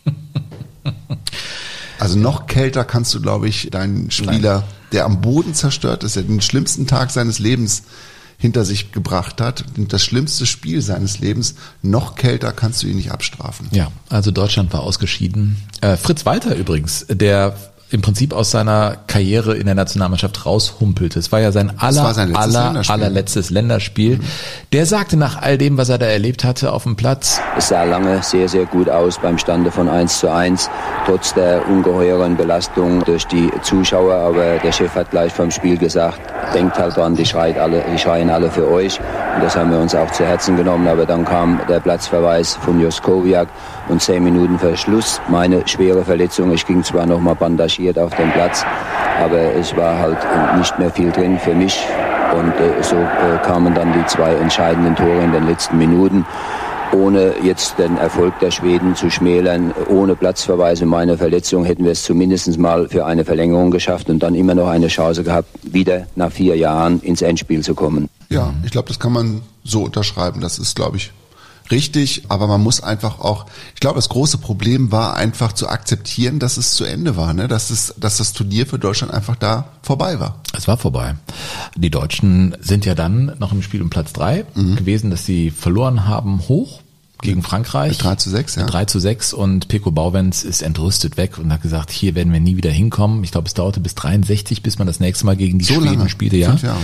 Also 1.99 2.19
noch 2.19 2.47
kälter 2.47 2.83
kannst 2.83 3.13
du, 3.13 3.21
glaube 3.21 3.47
ich, 3.47 3.69
deinen 3.71 4.11
Spieler, 4.11 4.65
der 4.91 5.05
am 5.05 5.21
Boden 5.21 5.53
zerstört 5.53 6.03
ist, 6.03 6.17
der 6.17 6.23
den 6.23 6.41
schlimmsten 6.41 6.85
Tag 6.85 7.11
seines 7.11 7.39
Lebens 7.39 7.83
hinter 8.37 8.65
sich 8.65 8.91
gebracht 8.91 9.41
hat, 9.41 9.65
das 9.77 10.03
schlimmste 10.03 10.45
Spiel 10.45 10.81
seines 10.81 11.19
Lebens, 11.19 11.55
noch 11.81 12.15
kälter 12.15 12.51
kannst 12.51 12.83
du 12.83 12.87
ihn 12.87 12.97
nicht 12.97 13.11
abstrafen. 13.11 13.67
Ja, 13.71 13.91
also 14.09 14.31
Deutschland 14.31 14.73
war 14.73 14.81
ausgeschieden. 14.81 15.57
Äh, 15.81 15.97
Fritz 15.97 16.25
Walter 16.25 16.55
übrigens, 16.55 17.05
der 17.09 17.55
im 17.93 18.01
Prinzip 18.01 18.33
aus 18.33 18.49
seiner 18.49 18.97
Karriere 19.05 19.55
in 19.55 19.67
der 19.67 19.75
Nationalmannschaft 19.75 20.47
raushumpelte. 20.47 21.19
Es 21.19 21.31
war 21.31 21.39
ja 21.39 21.51
sein 21.51 21.73
aller, 21.77 22.11
sein 22.13 22.29
letztes 22.29 22.43
aller, 22.43 22.63
Länderspiel. 22.63 22.93
allerletztes 22.93 23.49
Länderspiel. 23.51 24.19
Der 24.71 24.85
sagte 24.87 25.15
nach 25.15 25.39
all 25.39 25.59
dem, 25.59 25.77
was 25.77 25.89
er 25.89 25.99
da 25.99 26.07
erlebt 26.07 26.43
hatte 26.43 26.73
auf 26.73 26.83
dem 26.83 26.95
Platz, 26.95 27.39
Es 27.55 27.67
sah 27.67 27.83
lange 27.83 28.23
sehr, 28.23 28.49
sehr 28.49 28.65
gut 28.65 28.89
aus 28.89 29.19
beim 29.19 29.37
Stande 29.37 29.69
von 29.69 29.87
1 29.87 30.19
zu 30.19 30.31
1, 30.31 30.71
trotz 31.05 31.35
der 31.35 31.67
ungeheuren 31.69 32.35
Belastung 32.35 33.03
durch 33.05 33.27
die 33.27 33.51
Zuschauer. 33.61 34.15
Aber 34.15 34.57
der 34.57 34.71
Chef 34.71 34.95
hat 34.95 35.11
gleich 35.11 35.31
vom 35.31 35.51
Spiel 35.51 35.77
gesagt, 35.77 36.19
denkt 36.55 36.75
halt 36.79 36.97
dran, 36.97 37.15
die, 37.15 37.25
schreit 37.25 37.59
alle, 37.59 37.83
die 37.93 37.99
schreien 37.99 38.31
alle 38.31 38.49
für 38.49 38.71
euch. 38.71 38.99
Und 39.35 39.43
das 39.43 39.55
haben 39.55 39.69
wir 39.69 39.77
uns 39.77 39.93
auch 39.93 40.11
zu 40.11 40.25
Herzen 40.25 40.57
genommen. 40.57 40.87
Aber 40.87 41.05
dann 41.05 41.25
kam 41.25 41.61
der 41.69 41.79
Platzverweis 41.79 42.55
von 42.55 42.81
Joskowiak 42.81 43.49
und 43.89 44.01
zehn 44.01 44.23
Minuten 44.23 44.57
Verschluss. 44.59 45.21
Meine 45.29 45.67
schwere 45.67 46.03
Verletzung, 46.03 46.51
ich 46.53 46.65
ging 46.65 46.83
zwar 46.83 47.05
noch 47.05 47.19
mal 47.19 47.35
bandagiert 47.35 47.97
auf 47.99 48.15
den 48.15 48.31
Platz, 48.31 48.65
aber 49.23 49.55
es 49.55 49.75
war 49.75 49.97
halt 49.97 50.17
nicht 50.57 50.77
mehr 50.79 50.91
viel 50.91 51.11
drin 51.11 51.37
für 51.39 51.53
mich. 51.53 51.85
Und 52.33 52.53
äh, 52.59 52.81
so 52.81 52.95
äh, 52.95 53.37
kamen 53.43 53.75
dann 53.75 53.93
die 53.93 54.05
zwei 54.07 54.33
entscheidenden 54.33 54.95
Tore 54.95 55.21
in 55.23 55.31
den 55.31 55.47
letzten 55.47 55.77
Minuten 55.77 56.25
ohne 56.93 57.33
jetzt 57.43 57.79
den 57.79 57.97
Erfolg 57.97 58.39
der 58.39 58.51
Schweden 58.51 58.95
zu 58.95 59.09
schmälern, 59.09 59.73
ohne 59.89 60.15
Platzverweise, 60.15 60.85
meine 60.85 61.17
Verletzung, 61.17 61.65
hätten 61.65 61.83
wir 61.83 61.91
es 61.91 62.03
zumindest 62.03 62.57
mal 62.57 62.87
für 62.87 63.05
eine 63.05 63.25
Verlängerung 63.25 63.71
geschafft 63.71 64.09
und 64.09 64.19
dann 64.19 64.35
immer 64.35 64.55
noch 64.55 64.67
eine 64.67 64.87
Chance 64.87 65.23
gehabt, 65.23 65.49
wieder 65.63 66.07
nach 66.15 66.31
vier 66.31 66.55
Jahren 66.55 66.99
ins 67.01 67.21
Endspiel 67.21 67.61
zu 67.63 67.73
kommen. 67.73 68.09
Ja, 68.29 68.53
ich 68.63 68.71
glaube, 68.71 68.87
das 68.87 68.99
kann 68.99 69.13
man 69.13 69.41
so 69.63 69.83
unterschreiben. 69.83 70.41
Das 70.41 70.59
ist, 70.59 70.75
glaube 70.75 70.97
ich, 70.97 71.11
richtig. 71.71 72.23
Aber 72.29 72.47
man 72.47 72.61
muss 72.61 72.81
einfach 72.81 73.19
auch, 73.19 73.45
ich 73.73 73.79
glaube, 73.79 73.95
das 73.95 74.09
große 74.09 74.37
Problem 74.37 74.91
war 74.91 75.15
einfach 75.15 75.53
zu 75.53 75.67
akzeptieren, 75.67 76.39
dass 76.39 76.57
es 76.57 76.71
zu 76.75 76.83
Ende 76.83 77.15
war, 77.17 77.33
ne? 77.33 77.47
dass, 77.47 77.69
es, 77.69 77.93
dass 77.97 78.17
das 78.17 78.33
Turnier 78.33 78.65
für 78.67 78.79
Deutschland 78.79 79.13
einfach 79.13 79.35
da 79.35 79.65
vorbei 79.81 80.19
war. 80.19 80.41
es 80.57 80.67
war 80.67 80.77
vorbei. 80.77 81.15
Die 81.75 81.89
Deutschen 81.89 82.55
sind 82.61 82.85
ja 82.85 82.95
dann 82.95 83.33
noch 83.39 83.51
im 83.51 83.61
Spiel 83.61 83.81
um 83.81 83.89
Platz 83.89 84.13
drei 84.13 84.45
Mhm. 84.55 84.75
gewesen, 84.75 85.09
dass 85.11 85.25
sie 85.25 85.51
verloren 85.51 86.07
haben 86.07 86.39
hoch 86.47 86.81
gegen 87.21 87.41
Frankreich. 87.41 87.91
Mit 87.91 88.03
3 88.03 88.15
zu 88.15 88.29
6, 88.29 88.55
ja. 88.55 88.63
Mit 88.63 88.73
3 88.73 88.85
zu 88.85 88.99
6 88.99 89.33
und 89.33 89.69
Peko 89.69 89.91
Bauwenz 89.91 90.43
ist 90.43 90.61
entrüstet 90.61 91.15
weg 91.15 91.37
und 91.37 91.53
hat 91.53 91.61
gesagt, 91.61 91.89
hier 91.89 92.15
werden 92.15 92.33
wir 92.33 92.41
nie 92.41 92.57
wieder 92.57 92.69
hinkommen. 92.71 93.23
Ich 93.23 93.31
glaube, 93.31 93.47
es 93.47 93.53
dauerte 93.53 93.79
bis 93.79 93.95
63, 93.95 94.61
bis 94.61 94.77
man 94.77 94.87
das 94.87 94.99
nächste 94.99 95.25
Mal 95.25 95.37
gegen 95.37 95.57
die 95.57 95.63
So 95.65 95.75
Schweden 95.75 95.99
lange. 95.99 96.09
spielte. 96.09 96.35
Ja. 96.35 96.49
Fünf 96.49 96.63
Jahre, 96.63 96.79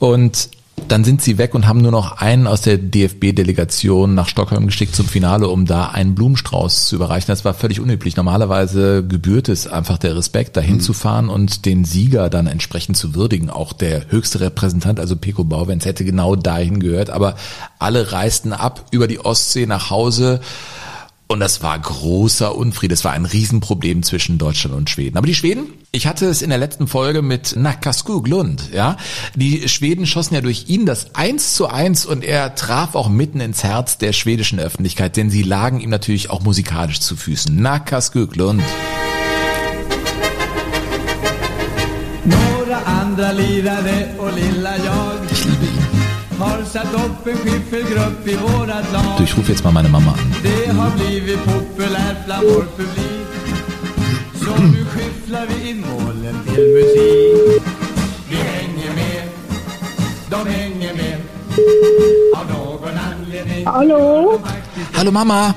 Und 0.00 0.48
dann 0.88 1.04
sind 1.04 1.22
sie 1.22 1.38
weg 1.38 1.54
und 1.54 1.66
haben 1.66 1.80
nur 1.80 1.90
noch 1.90 2.18
einen 2.18 2.46
aus 2.46 2.60
der 2.60 2.78
DFB-Delegation 2.78 4.14
nach 4.14 4.28
Stockholm 4.28 4.66
geschickt 4.66 4.94
zum 4.94 5.06
Finale, 5.06 5.48
um 5.48 5.66
da 5.66 5.86
einen 5.86 6.14
Blumenstrauß 6.14 6.86
zu 6.86 6.96
überreichen. 6.96 7.28
Das 7.28 7.44
war 7.44 7.54
völlig 7.54 7.80
unüblich. 7.80 8.16
Normalerweise 8.16 9.04
gebührt 9.06 9.48
es 9.48 9.66
einfach 9.66 9.98
der 9.98 10.16
Respekt, 10.16 10.56
dahin 10.56 10.80
zu 10.80 10.92
fahren 10.92 11.28
und 11.28 11.64
den 11.66 11.84
Sieger 11.84 12.30
dann 12.30 12.46
entsprechend 12.46 12.96
zu 12.96 13.14
würdigen. 13.14 13.50
Auch 13.50 13.72
der 13.72 14.10
höchste 14.10 14.40
Repräsentant, 14.40 15.00
also 15.00 15.16
Peko 15.16 15.44
Bauwenz, 15.44 15.84
hätte 15.84 16.04
genau 16.04 16.36
dahin 16.36 16.80
gehört. 16.80 17.10
Aber 17.10 17.36
alle 17.78 18.12
reisten 18.12 18.52
ab 18.52 18.84
über 18.90 19.08
die 19.08 19.20
Ostsee 19.20 19.66
nach 19.66 19.90
Hause. 19.90 20.40
Und 21.26 21.40
das 21.40 21.62
war 21.62 21.78
großer 21.78 22.54
Unfrieden. 22.54 22.90
Das 22.90 23.04
war 23.04 23.12
ein 23.12 23.24
Riesenproblem 23.24 24.02
zwischen 24.02 24.36
Deutschland 24.36 24.76
und 24.76 24.90
Schweden. 24.90 25.16
Aber 25.16 25.26
die 25.26 25.34
Schweden, 25.34 25.66
ich 25.90 26.06
hatte 26.06 26.26
es 26.26 26.42
in 26.42 26.50
der 26.50 26.58
letzten 26.58 26.86
Folge 26.86 27.22
mit 27.22 27.56
Nakaskog 27.56 28.28
Lund, 28.28 28.70
ja. 28.72 28.98
Die 29.34 29.68
Schweden 29.68 30.06
schossen 30.06 30.34
ja 30.34 30.42
durch 30.42 30.68
ihn 30.68 30.84
das 30.84 31.14
1 31.14 31.54
zu 31.54 31.68
1 31.68 32.04
und 32.04 32.24
er 32.24 32.54
traf 32.54 32.94
auch 32.94 33.08
mitten 33.08 33.40
ins 33.40 33.64
Herz 33.64 33.96
der 33.96 34.12
schwedischen 34.12 34.60
Öffentlichkeit, 34.60 35.16
denn 35.16 35.30
sie 35.30 35.42
lagen 35.42 35.80
ihm 35.80 35.90
natürlich 35.90 36.28
auch 36.28 36.42
musikalisch 36.42 37.00
zu 37.00 37.16
Füßen. 37.16 37.60
Nakaskog 37.60 38.36
Lund. 38.36 38.62
Några 42.24 42.76
andra 42.84 43.32
lirare 43.32 44.08
och 44.18 44.32
lilla 44.34 44.76
jag 44.76 45.30
Ich 45.30 45.44
liebe 45.44 45.64
ihn. 45.64 45.83
Du, 49.18 49.24
ich 49.24 49.36
rufe 49.36 49.52
jetzt 49.52 49.62
mal 49.64 49.72
meine 49.72 49.88
Mama 49.88 50.12
an. 50.12 50.32
Hallo? 63.66 64.40
Hallo 64.96 65.10
Mama. 65.10 65.54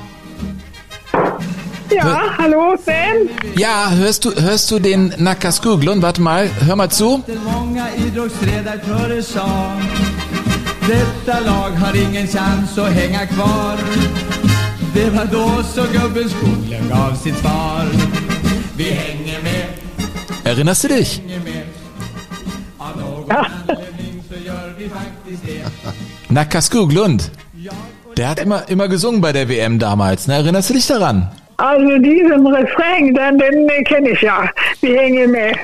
Ja, 1.90 2.20
hallo, 2.38 2.76
Sven. 2.82 3.30
Ja, 3.56 3.90
hörst 3.90 4.24
du, 4.24 4.34
hörst 4.34 4.70
du 4.70 4.78
den 4.78 5.14
Nacka 5.18 5.50
Skoglund? 5.52 6.02
Warte 6.02 6.20
mal, 6.20 6.50
hör 6.66 6.76
mal 6.76 6.90
zu. 6.90 7.22
Detta 10.88 11.40
lag 11.40 11.70
har 11.70 11.96
ingen 12.08 12.26
chans 12.26 12.78
att 12.78 12.92
hänga 12.92 13.26
kvar 13.26 13.76
Det 14.94 15.10
var 15.10 15.24
då 15.32 15.62
så 15.62 15.82
gubben 15.82 16.28
Skoglund 16.28 16.90
gav 16.90 17.14
sitt 17.14 17.36
svar 17.38 17.84
Vi 18.76 18.84
hänger 18.84 19.42
med, 19.42 19.66
Erinnerst 20.44 20.82
du 20.82 20.88
dich? 20.88 21.20
hänger 21.20 21.38
med 21.38 21.62
Av 22.78 23.00
någon 23.00 23.30
anledning 23.30 24.22
så 24.28 24.34
gör 24.46 24.74
vi 24.78 24.88
faktiskt 24.88 25.42
det 25.46 26.34
Nacka 26.34 26.62
Skoglund. 26.62 27.22
Der 28.16 28.26
hat 28.26 28.38
immer, 28.38 28.60
immer 28.68 28.88
gesungen 28.88 29.20
bei 29.20 29.32
der 29.32 29.48
WM 29.48 29.78
damals. 29.78 30.26
Ne? 30.26 30.34
Erinnerst 30.34 30.70
du 30.70 30.74
dich 30.74 30.86
daran? 30.86 31.26
Also 31.56 31.98
diesen 31.98 32.46
Refrain, 32.46 33.14
den, 33.14 33.38
den 33.38 33.84
kenne 33.84 34.10
ich 34.10 34.22
ja. 34.22 34.48
Die 34.82 34.96
hängen 34.98 35.30
mit. 35.30 35.56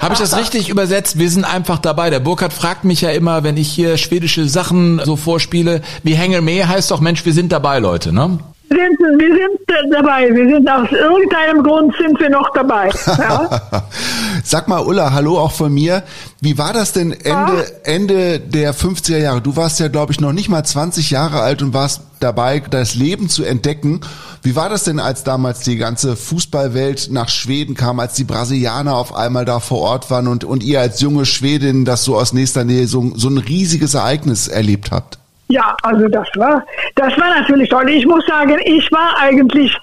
Habe 0.00 0.14
ich 0.14 0.20
das 0.20 0.36
richtig 0.36 0.68
übersetzt? 0.68 1.18
Wir 1.18 1.30
sind 1.30 1.44
einfach 1.44 1.78
dabei. 1.78 2.10
Der 2.10 2.20
Burkhard 2.20 2.52
fragt 2.52 2.84
mich 2.84 3.00
ja 3.00 3.10
immer, 3.10 3.44
wenn 3.44 3.56
ich 3.56 3.68
hier 3.68 3.96
schwedische 3.96 4.48
Sachen 4.48 5.00
so 5.04 5.16
vorspiele, 5.16 5.82
wie 6.02 6.14
Hänger 6.14 6.42
heißt 6.68 6.90
doch, 6.90 7.00
Mensch, 7.00 7.24
wir 7.24 7.32
sind 7.32 7.52
dabei, 7.52 7.78
Leute, 7.78 8.12
ne? 8.12 8.38
Wir 8.72 8.88
sind, 8.88 9.20
wir 9.20 9.34
sind 9.36 9.92
dabei. 9.92 10.34
Wir 10.34 10.48
sind 10.48 10.68
aus 10.68 10.90
irgendeinem 10.90 11.62
Grund 11.62 11.94
sind 12.00 12.18
wir 12.18 12.30
noch 12.30 12.50
dabei. 12.54 12.90
Ja? 13.06 13.62
Sag 14.44 14.68
mal, 14.68 14.80
Ulla, 14.80 15.12
hallo 15.12 15.38
auch 15.38 15.52
von 15.52 15.72
mir. 15.72 16.02
Wie 16.40 16.58
war 16.58 16.72
das 16.72 16.92
denn 16.92 17.12
Ende, 17.12 17.84
Ende 17.84 18.40
der 18.40 18.74
50er 18.74 19.18
Jahre? 19.18 19.40
Du 19.40 19.56
warst 19.56 19.78
ja, 19.80 19.88
glaube 19.88 20.12
ich, 20.12 20.20
noch 20.20 20.32
nicht 20.32 20.48
mal 20.48 20.64
20 20.64 21.10
Jahre 21.10 21.40
alt 21.40 21.62
und 21.62 21.74
warst 21.74 22.02
dabei, 22.20 22.60
das 22.60 22.94
Leben 22.94 23.28
zu 23.28 23.44
entdecken. 23.44 24.00
Wie 24.42 24.56
war 24.56 24.68
das 24.68 24.84
denn, 24.84 24.98
als 24.98 25.22
damals 25.24 25.60
die 25.60 25.76
ganze 25.76 26.16
Fußballwelt 26.16 27.10
nach 27.12 27.28
Schweden 27.28 27.74
kam, 27.74 28.00
als 28.00 28.14
die 28.14 28.24
Brasilianer 28.24 28.96
auf 28.96 29.14
einmal 29.14 29.44
da 29.44 29.60
vor 29.60 29.80
Ort 29.80 30.10
waren 30.10 30.28
und, 30.28 30.44
und 30.44 30.62
ihr 30.62 30.80
als 30.80 31.00
junge 31.00 31.26
Schwedin 31.26 31.84
das 31.84 32.04
so 32.04 32.16
aus 32.16 32.32
nächster 32.32 32.64
Nähe 32.64 32.88
so, 32.88 33.12
so 33.14 33.28
ein 33.28 33.38
riesiges 33.38 33.94
Ereignis 33.94 34.48
erlebt 34.48 34.90
habt? 34.90 35.18
Ja, 35.52 35.76
also 35.82 36.08
das 36.08 36.26
war, 36.36 36.64
das 36.94 37.12
war 37.18 37.28
natürlich 37.38 37.68
toll. 37.68 37.90
Ich 37.90 38.06
muss 38.06 38.24
sagen, 38.26 38.58
ich 38.64 38.90
war 38.90 39.14
eigentlich 39.20 39.76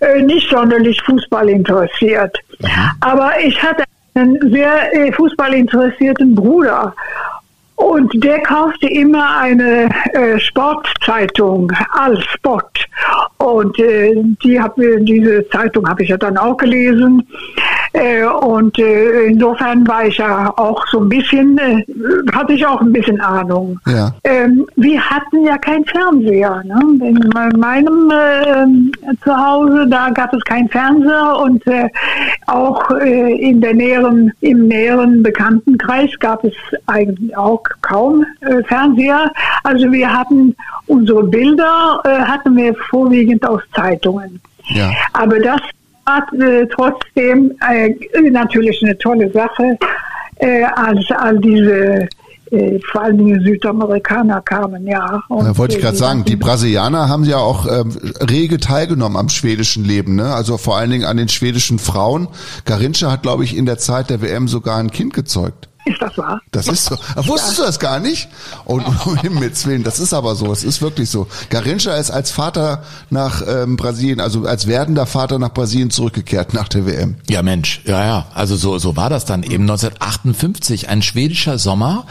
äh, 0.00 0.22
nicht 0.22 0.48
sonderlich 0.48 1.02
Fußball 1.02 1.48
interessiert. 1.48 2.38
Aber 3.00 3.32
ich 3.42 3.60
hatte 3.60 3.82
einen 4.14 4.38
sehr 4.52 4.94
äh, 4.94 5.10
Fußball 5.10 5.54
interessierten 5.54 6.36
Bruder. 6.36 6.94
Und 7.78 8.12
der 8.24 8.40
kaufte 8.42 8.88
immer 8.88 9.38
eine 9.38 9.88
äh, 10.12 10.38
Sportzeitung, 10.40 11.72
All 11.92 12.20
Sport. 12.22 12.88
Und 13.38 13.78
äh, 13.78 14.14
die 14.42 14.60
hab, 14.60 14.74
diese 14.76 15.48
Zeitung 15.50 15.88
habe 15.88 16.02
ich 16.02 16.08
ja 16.08 16.16
dann 16.16 16.36
auch 16.36 16.56
gelesen. 16.56 17.24
Äh, 17.92 18.24
und 18.24 18.76
äh, 18.80 19.26
insofern 19.26 19.86
war 19.86 20.06
ich 20.06 20.18
ja 20.18 20.52
auch 20.56 20.84
so 20.88 21.00
ein 21.00 21.08
bisschen, 21.08 21.56
äh, 21.58 21.84
hatte 22.32 22.54
ich 22.54 22.66
auch 22.66 22.80
ein 22.80 22.92
bisschen 22.92 23.20
Ahnung. 23.20 23.78
Ja. 23.86 24.12
Ähm, 24.24 24.66
wir 24.74 25.00
hatten 25.00 25.44
ja 25.44 25.56
keinen 25.56 25.84
Fernseher. 25.84 26.62
Ne? 26.64 26.80
In 27.00 27.30
meinem 27.60 28.10
äh, 28.10 29.14
Zuhause, 29.22 29.86
da 29.88 30.10
gab 30.10 30.34
es 30.34 30.42
keinen 30.44 30.68
Fernseher 30.68 31.36
und 31.38 31.62
auch 32.46 32.90
in 32.90 33.60
der 33.60 33.74
näheren, 33.74 34.32
im 34.40 34.68
näheren 34.68 35.22
Bekanntenkreis 35.22 36.10
gab 36.18 36.44
es 36.44 36.54
eigentlich 36.86 37.36
auch 37.36 37.62
kaum 37.82 38.24
äh, 38.40 38.62
Fernseher. 38.64 39.30
Also 39.64 39.90
wir 39.90 40.12
hatten 40.12 40.54
unsere 40.86 41.24
Bilder 41.24 42.00
äh, 42.04 42.20
hatten 42.20 42.56
wir 42.56 42.74
vorwiegend 42.90 43.46
aus 43.46 43.62
Zeitungen. 43.74 44.40
Ja. 44.74 44.92
Aber 45.12 45.38
das 45.38 45.60
war 46.04 46.26
äh, 46.40 46.66
trotzdem 46.74 47.52
äh, 47.68 47.94
natürlich 48.30 48.82
eine 48.82 48.96
tolle 48.98 49.30
Sache, 49.32 49.78
äh, 50.36 50.64
als 50.64 51.04
all 51.10 51.38
diese 51.38 52.08
äh, 52.50 52.78
vor 52.90 53.02
allen 53.02 53.18
Dingen 53.18 53.42
Südamerikaner 53.42 54.40
kamen, 54.40 54.86
ja. 54.86 55.20
Und, 55.28 55.44
Da 55.44 55.56
wollte 55.58 55.76
ich 55.76 55.82
gerade 55.82 55.96
sagen, 55.96 56.24
die 56.24 56.36
Brasilianer 56.36 57.08
haben 57.08 57.24
ja 57.24 57.36
auch 57.36 57.66
ähm, 57.66 57.94
rege 58.20 58.58
teilgenommen 58.58 59.16
am 59.16 59.28
schwedischen 59.28 59.84
Leben, 59.84 60.14
ne? 60.14 60.32
Also 60.32 60.56
vor 60.56 60.76
allen 60.78 60.90
Dingen 60.90 61.04
an 61.04 61.16
den 61.16 61.28
schwedischen 61.28 61.78
Frauen. 61.78 62.28
Garincha 62.64 63.10
hat, 63.10 63.22
glaube 63.22 63.44
ich, 63.44 63.56
in 63.56 63.66
der 63.66 63.78
Zeit 63.78 64.08
der 64.08 64.22
WM 64.22 64.48
sogar 64.48 64.78
ein 64.78 64.90
Kind 64.90 65.12
gezeugt. 65.12 65.68
Ist 65.88 66.02
das 66.02 66.18
wahr? 66.18 66.40
Das 66.50 66.68
ist 66.68 66.84
so. 66.84 66.96
Wusstest 67.16 67.58
du 67.58 67.62
das 67.62 67.78
gar 67.78 67.98
nicht? 67.98 68.28
Und 68.64 68.84
um 69.06 69.16
Himmels 69.20 69.66
Willen, 69.66 69.84
das 69.84 69.98
ist 70.00 70.12
aber 70.12 70.34
so. 70.34 70.52
Es 70.52 70.64
ist 70.64 70.82
wirklich 70.82 71.08
so. 71.08 71.26
Garincha 71.48 71.94
ist 71.94 72.10
als 72.10 72.30
Vater 72.30 72.82
nach 73.10 73.42
ähm, 73.46 73.76
Brasilien, 73.76 74.20
also 74.20 74.44
als 74.44 74.66
werdender 74.66 75.06
Vater 75.06 75.38
nach 75.38 75.52
Brasilien 75.54 75.90
zurückgekehrt 75.90 76.52
nach 76.52 76.68
der 76.68 76.86
WM. 76.86 77.16
Ja, 77.28 77.42
Mensch, 77.42 77.80
ja, 77.86 78.04
ja. 78.04 78.26
Also 78.34 78.56
so, 78.56 78.78
so 78.78 78.96
war 78.96 79.08
das 79.08 79.24
dann 79.24 79.42
eben 79.42 79.62
1958, 79.64 80.88
ein 80.90 81.00
schwedischer 81.00 81.58
Sommer 81.58 82.04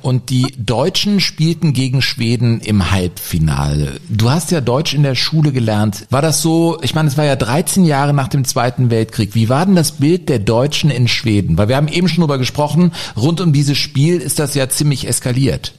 und 0.00 0.30
die 0.30 0.54
Deutschen 0.56 1.20
spielten 1.20 1.72
gegen 1.72 2.02
Schweden 2.02 2.60
im 2.60 2.92
Halbfinale. 2.92 4.00
Du 4.08 4.30
hast 4.30 4.52
ja 4.52 4.60
Deutsch 4.60 4.94
in 4.94 5.02
der 5.02 5.16
Schule 5.16 5.50
gelernt. 5.50 6.06
War 6.10 6.22
das 6.22 6.40
so, 6.40 6.78
ich 6.82 6.94
meine, 6.94 7.08
es 7.08 7.16
war 7.16 7.24
ja 7.24 7.36
13 7.36 7.84
Jahre 7.84 8.14
nach 8.14 8.28
dem 8.28 8.44
Zweiten 8.44 8.90
Weltkrieg. 8.90 9.34
Wie 9.34 9.48
war 9.48 9.66
denn 9.66 9.74
das 9.74 9.92
Bild 9.92 10.28
der 10.28 10.38
Deutschen 10.38 10.90
in 10.90 11.08
Schweden? 11.08 11.58
Weil 11.58 11.68
wir 11.68 11.76
haben 11.76 11.88
eben 11.88 12.08
schon 12.08 12.22
drüber 12.22 12.38
gesprochen, 12.38 12.92
rund 13.24 13.40
um 13.40 13.52
dieses 13.52 13.78
Spiel 13.78 14.20
ist 14.20 14.38
das 14.38 14.54
ja 14.54 14.68
ziemlich 14.68 15.08
eskaliert. 15.08 15.74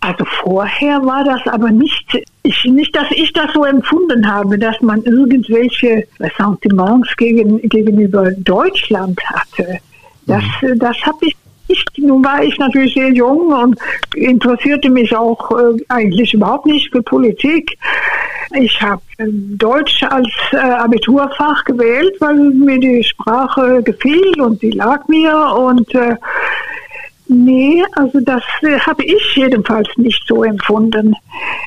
Also 0.00 0.24
vorher 0.42 1.04
war 1.06 1.24
das 1.24 1.40
aber 1.46 1.70
nicht, 1.70 2.18
ich, 2.42 2.64
nicht, 2.64 2.94
dass 2.94 3.06
ich 3.12 3.32
das 3.32 3.52
so 3.54 3.64
empfunden 3.64 4.30
habe, 4.30 4.58
dass 4.58 4.78
man 4.82 5.02
irgendwelche 5.02 6.06
Ressentiments 6.20 7.16
gegen, 7.16 7.60
gegenüber 7.68 8.30
Deutschland 8.32 9.18
hatte. 9.24 9.78
Das, 10.26 10.44
äh, 10.60 10.76
das 10.76 10.96
habe 11.06 11.18
ich 11.22 11.34
nicht. 11.68 11.98
Nun 11.98 12.24
war 12.24 12.42
ich 12.42 12.56
natürlich 12.58 12.94
sehr 12.94 13.10
jung 13.10 13.52
und 13.52 13.78
interessierte 14.14 14.90
mich 14.90 15.14
auch 15.14 15.50
äh, 15.52 15.76
eigentlich 15.88 16.34
überhaupt 16.34 16.66
nicht 16.66 16.90
für 16.90 17.02
Politik. 17.02 17.76
Ich 18.52 18.80
habe 18.80 19.02
ähm, 19.18 19.56
Deutsch 19.58 20.02
als 20.02 20.28
äh, 20.52 20.56
Abiturfach 20.56 21.64
gewählt, 21.64 22.14
weil 22.20 22.34
mir 22.34 22.78
die 22.78 23.02
Sprache 23.02 23.82
gefiel 23.82 24.40
und 24.40 24.60
sie 24.60 24.70
lag 24.70 25.06
mir 25.08 25.34
und 25.56 25.92
äh, 25.94 26.16
Nee, 27.26 27.82
also 27.92 28.20
das 28.20 28.42
äh, 28.62 28.78
habe 28.80 29.02
ich 29.02 29.22
jedenfalls 29.34 29.88
nicht 29.96 30.22
so 30.28 30.44
empfunden. 30.44 31.14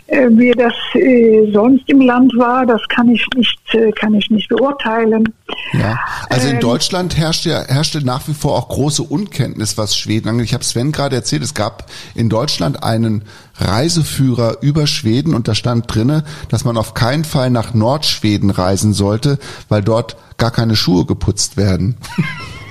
Äh, 0.06 0.28
wie 0.30 0.52
das 0.52 0.74
äh, 0.94 1.52
sonst 1.52 1.84
im 1.88 2.02
Land 2.02 2.32
war, 2.38 2.66
das 2.66 2.82
kann 2.90 3.10
ich 3.10 3.26
nicht, 3.36 3.60
äh, 3.74 3.92
kann 3.92 4.14
ich 4.14 4.30
nicht 4.30 4.48
beurteilen. 4.50 5.28
Ja. 5.74 6.00
Also 6.30 6.48
in 6.48 6.56
Ähm. 6.56 6.60
Deutschland 6.60 7.18
herrscht 7.18 7.46
ja, 7.46 7.64
herrschte 7.68 8.06
nach 8.06 8.28
wie 8.28 8.36
vor 8.36 8.56
auch 8.56 8.70
große 8.70 9.02
Unkenntnis, 9.02 9.80
was 9.80 9.98
Schweden 9.98 10.30
angeht. 10.30 10.46
Ich 10.46 10.54
habe 10.54 10.64
Sven 10.64 10.92
gerade 10.92 11.16
erzählt, 11.16 11.42
es 11.42 11.56
gab 11.56 11.90
in 12.14 12.30
Deutschland 12.30 12.84
einen 12.84 13.24
Reiseführer 13.56 14.58
über 14.62 14.86
Schweden 14.86 15.34
und 15.34 15.48
da 15.48 15.56
stand 15.56 15.94
drinne, 15.94 16.24
dass 16.50 16.66
man 16.66 16.78
auf 16.78 16.94
keinen 16.94 17.26
Fall 17.26 17.50
nach 17.50 17.74
Nordschweden 17.74 18.52
reisen 18.52 18.94
sollte, 18.94 19.40
weil 19.70 19.82
dort 19.82 20.18
gar 20.38 20.52
keine 20.52 20.76
Schuhe 20.76 21.06
geputzt 21.06 21.58
werden. 21.58 21.98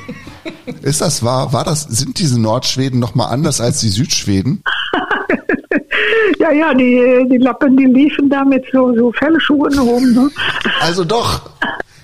Ist 0.83 1.01
das 1.01 1.23
wahr? 1.25 1.53
War 1.53 1.65
das, 1.65 1.83
sind 1.83 2.19
diese 2.19 2.41
Nordschweden 2.41 3.01
noch 3.01 3.15
mal 3.15 3.27
anders 3.27 3.61
als 3.61 3.81
die 3.81 3.89
Südschweden? 3.89 4.63
Ja, 6.39 6.53
ja, 6.53 6.75
die, 6.75 7.27
die 7.31 7.39
Lappen, 7.39 7.77
die 7.77 7.87
liefen 7.87 8.29
da 8.29 8.45
mit 8.45 8.65
so, 8.73 8.95
so 8.95 9.11
Fellschuhen 9.13 9.79
rum. 9.79 10.13
Ne? 10.13 10.31
Also 10.81 11.05
doch. 11.05 11.41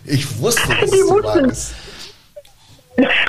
Ich 0.04 0.40
wusste, 0.40 0.62
dass 0.80 0.90
Die 0.90 0.96
es 0.96 1.06
so 1.06 1.14
wussten. 1.14 1.44
ist. 1.50 1.74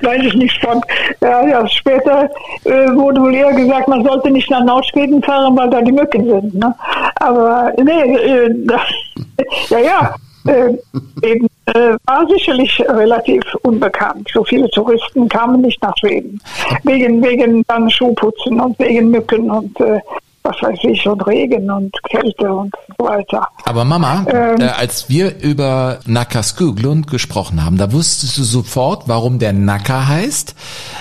Weiß 0.02 0.22
ich 0.24 0.34
nicht 0.34 0.60
von. 0.64 0.82
Ja, 1.22 1.48
ja, 1.48 1.68
später 1.68 2.30
äh, 2.66 2.88
wurde 2.96 3.22
wohl 3.22 3.34
eher 3.34 3.54
gesagt, 3.54 3.88
man 3.88 4.04
sollte 4.04 4.30
nicht 4.32 4.50
nach 4.50 4.64
Nordschweden 4.64 5.22
fahren, 5.24 5.56
weil 5.56 5.70
da 5.70 5.82
die 5.82 5.92
Mücken 5.92 6.26
sind. 6.26 6.54
Ne? 6.56 6.74
Aber 7.18 7.72
nee, 7.82 8.16
äh, 8.16 8.50
ja, 9.70 9.80
ja. 9.80 10.16
Äh, 10.46 10.74
eben, 11.22 11.48
war 11.66 12.28
sicherlich 12.28 12.80
relativ 12.90 13.44
unbekannt. 13.64 14.30
So 14.34 14.44
viele 14.44 14.70
Touristen 14.72 15.30
kamen 15.30 15.62
nicht 15.62 15.82
nach 15.82 15.94
Schweden. 16.00 16.42
Wegen, 16.84 17.24
wegen 17.24 17.64
dann 17.68 17.90
Schuhputzen 17.90 18.60
und 18.60 18.78
wegen 18.80 19.10
Mücken 19.10 19.50
und 19.50 19.80
äh, 19.80 20.00
was 20.44 20.62
weiß 20.62 20.78
ich, 20.84 21.08
und 21.08 21.26
Regen 21.26 21.72
und 21.72 21.96
Kälte 22.10 22.52
und 22.52 22.74
so 22.98 23.06
weiter. 23.06 23.48
Aber 23.66 23.86
Mama, 23.86 24.26
Ähm. 24.28 24.60
äh, 24.60 24.66
als 24.66 25.10
wir 25.10 25.40
über 25.42 26.00
Nacka 26.06 26.44
Skoglund 26.44 27.08
gesprochen 27.08 27.64
haben, 27.64 27.78
da 27.78 27.94
wusstest 27.94 28.38
du 28.38 28.44
sofort, 28.44 29.04
warum 29.08 29.40
der 29.40 29.54
Nacka 29.54 30.06
heißt, 30.08 30.54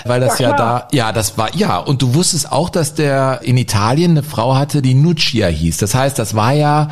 weil 0.05 0.21
das 0.21 0.39
Ja, 0.39 0.51
ja, 0.51 0.55
da, 0.55 0.87
ja, 0.91 1.11
das 1.11 1.37
war, 1.37 1.53
ja, 1.55 1.77
und 1.77 2.01
du 2.01 2.15
wusstest 2.15 2.51
auch, 2.51 2.69
dass 2.69 2.93
der 2.95 3.41
in 3.43 3.57
Italien 3.57 4.11
eine 4.11 4.23
Frau 4.23 4.55
hatte, 4.55 4.81
die 4.81 4.93
Nuccia 4.95 5.47
hieß. 5.47 5.77
Das 5.77 5.93
heißt, 5.93 6.17
das 6.17 6.35
war 6.35 6.53
ja 6.53 6.87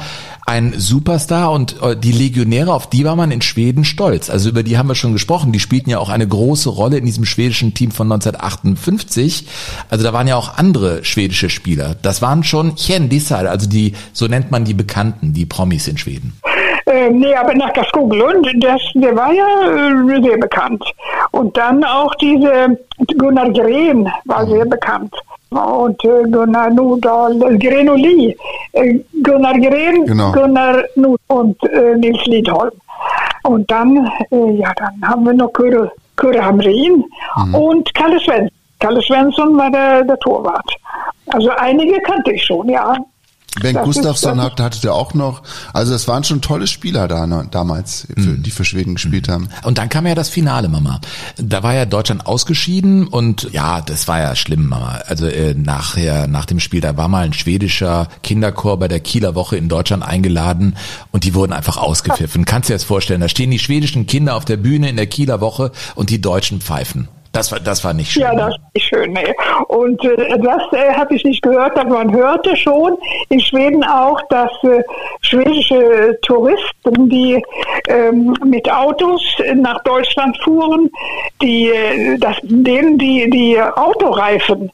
ein 0.52 0.74
Superstar 0.78 1.50
und 1.50 1.82
äh, 1.82 1.96
die 1.96 2.12
Legionäre, 2.12 2.74
auf 2.74 2.90
die 2.90 3.06
war 3.06 3.16
man 3.16 3.32
in 3.32 3.42
Schweden 3.42 3.86
stolz. 3.86 4.30
Also 4.30 4.50
über 4.50 4.64
die 4.64 4.78
haben 4.78 4.90
wir 4.90 4.96
schon 4.96 5.14
gesprochen. 5.14 5.54
Die 5.54 5.62
spielten 5.62 5.90
ja 5.90 5.98
auch 5.98 6.10
eine 6.10 6.28
große 6.28 6.68
Rolle 6.68 6.98
in 6.98 7.06
diesem 7.06 7.24
schwedischen 7.24 7.74
Team 7.74 7.92
von 7.92 8.12
1958. 8.12 9.48
Also 9.90 10.04
da 10.04 10.12
waren 10.12 10.28
ja 10.28 10.36
auch 10.36 10.58
andere 10.58 11.06
schwedische 11.06 11.50
Spieler. 11.50 11.96
Das 12.02 12.22
waren 12.22 12.44
schon 12.44 12.76
Kändisar, 12.76 13.50
also 13.50 13.70
die, 13.70 13.94
so 14.12 14.28
nennt 14.28 14.52
man 14.52 14.66
die 14.66 14.74
Bekannten, 14.74 15.32
die 15.32 15.46
Promis 15.46 15.88
in 15.88 15.98
Schweden. 15.98 16.34
Äh, 16.86 17.10
nee, 17.10 17.34
aber 17.36 17.54
nach 17.54 17.74
Gaskoglund, 17.74 18.48
das, 18.60 18.82
der 18.96 19.16
war 19.16 19.32
ja 19.34 19.46
äh, 19.46 20.22
sehr 20.22 20.38
bekannt. 20.38 20.84
Und 21.32 21.56
dann 21.58 21.84
auch 21.84 22.14
diese 22.16 22.78
Gunnar 23.18 23.50
Gren 23.52 24.12
war 24.26 24.46
sehr 24.48 24.66
bekannt. 24.66 25.14
Und 25.50 26.04
äh, 26.06 26.24
Gunnar 26.30 26.70
Nordahl, 26.70 27.42
äh, 27.44 27.58
Grenoli, 27.58 28.36
äh, 28.74 29.00
Gunnar 29.24 29.54
Gren, 29.60 30.06
Genau. 30.06 30.32
Gunnar 30.32 30.84
Nord 30.96 31.20
und 31.28 31.64
äh, 31.64 31.96
Nils 31.98 32.26
Lidholm. 32.26 32.72
Und 33.44 33.70
dann, 33.70 34.10
äh, 34.32 34.52
ja, 34.54 34.72
dann 34.76 35.10
haben 35.10 35.26
wir 35.26 35.34
noch 35.34 35.52
Kurre, 35.54 35.92
Kurre 36.16 36.44
Hamrin 36.44 37.04
und 37.54 37.94
Kalle 37.94 38.20
Svensson. 38.20 38.50
Kalle 38.80 39.02
Svensson 39.02 39.58
war 39.58 39.70
der, 39.72 40.04
der 40.04 40.18
Torwart. 40.20 40.72
Also 41.28 41.50
einige 41.52 42.00
kannte 42.02 42.32
ich 42.32 42.44
schon, 42.44 42.68
ja. 42.70 42.96
Ben 43.60 43.74
Das 43.76 43.82
ist- 43.82 43.96
Gustafsson 43.96 44.38
das 44.38 44.46
hat, 44.52 44.60
hattet 44.62 44.84
ihr 44.86 44.94
auch 44.94 45.14
noch. 45.14 45.44
Also 45.74 45.94
es 45.94 46.08
waren 46.08 46.24
schon 46.24 46.40
tolle 46.42 46.68
Spieler 46.68 47.10
da 47.10 47.28
ne, 47.28 47.48
damals, 47.52 48.08
für, 48.16 48.30
Mhm. 48.30 48.44
die 48.44 48.52
für 48.52 48.64
Schweden 48.64 48.96
gespielt 48.96 49.28
haben. 49.28 49.50
Und 49.64 49.78
dann 49.78 49.90
kam 49.90 50.08
ja 50.08 50.16
das 50.16 50.30
Finale, 50.30 50.70
Mama. 50.70 51.02
Da 51.38 51.62
war 51.62 51.74
ja 51.74 51.84
Deutschland 51.86 52.26
ausgeschieden 52.26 53.08
und 53.08 53.50
ja, 53.52 53.82
das 53.82 54.08
war 54.08 54.20
ja 54.20 54.36
schlimm, 54.38 54.68
Mama. 54.70 55.02
Also 55.08 55.26
äh, 55.28 55.54
nachher, 55.54 56.28
nach 56.28 56.46
dem 56.46 56.62
Spiel, 56.62 56.80
da 56.80 56.96
war 56.96 57.10
mal 57.10 57.26
ein 57.26 57.34
schwedischer 57.34 58.08
Kinderchor 58.24 58.80
bei 58.80 58.88
der 58.88 59.02
Kieler 59.02 59.36
Woche 59.36 59.58
in 59.58 59.68
Deutschland 59.68 60.02
eingeladen 60.04 60.78
und 61.12 61.26
die 61.26 61.34
wurden 61.34 61.52
einfach 61.52 61.76
ausgepfiffen. 61.76 62.46
Kannst 62.46 62.70
dir 62.70 62.74
das 62.74 62.86
vorstellen? 62.86 63.20
Da 63.20 63.28
stehen 63.28 63.52
die 63.52 63.60
schwedischen 63.60 64.08
Kinder 64.08 64.36
auf 64.38 64.46
der 64.46 64.58
Bühne 64.58 64.90
in 64.90 64.96
der 64.96 65.08
Kieler 65.08 65.42
Woche 65.42 65.72
und 65.96 66.10
die 66.10 66.22
Deutschen 66.22 66.62
pfeifen. 66.62 67.10
Das 67.32 67.52
war, 67.52 67.60
das 67.60 67.84
war 67.84 67.94
nicht 67.94 68.12
schön. 68.12 68.24
Ja, 68.24 68.36
das 68.36 68.56
ist 68.56 68.74
nicht 68.74 68.88
schön. 68.88 69.14
Nee. 69.14 69.34
Und 69.68 70.04
äh, 70.04 70.38
das 70.40 70.62
äh, 70.74 70.94
habe 70.94 71.16
ich 71.16 71.24
nicht 71.24 71.42
gehört, 71.42 71.78
aber 71.78 72.04
man 72.04 72.14
hörte 72.14 72.56
schon 72.58 72.98
in 73.30 73.40
Schweden 73.40 73.84
auch, 73.84 74.20
dass 74.30 74.52
äh, 74.64 74.84
schwedische 75.22 76.18
Touristen, 76.24 77.10
die 77.10 77.42
ähm, 77.88 78.34
mit 78.46 78.70
Autos 78.70 79.22
nach 79.56 79.82
Deutschland 79.84 80.38
fuhren, 80.44 80.90
die, 81.42 81.70
äh, 81.70 82.18
dass 82.18 82.36
denen 82.44 82.98
die, 82.98 83.30
die 83.30 83.62
Autoreifen, 83.62 84.70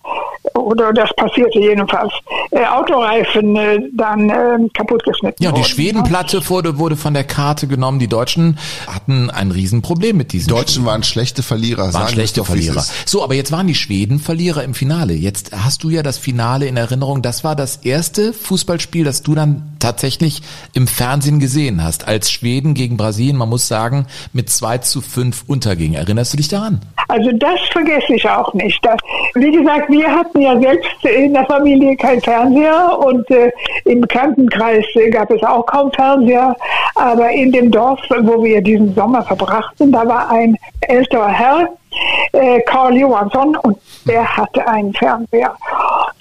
oder 0.55 0.91
das 0.93 1.13
passierte 1.15 1.59
jedenfalls, 1.59 2.11
äh, 2.51 2.65
Autoreifen 2.65 3.55
äh, 3.55 3.79
dann 3.93 4.29
äh, 4.29 4.57
kaputt 4.73 5.03
geschnitten 5.03 5.43
Ja, 5.43 5.49
und 5.49 5.59
die. 5.59 5.63
Schwedenplatte 5.63 6.47
wurde, 6.49 6.79
wurde 6.79 6.95
von 6.95 7.13
der 7.13 7.23
Karte 7.23 7.67
genommen. 7.67 7.99
Die 7.99 8.07
Deutschen 8.07 8.57
hatten 8.87 9.29
ein 9.29 9.51
Riesenproblem 9.51 10.17
mit 10.17 10.33
diesen 10.33 10.47
Die 10.47 10.53
Deutschen 10.55 10.85
waren 10.85 11.03
schlechte 11.03 11.43
Verlierer. 11.43 11.83
waren 11.83 11.91
sagen 11.91 12.07
schlechte 12.09 12.46
Verlierer. 12.47 12.85
So, 13.05 13.23
aber 13.23 13.35
jetzt 13.35 13.51
waren 13.51 13.67
die 13.67 13.75
Schweden 13.75 14.19
Verlierer 14.19 14.63
im 14.63 14.73
Finale. 14.73 15.13
Jetzt 15.13 15.51
hast 15.55 15.83
du 15.83 15.89
ja 15.89 16.03
das 16.03 16.17
Finale 16.17 16.65
in 16.67 16.77
Erinnerung. 16.77 17.21
Das 17.21 17.43
war 17.43 17.55
das 17.55 17.77
erste 17.77 18.33
Fußballspiel, 18.33 19.03
das 19.03 19.23
du 19.23 19.35
dann 19.35 19.77
tatsächlich 19.79 20.41
im 20.73 20.87
Fernsehen 20.87 21.39
gesehen 21.39 21.83
hast, 21.83 22.07
als 22.07 22.31
Schweden 22.31 22.73
gegen 22.73 22.97
Brasilien, 22.97 23.37
man 23.37 23.49
muss 23.49 23.67
sagen, 23.67 24.07
mit 24.33 24.49
2 24.49 24.79
zu 24.79 25.01
5 25.01 25.43
unterging. 25.47 25.93
Erinnerst 25.93 26.33
du 26.33 26.37
dich 26.37 26.47
daran? 26.47 26.81
Also 27.09 27.31
das 27.33 27.59
vergesse 27.71 28.15
ich 28.15 28.27
auch 28.27 28.53
nicht. 28.53 28.83
Das, 28.83 28.97
wie 29.35 29.51
gesagt, 29.51 29.89
wir 29.89 30.09
hatten 30.09 30.41
ja 30.41 30.59
selbst 30.59 31.05
in 31.05 31.33
der 31.33 31.45
Familie 31.45 31.95
kein 31.95 32.21
Fernseher 32.21 32.99
und 32.99 33.29
äh, 33.31 33.51
im 33.85 34.01
Bekanntenkreis 34.01 34.85
gab 35.11 35.31
es 35.31 35.41
auch 35.43 35.65
kaum 35.65 35.91
Fernseher. 35.93 36.55
Aber 36.95 37.29
in 37.29 37.51
dem 37.51 37.71
Dorf, 37.71 37.99
wo 38.09 38.43
wir 38.43 38.61
diesen 38.61 38.93
Sommer 38.93 39.23
verbrachten, 39.23 39.91
da 39.91 40.05
war 40.07 40.29
ein 40.29 40.57
älterer 40.81 41.29
Herr, 41.29 41.69
äh, 42.33 42.59
Karl 42.61 42.95
Johansson, 42.97 43.55
und 43.57 43.77
der 44.05 44.25
hatte 44.37 44.67
einen 44.67 44.93
Fernseher. 44.93 45.53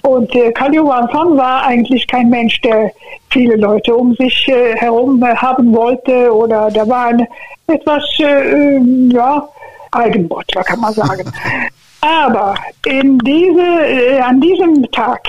Und 0.03 0.33
äh, 0.35 0.51
Karl 0.51 0.73
Johansson 0.73 1.37
war 1.37 1.63
eigentlich 1.63 2.07
kein 2.07 2.29
Mensch, 2.29 2.59
der 2.61 2.91
viele 3.29 3.55
Leute 3.55 3.95
um 3.95 4.13
sich 4.15 4.47
äh, 4.47 4.75
herum 4.75 5.21
äh, 5.23 5.35
haben 5.35 5.75
wollte 5.75 6.33
oder 6.33 6.69
da 6.71 6.87
war 6.87 7.07
ein 7.07 7.27
etwas, 7.67 8.03
äh, 8.19 8.77
äh, 8.77 8.81
ja, 9.11 9.47
Eigenbottler, 9.91 10.63
kann 10.63 10.79
man 10.79 10.93
sagen. 10.93 11.31
Aber 12.01 12.55
in 12.85 13.17
diese, 13.19 13.61
äh, 13.61 14.19
an 14.19 14.39
diesem 14.39 14.89
Tag, 14.91 15.21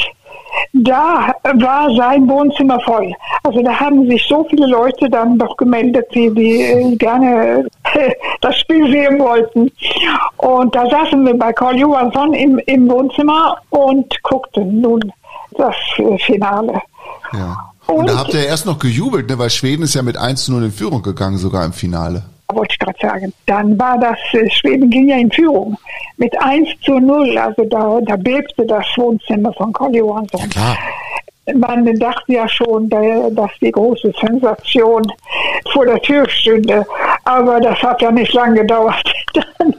da 0.73 1.35
war 1.43 1.95
sein 1.97 2.29
Wohnzimmer 2.29 2.79
voll. 2.81 3.13
Also 3.43 3.63
da 3.63 3.79
haben 3.79 4.09
sich 4.09 4.25
so 4.29 4.47
viele 4.49 4.67
Leute 4.67 5.09
dann 5.09 5.39
doch 5.39 5.57
gemeldet, 5.57 6.07
die, 6.15 6.33
die 6.35 6.63
äh, 6.63 6.97
gerne 6.97 7.67
das 8.41 8.59
Spiel 8.59 8.91
sehen 8.91 9.19
wollten. 9.19 9.71
Und 10.39 10.75
da 10.75 10.89
saßen 10.89 11.25
wir 11.25 11.37
bei 11.37 11.53
Karl 11.53 11.79
Johansson 11.79 12.35
im, 12.35 12.59
im 12.67 12.89
Wohnzimmer 12.91 13.57
und 13.71 14.23
guckten 14.23 14.81
nun 14.81 15.13
das 15.57 15.75
äh, 15.99 16.19
Finale. 16.19 16.81
Ja. 17.33 17.71
Und, 17.87 18.09
da 18.09 18.19
habt 18.19 18.35
ihr 18.35 18.47
erst 18.47 18.67
noch 18.67 18.79
gejubelt, 18.79 19.31
ne, 19.31 19.39
weil 19.39 19.49
Schweden 19.49 19.83
ist 19.83 19.95
ja 19.95 20.03
mit 20.03 20.19
1 20.19 20.45
zu 20.45 20.53
0 20.53 20.65
in 20.65 20.73
Führung 20.73 21.03
gegangen, 21.03 21.39
sogar 21.39 21.65
im 21.65 21.73
Finale. 21.73 22.25
Wollte 22.55 22.73
ich 22.73 22.79
gerade 22.79 22.99
sagen. 23.01 23.33
Dann 23.47 23.79
war 23.79 23.99
das, 23.99 24.17
äh, 24.33 24.49
Schweden 24.51 24.89
ging 24.91 25.09
ja 25.09 25.17
in 25.17 25.31
Führung 25.31 25.77
mit 26.17 26.35
1 26.43 26.69
zu 26.85 26.99
0. 26.99 27.37
Also 27.39 27.65
da, 27.65 27.99
da 28.03 28.17
bebte 28.17 28.65
das 28.67 28.85
Wohnzimmer 28.97 29.53
von 29.53 29.73
Karl 29.73 29.95
Johansson. 29.95 30.49
Klar. 30.49 30.77
Man 31.55 31.85
dachte 31.99 32.33
ja 32.33 32.47
schon, 32.49 32.89
da- 32.91 33.31
dass 33.31 33.51
die 33.61 33.71
große 33.73 34.13
Sensation 34.21 35.03
vor 35.73 35.87
der 35.87 36.01
Tür 36.03 36.29
stünde. 36.29 36.87
Aber 37.25 37.59
das 37.61 37.79
hat 37.83 38.01
ja 38.03 38.11
nicht 38.11 38.33
lange 38.35 38.61
gedauert. 38.61 39.13
Dann, 39.61 39.75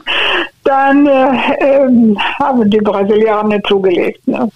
dann 0.64 1.06
äh, 1.06 1.54
ähm, 1.84 2.16
haben 2.38 2.70
die 2.70 2.78
Brasilianer 2.78 3.60
zugelegt. 3.64 4.26
Ne? 4.28 4.48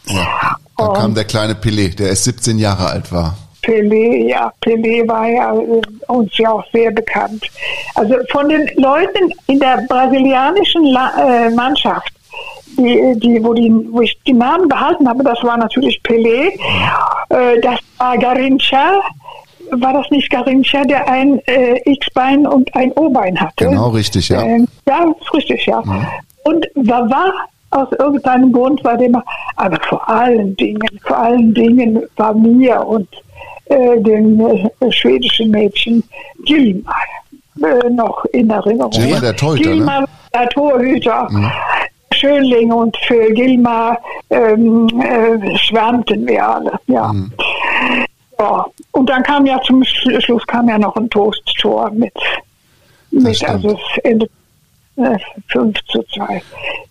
Dann 0.77 0.87
Und- 0.89 0.95
kam 0.97 1.15
der 1.15 1.25
kleine 1.25 1.55
Pelé, 1.55 1.95
der 1.97 2.09
erst 2.11 2.25
17 2.25 2.59
Jahre 2.59 2.87
alt 2.87 3.11
war. 3.13 3.37
Pelé, 3.65 4.29
ja, 4.29 4.53
Pelé 4.61 5.09
war 5.09 5.27
ja 5.27 5.55
äh, 5.55 5.81
uns 6.09 6.37
ja 6.37 6.53
auch 6.53 6.65
sehr 6.73 6.91
bekannt. 6.91 7.45
Also 7.95 8.17
von 8.31 8.49
den 8.49 8.69
Leuten 8.77 9.33
in 9.47 9.59
der 9.59 9.85
brasilianischen 9.89 10.85
La 10.85 11.13
äh, 11.19 11.51
Mannschaft, 11.51 12.13
die, 12.77 13.15
die, 13.17 13.43
wo, 13.43 13.55
die, 13.55 13.73
wo 13.91 14.03
ich 14.03 14.17
die 14.27 14.33
Namen 14.33 14.69
behalten 14.69 15.09
habe, 15.09 15.25
das 15.25 15.43
war 15.43 15.57
natürlich 15.57 16.01
Pelé, 16.03 16.53
äh, 17.31 17.61
das 17.61 17.79
war 17.99 18.19
Garincha, 18.19 19.01
war 19.71 19.95
das 19.95 20.11
nicht 20.11 20.31
Garincha, 20.31 20.85
der 20.85 21.09
ein 21.09 21.41
äh, 21.47 21.81
X-Bein 21.91 22.47
und 22.47 22.75
ein 22.77 22.93
O-Bein 22.93 23.41
hatte? 23.41 23.65
Genau 23.69 23.89
richtig, 23.89 24.29
ja. 24.29 24.43
Ähm, 24.43 24.69
ja, 24.87 25.07
ist 25.21 25.35
richtig, 25.35 25.65
ja. 25.67 25.83
Und 26.45 26.67
Wawa 26.75 27.33
aus 27.71 27.89
irgendeinem 27.99 28.53
Grund 28.53 28.85
war 28.85 28.97
dem, 28.97 29.21
aber 29.57 29.81
vor 29.89 30.09
allen 30.09 30.55
Dingen, 30.57 31.01
vor 31.03 31.19
allen 31.19 31.55
Dingen 31.55 32.03
war 32.17 32.35
mir 32.35 32.87
und 32.87 33.09
äh, 33.67 34.01
dem 34.01 34.41
äh, 34.41 34.93
schwedischen 34.93 35.51
Mädchen 35.51 36.03
Gilmar 36.45 36.95
äh, 37.63 37.89
noch 37.91 38.25
in 38.27 38.51
Erinnerung. 38.51 38.91
Gilmar, 38.91 39.21
der 39.21 39.37
Torhüter, 39.37 39.71
ne? 39.71 39.77
Gilmar, 39.77 40.05
der 40.35 40.49
Torhüter. 40.51 41.29
Schönling 42.13 42.73
und 42.73 42.97
für 43.09 43.33
Gilmar 43.33 43.99
ähm, 44.31 44.89
äh, 45.01 45.57
schwärmten 45.59 46.27
wir 46.29 46.49
alle, 46.49 46.73
ja. 46.87 47.13
Ja, 48.39 48.67
und 48.93 49.09
dann 49.11 49.23
kam 49.23 49.47
ja 49.47 49.61
zum 49.63 49.83
Sch- 49.83 50.21
Schluss 50.21 50.45
kam 50.47 50.69
ja 50.69 50.79
noch 50.79 50.95
ein 50.97 51.09
Toasttor 51.11 51.91
mit, 51.91 52.13
mit 53.11 53.49
also 53.49 53.71
es 53.71 53.99
endet 54.05 54.31
äh, 54.97 55.17
5 55.49 55.77
zu 55.89 56.03
2. 56.15 56.43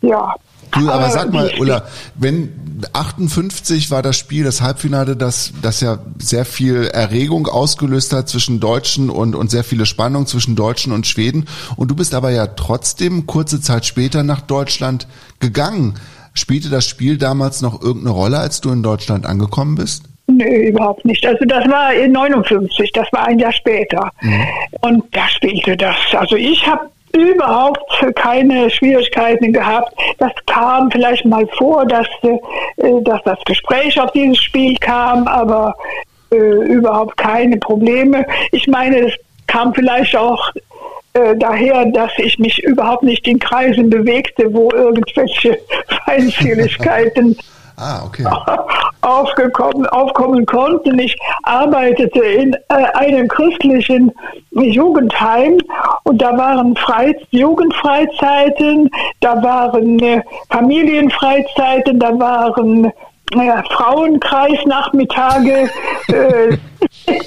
Ja. 0.01 0.33
Du, 0.73 0.89
aber 0.89 1.07
Äh, 1.07 1.11
sag 1.11 1.31
mal, 1.33 1.51
Ulla, 1.59 1.83
wenn 2.15 2.49
58 2.93 3.91
war 3.91 4.01
das 4.01 4.17
Spiel, 4.17 4.43
das 4.43 4.61
Halbfinale, 4.61 5.15
das, 5.15 5.53
das 5.61 5.81
ja 5.81 5.99
sehr 6.19 6.45
viel 6.45 6.85
Erregung 6.85 7.47
ausgelöst 7.47 8.13
hat 8.13 8.29
zwischen 8.29 8.59
Deutschen 8.59 9.09
und, 9.09 9.35
und 9.35 9.51
sehr 9.51 9.63
viele 9.63 9.85
Spannung 9.85 10.25
zwischen 10.27 10.55
Deutschen 10.55 10.91
und 10.91 11.07
Schweden. 11.07 11.45
Und 11.75 11.91
du 11.91 11.95
bist 11.95 12.13
aber 12.13 12.31
ja 12.31 12.47
trotzdem 12.47 13.25
kurze 13.27 13.61
Zeit 13.61 13.85
später 13.85 14.23
nach 14.23 14.41
Deutschland 14.41 15.07
gegangen. 15.39 15.95
Spielte 16.33 16.69
das 16.69 16.87
Spiel 16.87 17.17
damals 17.17 17.61
noch 17.61 17.81
irgendeine 17.81 18.15
Rolle, 18.15 18.39
als 18.39 18.59
du 18.59 18.71
in 18.71 18.81
Deutschland 18.81 19.25
angekommen 19.25 19.75
bist? 19.75 20.05
Nee, 20.25 20.69
überhaupt 20.69 21.05
nicht. 21.05 21.25
Also 21.25 21.45
das 21.45 21.67
war 21.69 21.93
in 21.93 22.13
59, 22.13 22.91
das 22.93 23.07
war 23.11 23.27
ein 23.27 23.39
Jahr 23.39 23.51
später. 23.51 24.09
Und 24.81 25.03
da 25.11 25.27
spielte 25.29 25.77
das. 25.77 25.95
Also 26.13 26.35
ich 26.35 26.65
habe 26.65 26.89
überhaupt 27.15 27.79
keine 28.15 28.69
Schwierigkeiten 28.69 29.53
gehabt. 29.53 29.93
Das 30.17 30.31
kam 30.47 30.89
vielleicht 30.91 31.25
mal 31.25 31.47
vor, 31.57 31.85
dass, 31.85 32.07
äh, 32.23 33.01
dass 33.01 33.21
das 33.23 33.39
Gespräch 33.45 33.99
auf 33.99 34.11
dieses 34.11 34.39
Spiel 34.39 34.75
kam, 34.77 35.27
aber 35.27 35.75
äh, 36.31 36.35
überhaupt 36.35 37.15
keine 37.17 37.57
Probleme. 37.57 38.25
Ich 38.51 38.67
meine, 38.67 39.07
es 39.07 39.13
kam 39.47 39.73
vielleicht 39.73 40.15
auch 40.15 40.51
äh, 41.13 41.35
daher, 41.37 41.85
dass 41.85 42.11
ich 42.17 42.39
mich 42.39 42.63
überhaupt 42.63 43.03
nicht 43.03 43.27
in 43.27 43.37
Kreisen 43.37 43.89
bewegte, 43.89 44.51
wo 44.51 44.71
irgendwelche 44.71 45.59
Feindseligkeiten 46.05 47.37
Ah, 47.77 48.03
okay. 48.05 48.25
aufgekommen, 49.03 49.85
aufkommen 49.87 50.45
konnten. 50.45 50.97
Ich 50.97 51.15
arbeitete 51.43 52.19
in 52.19 52.53
äh, 52.69 52.75
einem 52.93 53.27
christlichen 53.27 54.11
Jugendheim 54.51 55.57
und 56.03 56.21
da 56.21 56.37
waren 56.37 56.75
Freiz 56.75 57.17
Jugendfreizeiten, 57.31 58.89
da 59.19 59.41
waren 59.43 59.99
äh, 59.99 60.21
Familienfreizeiten, 60.49 61.99
da 61.99 62.17
waren 62.19 62.91
naja, 63.35 63.63
Frauenkreisnachmittage. 63.71 65.69
äh, 66.07 66.57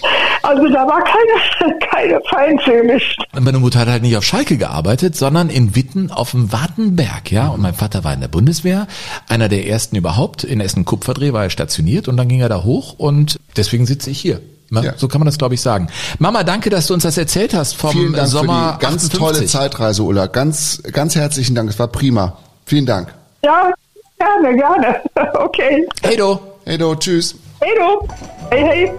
also 0.42 0.68
da 0.68 0.86
war 0.86 1.02
keine, 1.04 1.78
keine 1.78 2.20
Feindselig. 2.28 3.16
Meine 3.38 3.58
Mutter 3.58 3.80
hat 3.80 3.88
halt 3.88 4.02
nicht 4.02 4.16
auf 4.16 4.24
Schalke 4.24 4.56
gearbeitet, 4.56 5.16
sondern 5.16 5.50
in 5.50 5.74
Witten 5.74 6.10
auf 6.10 6.32
dem 6.32 6.52
Wartenberg, 6.52 7.30
ja. 7.30 7.48
Und 7.48 7.60
mein 7.60 7.74
Vater 7.74 8.04
war 8.04 8.14
in 8.14 8.20
der 8.20 8.28
Bundeswehr, 8.28 8.86
einer 9.28 9.48
der 9.48 9.66
ersten 9.66 9.96
überhaupt. 9.96 10.44
In 10.44 10.60
Essen-Kupferdreh 10.60 11.32
war 11.32 11.44
er 11.44 11.50
stationiert 11.50 12.08
und 12.08 12.16
dann 12.16 12.28
ging 12.28 12.40
er 12.40 12.48
da 12.48 12.64
hoch 12.64 12.94
und 12.98 13.38
deswegen 13.56 13.86
sitze 13.86 14.10
ich 14.10 14.20
hier. 14.20 14.40
Ne? 14.70 14.84
Ja. 14.84 14.94
So 14.96 15.08
kann 15.08 15.20
man 15.20 15.26
das, 15.26 15.38
glaube 15.38 15.54
ich, 15.54 15.60
sagen. 15.60 15.88
Mama, 16.18 16.42
danke, 16.42 16.70
dass 16.70 16.88
du 16.88 16.94
uns 16.94 17.04
das 17.04 17.16
erzählt 17.16 17.54
hast 17.54 17.74
vom 17.76 17.92
Vielen 17.92 18.12
Dank 18.12 18.28
Sommer 18.28 18.72
für 18.72 18.78
die 18.78 18.86
ganz 18.86 19.04
58. 19.04 19.18
tolle 19.18 19.46
Zeitreise, 19.46 20.02
Ulla. 20.02 20.26
Ganz, 20.26 20.82
ganz 20.92 21.14
herzlichen 21.14 21.54
Dank. 21.54 21.70
Es 21.70 21.78
war 21.78 21.88
prima. 21.88 22.36
Vielen 22.64 22.86
Dank. 22.86 23.14
Ja, 23.44 23.72
gerne, 24.18 24.56
gerne. 24.56 25.02
Okay. 25.34 25.86
Hey 26.02 26.16
do. 26.16 26.40
Hey 26.64 26.78
do, 26.78 26.94
tschüss. 26.94 27.34
Hey 27.60 27.74
du. 27.76 28.08
Hey, 28.50 28.64
hey. 28.64 28.92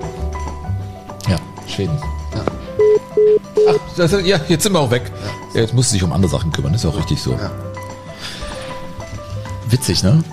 Ja, 1.29 1.37
Schweden. 1.67 1.97
Ach, 3.69 3.75
das, 3.97 4.11
ja, 4.23 4.39
jetzt 4.47 4.63
sind 4.63 4.73
wir 4.73 4.79
auch 4.79 4.91
weg. 4.91 5.11
Ja, 5.53 5.61
jetzt 5.61 5.73
musst 5.73 5.91
du 5.91 5.93
dich 5.95 6.03
um 6.03 6.11
andere 6.11 6.31
Sachen 6.31 6.51
kümmern, 6.51 6.73
ist 6.73 6.85
auch 6.85 6.97
richtig 6.97 7.21
so. 7.21 7.37
Witzig, 9.69 10.03
ne? 10.03 10.23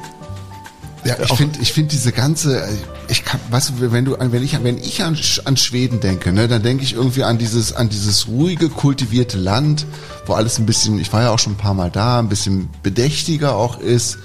Ja, 1.05 1.17
ich 1.23 1.33
finde, 1.35 1.59
ich 1.61 1.73
finde 1.73 1.91
diese 1.91 2.13
ganze, 2.13 2.67
ich 3.09 3.25
kann, 3.25 3.39
weißt 3.51 3.71
du, 3.71 3.93
wenn 3.93 4.07
du, 4.07 4.17
wenn 4.19 4.43
ich, 4.43 4.63
wenn 4.63 4.79
ich 4.79 5.03
an, 5.03 5.19
an 5.45 5.57
Schweden 5.59 6.01
denke, 6.01 6.33
ne, 6.33 6.49
dann 6.49 6.63
denke 6.63 6.83
ich 6.83 6.95
irgendwie 6.95 7.25
an 7.25 7.37
dieses, 7.37 7.75
an 7.75 7.91
dieses 7.91 8.27
ruhige, 8.27 8.71
kultivierte 8.71 9.37
Land, 9.37 9.85
wo 10.25 10.33
alles 10.33 10.59
ein 10.59 10.65
bisschen, 10.65 10.99
ich 10.99 11.13
war 11.13 11.23
ja 11.23 11.31
auch 11.31 11.39
schon 11.39 11.55
ein 11.55 11.59
paar 11.59 11.75
Mal 11.75 11.91
da, 11.91 12.21
ein 12.21 12.31
bisschen 12.31 12.71
bedächtiger 12.83 13.55
auch 13.55 13.81
ist. 13.81 14.19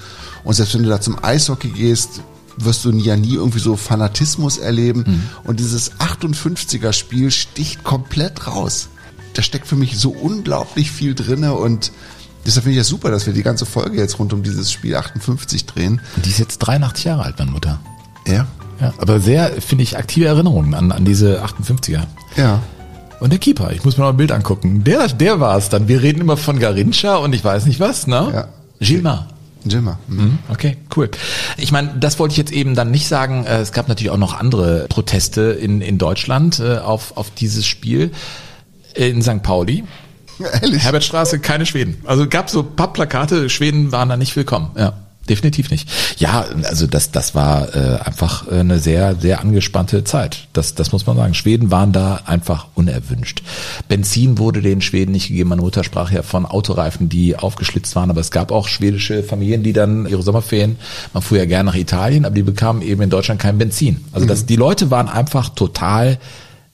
Und 0.43 0.53
selbst 0.53 0.73
wenn 0.75 0.83
du 0.83 0.89
da 0.89 1.01
zum 1.01 1.17
Eishockey 1.23 1.69
gehst, 1.69 2.21
wirst 2.57 2.83
du 2.85 2.91
ja 2.91 3.15
nie 3.15 3.35
irgendwie 3.35 3.59
so 3.59 3.75
Fanatismus 3.75 4.57
erleben. 4.57 5.29
Und 5.43 5.59
dieses 5.59 5.93
58er 5.99 6.93
Spiel 6.93 7.31
sticht 7.31 7.83
komplett 7.83 8.47
raus. 8.47 8.89
Da 9.33 9.41
steckt 9.41 9.67
für 9.67 9.75
mich 9.75 9.97
so 9.97 10.09
unglaublich 10.09 10.91
viel 10.91 11.15
drinne 11.15 11.53
und 11.53 11.91
deshalb 12.45 12.63
finde 12.63 12.71
ich 12.71 12.77
ja 12.77 12.83
super, 12.83 13.11
dass 13.11 13.25
wir 13.25 13.33
die 13.33 13.43
ganze 13.43 13.65
Folge 13.65 13.97
jetzt 13.97 14.19
rund 14.19 14.33
um 14.33 14.43
dieses 14.43 14.71
Spiel 14.71 14.95
58 14.95 15.65
drehen. 15.65 16.01
Die 16.25 16.29
ist 16.29 16.39
jetzt 16.39 16.57
83 16.59 17.05
Jahre 17.05 17.23
alt, 17.23 17.37
meine 17.39 17.51
Mutter. 17.51 17.79
Ja. 18.27 18.47
Ja, 18.81 18.93
aber 18.97 19.19
sehr, 19.19 19.61
finde 19.61 19.83
ich, 19.83 19.97
aktive 19.97 20.25
Erinnerungen 20.25 20.73
an, 20.73 20.91
an 20.91 21.03
diese 21.03 21.43
58er. 21.43 22.03
Ja. 22.37 22.61
Und 23.19 23.31
der 23.31 23.39
Keeper, 23.39 23.71
ich 23.71 23.83
muss 23.83 23.97
mir 23.97 24.05
noch 24.05 24.11
ein 24.11 24.17
Bild 24.17 24.31
angucken. 24.31 24.85
Der, 24.85 25.07
der 25.09 25.41
war 25.41 25.57
es 25.57 25.67
dann. 25.67 25.89
Wir 25.89 26.01
reden 26.01 26.21
immer 26.21 26.37
von 26.37 26.59
Garincha 26.59 27.17
und 27.17 27.33
ich 27.33 27.43
weiß 27.43 27.65
nicht 27.65 27.81
was, 27.81 28.07
ne? 28.07 28.29
Ja. 28.33 28.47
Gilmar. 28.79 29.27
Jimmer. 29.65 29.99
Mhm, 30.07 30.39
Okay, 30.49 30.77
cool. 30.95 31.09
Ich 31.57 31.71
meine, 31.71 31.95
das 31.99 32.17
wollte 32.19 32.31
ich 32.33 32.37
jetzt 32.37 32.51
eben 32.51 32.75
dann 32.75 32.91
nicht 32.91 33.07
sagen. 33.07 33.45
Äh, 33.45 33.59
Es 33.59 33.71
gab 33.71 33.87
natürlich 33.87 34.09
auch 34.11 34.17
noch 34.17 34.33
andere 34.39 34.85
Proteste 34.89 35.41
in, 35.41 35.81
in 35.81 35.97
Deutschland 35.97 36.59
äh, 36.59 36.77
auf, 36.77 37.17
auf 37.17 37.31
dieses 37.31 37.65
Spiel 37.65 38.11
in 38.95 39.21
St. 39.21 39.43
Pauli. 39.43 39.83
Ehrlich? 40.61 40.83
Herbertstraße, 40.83 41.39
keine 41.39 41.65
Schweden. 41.65 42.01
Also 42.05 42.27
gab 42.27 42.49
so 42.49 42.63
Pappplakate, 42.63 43.49
Schweden 43.49 43.91
waren 43.91 44.07
da 44.07 44.15
nicht 44.15 44.35
willkommen. 44.37 44.71
Ja. 44.77 44.93
Definitiv 45.29 45.69
nicht. 45.69 45.87
Ja, 46.17 46.45
also 46.63 46.87
das, 46.87 47.11
das 47.11 47.35
war 47.35 47.75
äh, 47.75 47.99
einfach 47.99 48.47
äh, 48.47 48.59
eine 48.59 48.79
sehr, 48.79 49.15
sehr 49.15 49.41
angespannte 49.41 50.03
Zeit. 50.03 50.47
Das, 50.53 50.73
das 50.73 50.91
muss 50.91 51.05
man 51.05 51.15
sagen. 51.15 51.35
Schweden 51.35 51.69
waren 51.69 51.93
da 51.93 52.21
einfach 52.25 52.65
unerwünscht. 52.73 53.43
Benzin 53.87 54.39
wurde 54.39 54.61
den 54.61 54.81
Schweden 54.81 55.11
nicht 55.11 55.27
gegeben. 55.27 55.49
Meine 55.49 55.61
Mutter 55.61 55.83
sprach 55.83 56.11
ja 56.11 56.23
von 56.23 56.47
Autoreifen, 56.47 57.09
die 57.09 57.35
aufgeschlitzt 57.35 57.95
waren, 57.95 58.09
aber 58.09 58.21
es 58.21 58.31
gab 58.31 58.51
auch 58.51 58.67
schwedische 58.67 59.21
Familien, 59.21 59.61
die 59.61 59.73
dann 59.73 60.07
ihre 60.07 60.23
Sommerferien, 60.23 60.77
man 61.13 61.21
fuhr 61.21 61.37
ja 61.37 61.45
gerne 61.45 61.69
nach 61.69 61.77
Italien, 61.77 62.25
aber 62.25 62.33
die 62.33 62.43
bekamen 62.43 62.81
eben 62.81 63.03
in 63.03 63.11
Deutschland 63.11 63.39
kein 63.39 63.59
Benzin. 63.59 64.03
Also 64.11 64.25
das, 64.25 64.47
die 64.47 64.55
Leute 64.55 64.89
waren 64.89 65.07
einfach 65.07 65.49
total 65.49 66.17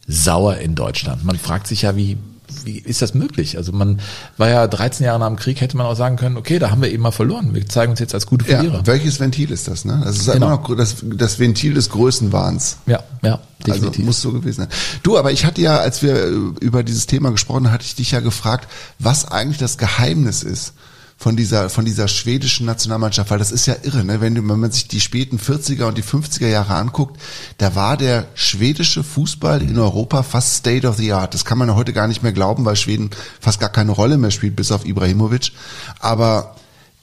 sauer 0.07 0.57
in 0.57 0.75
Deutschland. 0.75 1.25
Man 1.25 1.37
fragt 1.37 1.67
sich 1.67 1.81
ja, 1.81 1.97
wie, 1.97 2.17
wie 2.66 2.78
ist 2.80 3.01
das 3.01 3.13
möglich? 3.13 3.57
Also 3.57 3.72
man 3.72 3.99
war 4.38 4.49
ja 4.49 4.68
13 4.68 5.05
Jahre 5.05 5.20
nach 5.20 5.28
dem 5.28 5.36
Krieg, 5.38 5.61
hätte 5.61 5.78
man 5.78 5.86
auch 5.86 5.95
sagen 5.95 6.16
können, 6.18 6.38
okay, 6.38 6.59
da 6.59 6.72
haben 6.72 6.82
wir 6.82 6.91
eben 6.91 7.03
mal 7.03 7.11
verloren. 7.11 7.53
Wir 7.53 7.66
zeigen 7.68 7.91
uns 7.91 7.99
jetzt 7.99 8.13
als 8.13 8.26
gute 8.26 8.45
Verlierer. 8.45 8.78
Ja, 8.80 8.88
welches 8.88 9.20
Ventil 9.20 9.51
ist 9.51 9.68
das? 9.68 9.86
Ne? 9.86 10.01
Das 10.03 10.18
ist 10.18 10.26
Genau. 10.26 10.36
immer 10.47 10.57
noch 10.57 10.76
das, 10.76 10.95
das 11.03 11.39
Ventil 11.39 11.74
des 11.74 11.89
Größenwahns. 11.89 12.78
Ja, 12.88 13.03
ja, 13.22 13.39
Also 13.63 13.74
definitiv. 13.74 14.05
muss 14.05 14.22
so 14.22 14.32
gewesen 14.32 14.61
sein. 14.61 14.70
Du, 15.03 15.18
aber 15.18 15.32
ich 15.32 15.45
hatte 15.45 15.61
ja, 15.61 15.78
als 15.78 16.01
wir 16.01 16.26
über 16.26 16.84
dieses 16.84 17.05
Thema 17.05 17.32
gesprochen 17.32 17.66
haben, 17.68 17.74
hatte 17.74 17.86
ich 17.86 17.95
dich 17.95 18.11
ja 18.11 18.20
gefragt, 18.20 18.68
was 18.99 19.26
eigentlich 19.26 19.57
das 19.59 19.78
Geheimnis 19.78 20.43
ist 20.43 20.74
von 21.18 21.36
dieser 21.36 21.70
von 21.70 21.86
dieser 21.86 22.07
schwedischen 22.07 22.66
Nationalmannschaft, 22.66 23.32
weil 23.32 23.39
das 23.39 23.51
ist 23.51 23.66
ja 23.66 23.76
irre, 23.84 24.03
ne? 24.03 24.22
Wenn, 24.22 24.36
wenn 24.36 24.59
man 24.59 24.72
sich 24.72 24.88
die 24.88 24.99
späten 24.99 25.38
40er 25.38 25.86
und 25.86 25.97
die 25.97 26.03
50er 26.03 26.47
Jahre 26.47 26.76
anguckt, 26.76 27.20
da 27.57 27.76
war 27.76 27.97
der 27.97 28.28
schwedische 28.36 29.03
Fußball 29.03 29.61
in 29.61 29.80
Europa 29.80 30.24
fast 30.24 30.55
State 30.55 30.88
of 30.88 30.97
the 30.97 31.13
Art. 31.13 31.34
Das 31.34 31.45
kann 31.45 31.57
man 31.57 31.70
ja 31.70 31.76
heute 31.76 31.93
gar 31.93 32.07
nicht 32.07 32.22
mehr 32.22 32.34
glauben, 32.34 32.66
weil 32.66 32.76
Schweden 32.76 33.11
fast 33.39 33.59
gar 33.59 33.70
keine 33.70 33.91
Rolle 33.91 34.18
mehr 34.18 34.32
spielt, 34.32 34.55
bis 34.55 34.72
auf 34.72 34.86
Ibrahimovic. 34.86 35.51
Aber 35.99 36.55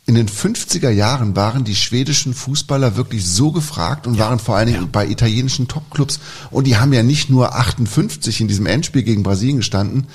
in 0.05 0.15
den 0.17 0.29
50er 0.29 0.91
Jahren 0.91 1.37
waren 1.37 1.65
die 1.65 1.77
schwedischen 1.77 2.35
Fußballer 2.35 2.97
wirklich 2.97 3.25
so 3.25 3.53
gefragt 3.53 4.07
und 4.07 4.19
waren 4.19 4.41
vor 4.41 4.57
allen 4.57 4.67
Dingen 4.67 4.91
bei 4.91 5.07
italienischen 5.07 5.69
Topclubs. 5.69 6.19
Und 6.51 6.67
die 6.67 6.77
haben 6.77 6.93
ja 6.93 7.03
nicht 7.03 7.31
nur 7.31 7.55
58 7.55 8.41
in 8.41 8.49
diesem 8.49 8.67
Endspiel 8.67 9.05
gegen 9.05 9.23
Brasilien 9.23 9.59
gestanden, 9.59 10.09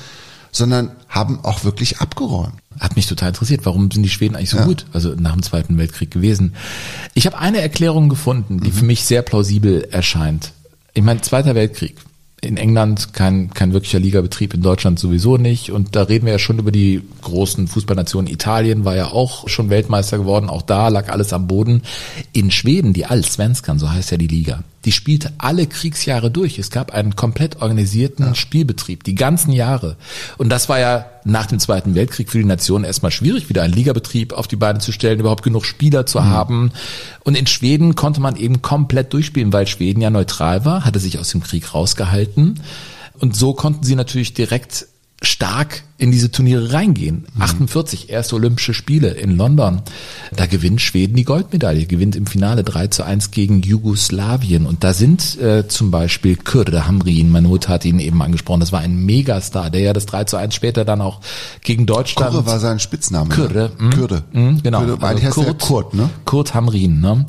sondern 0.52 0.92
haben 1.08 1.40
auch 1.44 1.64
wirklich 1.64 2.00
abgeräumt. 2.00 2.62
Hat 2.80 2.96
mich 2.96 3.08
total 3.08 3.30
interessiert, 3.30 3.66
warum 3.66 3.90
sind 3.92 4.04
die 4.04 4.10
Schweden 4.10 4.36
eigentlich 4.36 4.52
so 4.52 4.58
gut, 4.58 4.86
also 4.94 5.16
nach 5.18 5.34
dem 5.34 5.44
Zweiten 5.44 5.78
Weltkrieg 5.78 6.12
gewesen. 6.12 6.54
Ich 7.14 7.26
habe 7.26 7.40
eine 7.40 7.62
Erklärung 7.62 8.10
gefunden, 8.10 8.60
die 8.60 8.72
für 8.72 8.86
mich 8.86 9.04
sehr 9.04 9.22
plausibel 9.22 9.88
erscheint. 9.92 10.52
Ich 10.94 11.04
meine, 11.04 11.22
Zweiter 11.22 11.56
Weltkrieg. 11.56 11.96
In 12.40 12.56
England 12.56 13.14
kein, 13.14 13.50
kein 13.50 13.74
wirklicher 13.74 14.00
Ligabetrieb, 14.00 14.54
in 14.54 14.62
Deutschland 14.62 15.00
sowieso 15.00 15.38
nicht. 15.38 15.72
Und 15.72 15.96
da 15.96 16.04
reden 16.04 16.26
wir 16.26 16.34
ja 16.34 16.40
schon 16.40 16.60
über 16.60 16.72
die 16.72 17.02
großen 17.24 17.68
Fußballnationen. 17.68 18.32
Italien 18.32 18.86
war 18.86 18.96
ja 18.96 19.08
auch 19.08 19.50
schon 19.50 19.72
Weltmeister 19.72 20.20
geworden. 20.20 20.48
Auch 20.48 20.62
da 20.62 20.90
lag 20.90 21.10
alles 21.10 21.34
am 21.34 21.48
Boden. 21.48 21.82
In 22.34 22.52
Schweden, 22.52 22.94
die 22.94 23.08
Allsvenskan, 23.08 23.80
so 23.80 23.92
heißt 23.92 24.12
ja 24.12 24.18
die 24.18 24.28
Liga, 24.28 24.64
die 24.88 24.94
spielte 24.94 25.34
alle 25.38 25.68
Kriegsjahre 25.68 26.32
durch. 26.32 26.58
Es 26.58 26.70
gab 26.70 26.92
einen 26.94 27.18
komplett 27.18 27.62
organisierten 27.62 28.36
Spielbetrieb, 28.36 29.04
die 29.04 29.16
ganzen 29.16 29.52
Jahre. 29.52 29.98
Und 30.38 30.48
das 30.48 30.70
war 30.70 30.80
ja 30.80 31.08
nach 31.26 31.46
dem 31.46 31.60
Zweiten 31.60 31.94
Weltkrieg 31.94 32.30
für 32.30 32.38
die 32.38 32.46
Nation 32.46 32.86
erstmal 32.86 33.12
schwierig, 33.12 33.50
wieder 33.50 33.64
einen 33.64 33.74
Ligabetrieb 33.74 34.32
auf 34.32 34.48
die 34.48 34.56
Beine 34.56 34.80
zu 34.80 34.94
stellen, 34.94 35.20
überhaupt 35.20 35.44
genug 35.44 35.66
Spieler 35.66 36.06
zu 36.06 36.24
haben. 36.24 36.72
Und 37.26 37.36
in 37.36 37.48
Schweden 37.48 37.96
konnte 37.96 38.22
man 38.22 38.38
eben 38.38 38.62
komplett 38.62 39.12
durchspielen, 39.12 39.52
weil 39.52 39.68
Schweden 39.68 40.00
ja 40.00 40.10
neutral 40.10 40.64
war, 40.64 40.86
hatte 40.86 41.00
sich 41.00 41.20
aus 41.20 41.32
dem 41.32 41.44
Krieg 41.44 41.74
rausgehalten. 41.74 42.62
Und 43.20 43.36
so 43.36 43.54
konnten 43.54 43.84
sie 43.84 43.96
natürlich 43.96 44.36
direkt 44.36 44.88
stark 45.22 45.84
in 45.98 46.12
diese 46.12 46.30
Turniere 46.30 46.74
reingehen. 46.74 47.26
48, 47.40 48.10
erste 48.10 48.36
Olympische 48.36 48.76
Spiele 48.76 49.10
in 49.10 49.36
London. 49.36 49.82
Da 50.36 50.46
gewinnt 50.46 50.80
Schweden 50.80 51.16
die 51.16 51.24
Goldmedaille, 51.24 51.88
gewinnt 51.88 52.16
im 52.16 52.28
Finale 52.28 52.64
3 52.64 52.88
zu 52.88 53.04
1 53.04 53.32
gegen 53.32 53.62
Jugoslawien. 53.62 54.68
Und 54.68 54.84
da 54.84 54.94
sind 54.94 55.40
äh, 55.42 55.68
zum 55.68 55.90
Beispiel 55.90 56.36
Kürde 56.36 56.86
Hamrin, 56.86 57.32
meine 57.32 57.48
Mutter 57.48 57.70
hat 57.70 57.86
ihn 57.86 58.00
eben 58.00 58.22
angesprochen, 58.22 58.60
das 58.60 58.72
war 58.72 58.82
ein 58.82 59.06
Megastar, 59.06 59.72
der 59.72 59.82
ja 59.82 59.94
das 59.94 60.06
3 60.06 60.26
zu 60.26 60.38
1 60.38 60.54
später 60.54 60.86
dann 60.86 61.02
auch 61.02 61.20
gegen 61.64 61.88
Deutschland... 61.88 62.32
Kurre 62.32 62.46
war 62.46 62.60
sein 62.60 62.80
Spitzname. 62.80 63.30
Kürde. 63.30 63.72
Ne? 63.80 63.86
mhm. 63.86 63.90
Kürde. 63.90 64.24
Mhm, 64.34 64.62
genau. 64.62 64.80
Kürde, 64.82 65.02
weil 65.02 65.16
Also 65.16 65.42
Kurt, 65.42 65.48
ja 65.48 65.68
Kurt, 65.68 65.94
ne? 65.96 66.10
Kurt 66.26 66.54
Hamrin, 66.54 67.02
ne? 67.02 67.26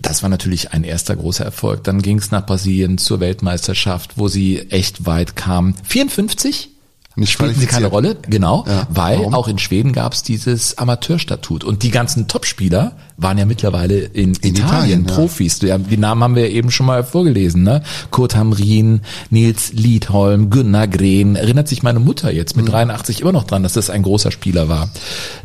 Das 0.00 0.22
war 0.22 0.30
natürlich 0.30 0.72
ein 0.72 0.84
erster 0.84 1.16
großer 1.16 1.44
Erfolg. 1.44 1.82
Dann 1.82 2.00
ging 2.00 2.18
es 2.18 2.30
nach 2.30 2.46
Brasilien 2.46 2.98
zur 2.98 3.18
Weltmeisterschaft, 3.18 4.12
wo 4.16 4.28
sie 4.28 4.70
echt 4.70 5.04
weit 5.06 5.34
kamen. 5.34 5.74
54? 5.82 6.73
Nicht 7.16 7.30
spielten 7.32 7.60
sie 7.60 7.66
keine. 7.66 7.86
Rolle, 7.86 8.16
genau, 8.28 8.64
Ja, 8.66 8.86
weil 8.90 9.18
warum? 9.18 9.34
auch 9.34 9.46
in 9.46 9.58
Schweden 9.58 9.92
gab 9.92 10.14
es 10.14 10.22
dieses 10.22 10.78
Amateurstatut 10.78 11.62
und 11.62 11.82
die 11.82 11.90
ganzen 11.90 12.26
Topspieler 12.28 12.92
waren 13.16 13.38
ja 13.38 13.44
mittlerweile 13.44 13.98
in, 13.98 14.32
Italien, 14.32 14.56
Italien, 14.56 15.06
ja. 15.06 15.14
Profis. 15.14 15.58
Die, 15.60 15.72
die 15.78 15.96
Namen 15.96 16.22
haben 16.24 16.34
wir 16.34 16.50
eben 16.50 16.70
schon 16.72 16.86
mal 16.86 17.04
vorgelesen, 17.04 17.62
ne? 17.62 17.82
Kurt 18.10 18.34
Hamrin, 18.34 19.02
Nils 19.30 19.72
Liedholm, 19.72 20.50
Gunnar 20.50 20.88
Green. 20.88 21.36
Erinnert 21.36 21.68
sich 21.68 21.82
meine 21.84 22.00
Mutter 22.00 22.32
jetzt 22.32 22.56
Mhm. 22.56 22.64
mit 22.64 22.72
83 22.72 23.20
immer 23.20 23.32
noch 23.32 23.44
dran, 23.44 23.62
dass 23.62 23.74
das 23.74 23.90
ein 23.90 24.02
großer 24.02 24.30
Spieler 24.32 24.68
war. 24.68 24.88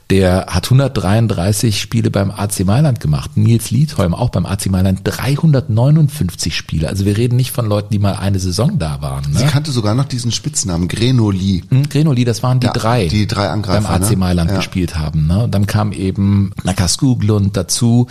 Der 0.09 0.47
hat 0.47 0.65
133 0.65 1.79
Spiele 1.79 2.09
beim 2.09 2.31
AC 2.31 2.61
Mailand 2.65 2.99
gemacht. 2.99 3.37
Nils 3.37 3.69
Liedholm 3.69 4.15
auch 4.15 4.29
beim 4.29 4.47
AC 4.47 4.65
Mailand 4.71 5.01
359 5.03 6.55
Spiele. 6.55 6.89
Also 6.89 7.05
wir 7.05 7.15
reden 7.15 7.35
nicht 7.35 7.51
von 7.51 7.67
Leuten, 7.67 7.89
die 7.91 7.99
mal 7.99 8.13
eine 8.15 8.39
Saison 8.39 8.79
da 8.79 9.01
waren. 9.01 9.23
Sie 9.31 9.43
Ne? 9.43 9.49
kannte 9.51 9.71
sogar 9.71 9.93
noch 9.93 10.05
diesen 10.05 10.31
Spitznamen, 10.31 10.87
Grenoli. 10.87 11.63
Hm, 11.69 11.89
Grenoli, 11.89 12.25
das 12.25 12.41
waren 12.41 12.59
die 12.59 12.65
Ja, 12.65 12.73
drei, 12.73 13.07
die 13.07 13.27
drei 13.27 13.49
Angreifer, 13.49 13.87
beim 13.87 14.01
AC 14.01 14.09
ne? 14.11 14.17
Mailand 14.17 14.49
Ja. 14.49 14.57
gespielt 14.57 14.97
haben. 14.97 15.27
Ne? 15.27 15.43
Und 15.43 15.53
dann 15.53 15.67
kam 15.67 15.91
eben 15.91 16.53
Naka 16.63 16.87
Skuglund 16.87 17.55
dazu, 17.55 18.07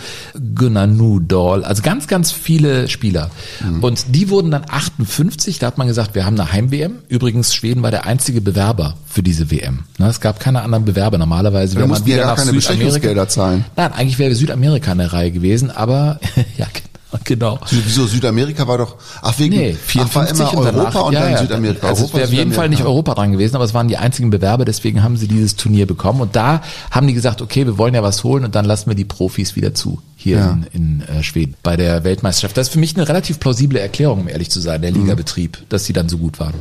Gunnar 0.55 0.87
Nudol, 0.87 1.65
also 1.65 1.81
ganz, 1.81 2.07
ganz 2.07 2.31
viele 2.31 2.87
Spieler. 2.87 3.29
Mhm. 3.61 3.83
Und 3.83 4.15
die 4.15 4.29
wurden 4.29 4.51
dann 4.51 4.63
58, 4.69 5.59
da 5.59 5.67
hat 5.67 5.77
man 5.77 5.87
gesagt, 5.87 6.15
wir 6.15 6.25
haben 6.25 6.39
eine 6.39 6.49
Heim-WM. 6.53 6.93
Übrigens, 7.09 7.53
Schweden 7.53 7.83
war 7.83 7.91
der 7.91 8.05
einzige 8.05 8.39
Bewerber 8.39 8.93
für 9.05 9.21
diese 9.21 9.51
WM. 9.51 9.79
Ne? 9.97 10.07
Es 10.07 10.21
gab 10.21 10.39
keine 10.39 10.61
anderen 10.61 10.85
Bewerber. 10.85 11.17
Normalerweise 11.17 11.77
man 11.88 11.88
mussten 11.89 12.09
ja 12.09 12.17
gar 12.17 12.35
keine 12.35 12.51
Südamerika. 12.51 12.73
Bestechungsgelder 12.73 13.27
zahlen. 13.27 13.65
Nein, 13.75 13.93
eigentlich 13.93 14.19
wäre 14.19 14.35
Südamerika 14.35 14.91
in 14.91 14.97
der 14.99 15.13
Reihe 15.13 15.31
gewesen, 15.31 15.71
aber 15.71 16.19
ja, 16.57 16.67
Genau. 17.23 17.59
Wieso 17.69 18.05
Südamerika 18.05 18.67
war 18.67 18.77
doch, 18.77 18.95
ach 19.21 19.37
wegen, 19.39 19.55
Nee, 19.55 19.75
ach, 19.77 19.95
war 19.97 20.07
54 20.07 20.39
immer 20.39 20.51
und 20.51 20.57
Europa 20.67 20.71
danach, 20.91 21.05
und 21.07 21.13
dann 21.15 21.31
ja, 21.31 21.37
Südamerika. 21.39 21.87
Also 21.87 21.93
es 21.93 22.01
Europa, 22.01 22.17
wäre 22.17 22.27
auf 22.27 22.33
jeden 22.33 22.53
Fall 22.53 22.69
nicht. 22.69 22.83
Europa 22.83 23.13
dran 23.15 23.31
gewesen, 23.31 23.55
aber 23.55 23.65
es 23.65 23.73
waren 23.73 23.87
die 23.87 23.97
einzigen 23.97 24.29
Bewerber, 24.29 24.65
deswegen 24.65 25.01
haben 25.03 25.17
sie 25.17 25.27
dieses 25.27 25.55
Turnier 25.55 25.87
bekommen. 25.87 26.21
Und 26.21 26.35
da 26.35 26.61
haben 26.91 27.07
die 27.07 27.13
gesagt, 27.13 27.41
okay, 27.41 27.65
wir 27.65 27.77
wollen 27.77 27.93
ja 27.95 28.03
was 28.03 28.23
holen 28.23 28.45
und 28.45 28.53
dann 28.55 28.65
lassen 28.65 28.89
wir 28.89 28.95
die 28.95 29.05
Profis 29.05 29.55
wieder 29.55 29.73
zu 29.73 30.01
hier 30.15 30.37
Ja. 30.37 30.57
in, 30.73 30.99
in 30.99 31.01
äh, 31.07 31.23
Schweden 31.23 31.55
bei 31.63 31.77
der 31.77 32.03
Weltmeisterschaft. 32.03 32.57
Das 32.57 32.67
ist 32.67 32.73
für 32.73 32.79
mich 32.79 32.95
eine 32.95 33.07
relativ 33.07 33.39
plausible 33.39 33.79
Erklärung, 33.79 34.21
um 34.21 34.27
ehrlich 34.27 34.51
zu 34.51 34.59
sein, 34.59 34.81
der 34.81 34.91
Mhm. 34.91 35.01
Ligabetrieb, 35.03 35.57
dass 35.69 35.85
sie 35.85 35.93
dann 35.93 36.09
so 36.09 36.17
gut 36.17 36.39
waren. 36.39 36.53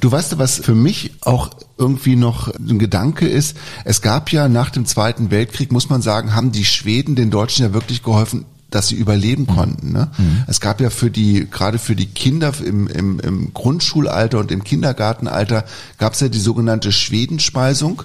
Du 0.00 0.10
weißt 0.10 0.38
was 0.38 0.58
für 0.58 0.74
mich 0.74 1.12
auch 1.20 1.50
irgendwie 1.78 2.16
noch 2.16 2.48
ein 2.54 2.78
Gedanke 2.78 3.28
ist? 3.28 3.56
Es 3.84 4.00
gab 4.00 4.32
ja 4.32 4.48
nach 4.48 4.70
dem 4.70 4.86
Zweiten 4.86 5.30
Weltkrieg, 5.30 5.70
muss 5.70 5.90
man 5.90 6.02
sagen, 6.02 6.34
haben 6.34 6.50
die 6.52 6.64
Schweden 6.64 7.14
den 7.14 7.30
Deutschen 7.30 7.64
ja 7.66 7.74
wirklich 7.74 8.02
geholfen, 8.02 8.44
dass 8.74 8.88
sie 8.88 8.96
überleben 8.96 9.46
konnten. 9.46 9.92
Ne? 9.92 10.10
Es 10.46 10.60
gab 10.60 10.80
ja 10.80 10.90
für 10.90 11.10
die, 11.10 11.46
gerade 11.50 11.78
für 11.78 11.94
die 11.94 12.06
Kinder 12.06 12.52
im, 12.64 12.88
im, 12.88 13.20
im 13.20 13.54
Grundschulalter 13.54 14.38
und 14.38 14.50
im 14.50 14.64
Kindergartenalter, 14.64 15.64
gab 15.98 16.14
es 16.14 16.20
ja 16.20 16.28
die 16.28 16.40
sogenannte 16.40 16.90
Schwedenspeisung, 16.90 18.02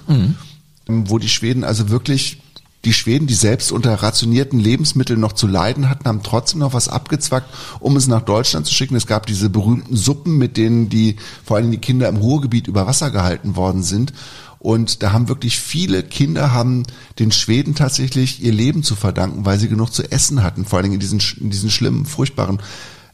wo 0.86 1.18
die 1.18 1.28
Schweden 1.28 1.64
also 1.64 1.88
wirklich 1.90 2.38
die 2.84 2.94
Schweden, 2.94 3.26
die 3.26 3.34
selbst 3.34 3.72
unter 3.72 3.94
rationierten 3.94 4.58
Lebensmitteln 4.58 5.20
noch 5.20 5.34
zu 5.34 5.46
leiden 5.46 5.90
hatten, 5.90 6.06
haben 6.06 6.22
trotzdem 6.22 6.60
noch 6.60 6.72
was 6.72 6.88
abgezwackt, 6.88 7.52
um 7.78 7.96
es 7.96 8.06
nach 8.06 8.22
Deutschland 8.22 8.66
zu 8.66 8.72
schicken. 8.72 8.96
Es 8.96 9.06
gab 9.06 9.26
diese 9.26 9.50
berühmten 9.50 9.96
Suppen, 9.96 10.38
mit 10.38 10.56
denen 10.56 10.88
die, 10.88 11.16
vor 11.44 11.58
allem 11.58 11.70
die 11.70 11.78
Kinder 11.78 12.08
im 12.08 12.16
Ruhrgebiet 12.16 12.68
über 12.68 12.86
Wasser 12.86 13.10
gehalten 13.10 13.54
worden 13.54 13.82
sind. 13.82 14.14
Und 14.60 15.02
da 15.02 15.12
haben 15.12 15.28
wirklich 15.28 15.58
viele 15.58 16.02
Kinder 16.02 16.52
haben 16.52 16.84
den 17.18 17.32
Schweden 17.32 17.74
tatsächlich 17.74 18.42
ihr 18.42 18.52
Leben 18.52 18.82
zu 18.82 18.94
verdanken, 18.94 19.46
weil 19.46 19.58
sie 19.58 19.68
genug 19.68 19.92
zu 19.92 20.10
essen 20.12 20.42
hatten, 20.42 20.66
vor 20.66 20.78
allem 20.78 20.92
in 20.92 21.00
diesen, 21.00 21.20
in 21.40 21.50
diesen 21.50 21.70
schlimmen, 21.70 22.04
furchtbaren 22.04 22.60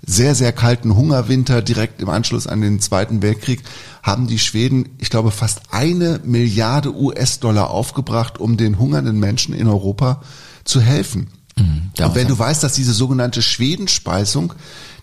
sehr, 0.05 0.35
sehr 0.35 0.53
kalten 0.53 0.95
Hungerwinter 0.95 1.63
direkt 1.63 2.01
im 2.01 2.09
Anschluss 2.09 2.47
an 2.47 2.61
den 2.61 2.81
Zweiten 2.81 3.23
Weltkrieg 3.23 3.63
haben 4.03 4.27
die 4.27 4.39
Schweden, 4.39 4.91
ich 4.99 5.11
glaube, 5.11 5.31
fast 5.31 5.63
eine 5.71 6.21
Milliarde 6.25 6.95
US-Dollar 6.95 7.71
aufgebracht, 7.71 8.39
um 8.39 8.57
den 8.57 8.79
hungernden 8.79 9.19
Menschen 9.19 9.55
in 9.55 9.67
Europa 9.67 10.23
zu 10.65 10.81
helfen. 10.81 11.29
Und 11.59 12.15
wenn 12.15 12.29
du 12.29 12.39
weißt, 12.39 12.63
dass 12.63 12.75
diese 12.75 12.93
sogenannte 12.93 13.41
Schwedenspeisung, 13.41 14.53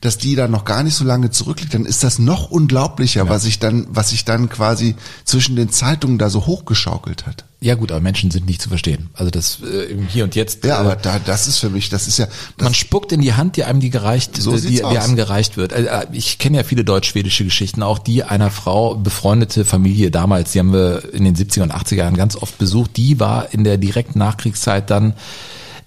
dass 0.01 0.17
die 0.17 0.35
da 0.35 0.47
noch 0.47 0.65
gar 0.65 0.83
nicht 0.83 0.95
so 0.95 1.05
lange 1.05 1.31
zurückliegt, 1.31 1.73
dann 1.73 1.85
ist 1.85 2.03
das 2.03 2.19
noch 2.19 2.51
unglaublicher, 2.51 3.29
was 3.29 3.43
sich 3.43 3.57
dann, 3.57 3.87
was 3.89 4.09
sich 4.09 4.25
dann 4.25 4.49
quasi 4.49 4.95
zwischen 5.23 5.55
den 5.55 5.69
Zeitungen 5.69 6.17
da 6.17 6.29
so 6.29 6.45
hochgeschaukelt 6.45 7.25
hat. 7.25 7.45
Ja 7.61 7.75
gut, 7.75 7.91
aber 7.91 8.01
Menschen 8.01 8.29
sind 8.29 8.45
nicht 8.45 8.61
zu 8.61 8.67
verstehen. 8.67 9.09
Also 9.13 9.31
das 9.31 9.59
äh, 9.63 9.85
im 9.93 10.05
Hier 10.07 10.25
und 10.25 10.35
Jetzt. 10.35 10.65
Ja, 10.65 10.75
äh, 10.75 10.79
aber 10.79 10.95
da, 10.97 11.17
das 11.17 11.47
ist 11.47 11.59
für 11.59 11.69
mich, 11.69 11.87
das 11.89 12.09
ist 12.09 12.17
ja, 12.17 12.25
das, 12.57 12.65
man 12.65 12.73
spuckt 12.73 13.13
in 13.13 13.21
die 13.21 13.33
Hand, 13.33 13.55
die 13.55 13.63
einem 13.63 13.79
die 13.79 13.89
gereicht, 13.89 14.35
So 14.35 14.53
äh, 14.55 14.59
die, 14.59 14.67
die 14.75 14.83
einem 14.83 15.15
gereicht 15.15 15.55
wird. 15.55 15.71
Äh, 15.71 16.07
Ich 16.11 16.37
kenne 16.37 16.57
ja 16.57 16.63
viele 16.63 16.83
deutsch-schwedische 16.83 17.45
Geschichten, 17.45 17.81
auch 17.81 17.99
die 17.99 18.23
einer 18.23 18.51
Frau, 18.51 18.95
befreundete 18.95 19.63
Familie 19.63 20.11
damals, 20.11 20.51
die 20.51 20.59
haben 20.59 20.73
wir 20.73 21.13
in 21.13 21.23
den 21.23 21.35
70er 21.37 21.63
und 21.63 21.73
80er 21.73 21.95
Jahren 21.95 22.17
ganz 22.17 22.35
oft 22.35 22.57
besucht, 22.57 22.97
die 22.97 23.21
war 23.21 23.53
in 23.53 23.63
der 23.63 23.77
direkten 23.77 24.19
Nachkriegszeit 24.19 24.89
dann 24.89 25.13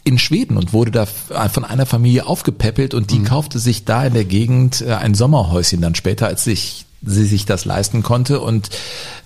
in 0.06 0.18
Schweden 0.18 0.56
und 0.56 0.72
wurde 0.72 0.92
da 0.92 1.04
von 1.06 1.64
einer 1.64 1.84
Familie 1.84 2.26
aufgepäppelt 2.26 2.94
und 2.94 3.10
Mhm. 3.12 3.16
die 3.16 3.22
kaufte 3.24 3.58
sich 3.58 3.84
da 3.84 4.06
in 4.06 4.14
der 4.14 4.24
Gegend 4.24 4.80
äh, 4.80 4.92
ein 4.94 5.14
Sommerhäuschen 5.14 5.80
dann 5.80 5.94
später, 5.96 6.26
als 6.28 6.44
sich 6.44 6.84
sie 7.08 7.26
sich 7.26 7.44
das 7.44 7.64
leisten 7.66 8.02
konnte 8.02 8.40
und 8.40 8.70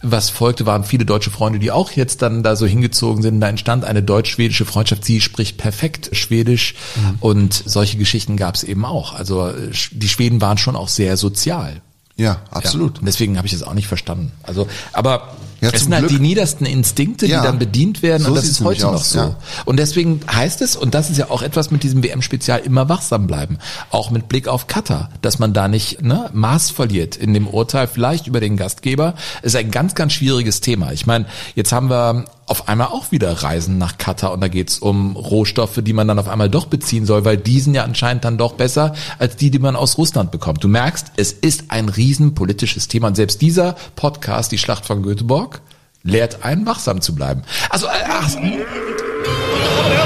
was 0.02 0.28
folgte 0.28 0.66
waren 0.66 0.84
viele 0.84 1.04
deutsche 1.06 1.30
Freunde, 1.30 1.58
die 1.60 1.70
auch 1.70 1.92
jetzt 1.92 2.20
dann 2.20 2.42
da 2.42 2.56
so 2.56 2.66
hingezogen 2.66 3.22
sind. 3.22 3.40
Da 3.40 3.48
entstand 3.48 3.84
eine 3.84 4.02
deutsch-schwedische 4.02 4.64
Freundschaft. 4.66 5.04
Sie 5.04 5.20
spricht 5.20 5.56
perfekt 5.56 6.10
Schwedisch 6.12 6.74
Mhm. 6.96 7.16
und 7.20 7.54
solche 7.54 7.96
Geschichten 7.96 8.36
gab 8.36 8.54
es 8.56 8.64
eben 8.64 8.84
auch. 8.84 9.14
Also 9.14 9.48
äh, 9.48 9.70
die 9.92 10.08
Schweden 10.08 10.40
waren 10.40 10.58
schon 10.58 10.76
auch 10.76 10.88
sehr 10.88 11.16
sozial. 11.16 11.80
ja, 12.16 12.42
absolut. 12.50 12.94
Ja, 12.96 13.00
und 13.00 13.06
deswegen 13.06 13.36
habe 13.38 13.46
ich 13.46 13.52
es 13.54 13.62
auch 13.62 13.72
nicht 13.74 13.86
verstanden. 13.86 14.32
Also, 14.42 14.66
aber 14.92 15.36
Ja, 15.60 15.70
es 15.72 15.82
sind 15.82 15.92
halt 15.94 16.08
Glück. 16.08 16.18
die 16.20 16.26
niedersten 16.26 16.64
Instinkte, 16.66 17.26
Ja. 17.26 17.40
die 17.40 17.46
dann 17.46 17.58
bedient 17.58 18.02
werden 18.02 18.22
So 18.22 18.28
und 18.30 18.34
das 18.36 18.46
ist 18.46 18.62
heute 18.62 18.82
noch 18.82 18.94
aus, 18.94 19.10
so. 19.10 19.18
ja. 19.18 19.36
Und 19.66 19.78
deswegen 19.78 20.20
heißt 20.30 20.62
es, 20.62 20.74
und 20.76 20.94
das 20.94 21.10
ist 21.10 21.18
ja 21.18 21.30
auch 21.30 21.42
etwas 21.42 21.70
mit 21.70 21.82
diesem 21.82 22.02
WM-Spezial, 22.02 22.60
immer 22.60 22.88
wachsam 22.88 23.26
bleiben. 23.26 23.58
Auch 23.90 24.10
mit 24.10 24.28
Blick 24.28 24.48
auf 24.48 24.66
Katar, 24.68 25.10
dass 25.22 25.38
man 25.38 25.52
da 25.52 25.68
nicht 25.68 26.02
ne, 26.02 26.30
Maß 26.32 26.70
verliert 26.70 27.16
in 27.16 27.34
dem 27.34 27.46
Urteil, 27.46 27.86
vielleicht 27.88 28.26
über 28.26 28.40
den 28.40 28.56
Gastgeber, 28.56 29.14
ist 29.42 29.54
ein 29.56 29.70
ganz, 29.70 29.94
ganz 29.94 30.12
schwieriges 30.14 30.60
Thema. 30.60 30.92
Ich 30.92 31.06
meine, 31.06 31.26
jetzt 31.54 31.72
haben 31.72 31.90
wir 31.90 32.24
auf 32.50 32.68
einmal 32.68 32.88
auch 32.88 33.12
wieder 33.12 33.30
Reisen 33.30 33.78
nach 33.78 33.96
Katar 33.96 34.32
und 34.32 34.40
da 34.40 34.48
geht's 34.48 34.80
um 34.80 35.14
Rohstoffe, 35.14 35.78
die 35.82 35.92
man 35.92 36.08
dann 36.08 36.18
auf 36.18 36.26
einmal 36.26 36.50
doch 36.50 36.66
beziehen 36.66 37.06
soll, 37.06 37.24
weil 37.24 37.36
die 37.36 37.60
sind 37.60 37.74
ja 37.74 37.84
anscheinend 37.84 38.24
dann 38.24 38.38
doch 38.38 38.54
besser 38.54 38.92
als 39.20 39.36
die, 39.36 39.52
die 39.52 39.60
man 39.60 39.76
aus 39.76 39.98
Russland 39.98 40.32
bekommt. 40.32 40.64
Du 40.64 40.68
merkst, 40.68 41.12
es 41.16 41.30
ist 41.30 41.66
ein 41.68 41.88
riesen 41.88 42.34
politisches 42.34 42.88
Thema 42.88 43.06
und 43.06 43.14
selbst 43.14 43.40
dieser 43.40 43.76
Podcast, 43.94 44.50
die 44.50 44.58
Schlacht 44.58 44.84
von 44.84 45.02
Göteborg, 45.02 45.60
lehrt 46.02 46.44
einen 46.44 46.66
wachsam 46.66 47.00
zu 47.00 47.14
bleiben. 47.14 47.42
Also, 47.68 47.86
äh, 47.86 47.90
ach, 48.08 48.28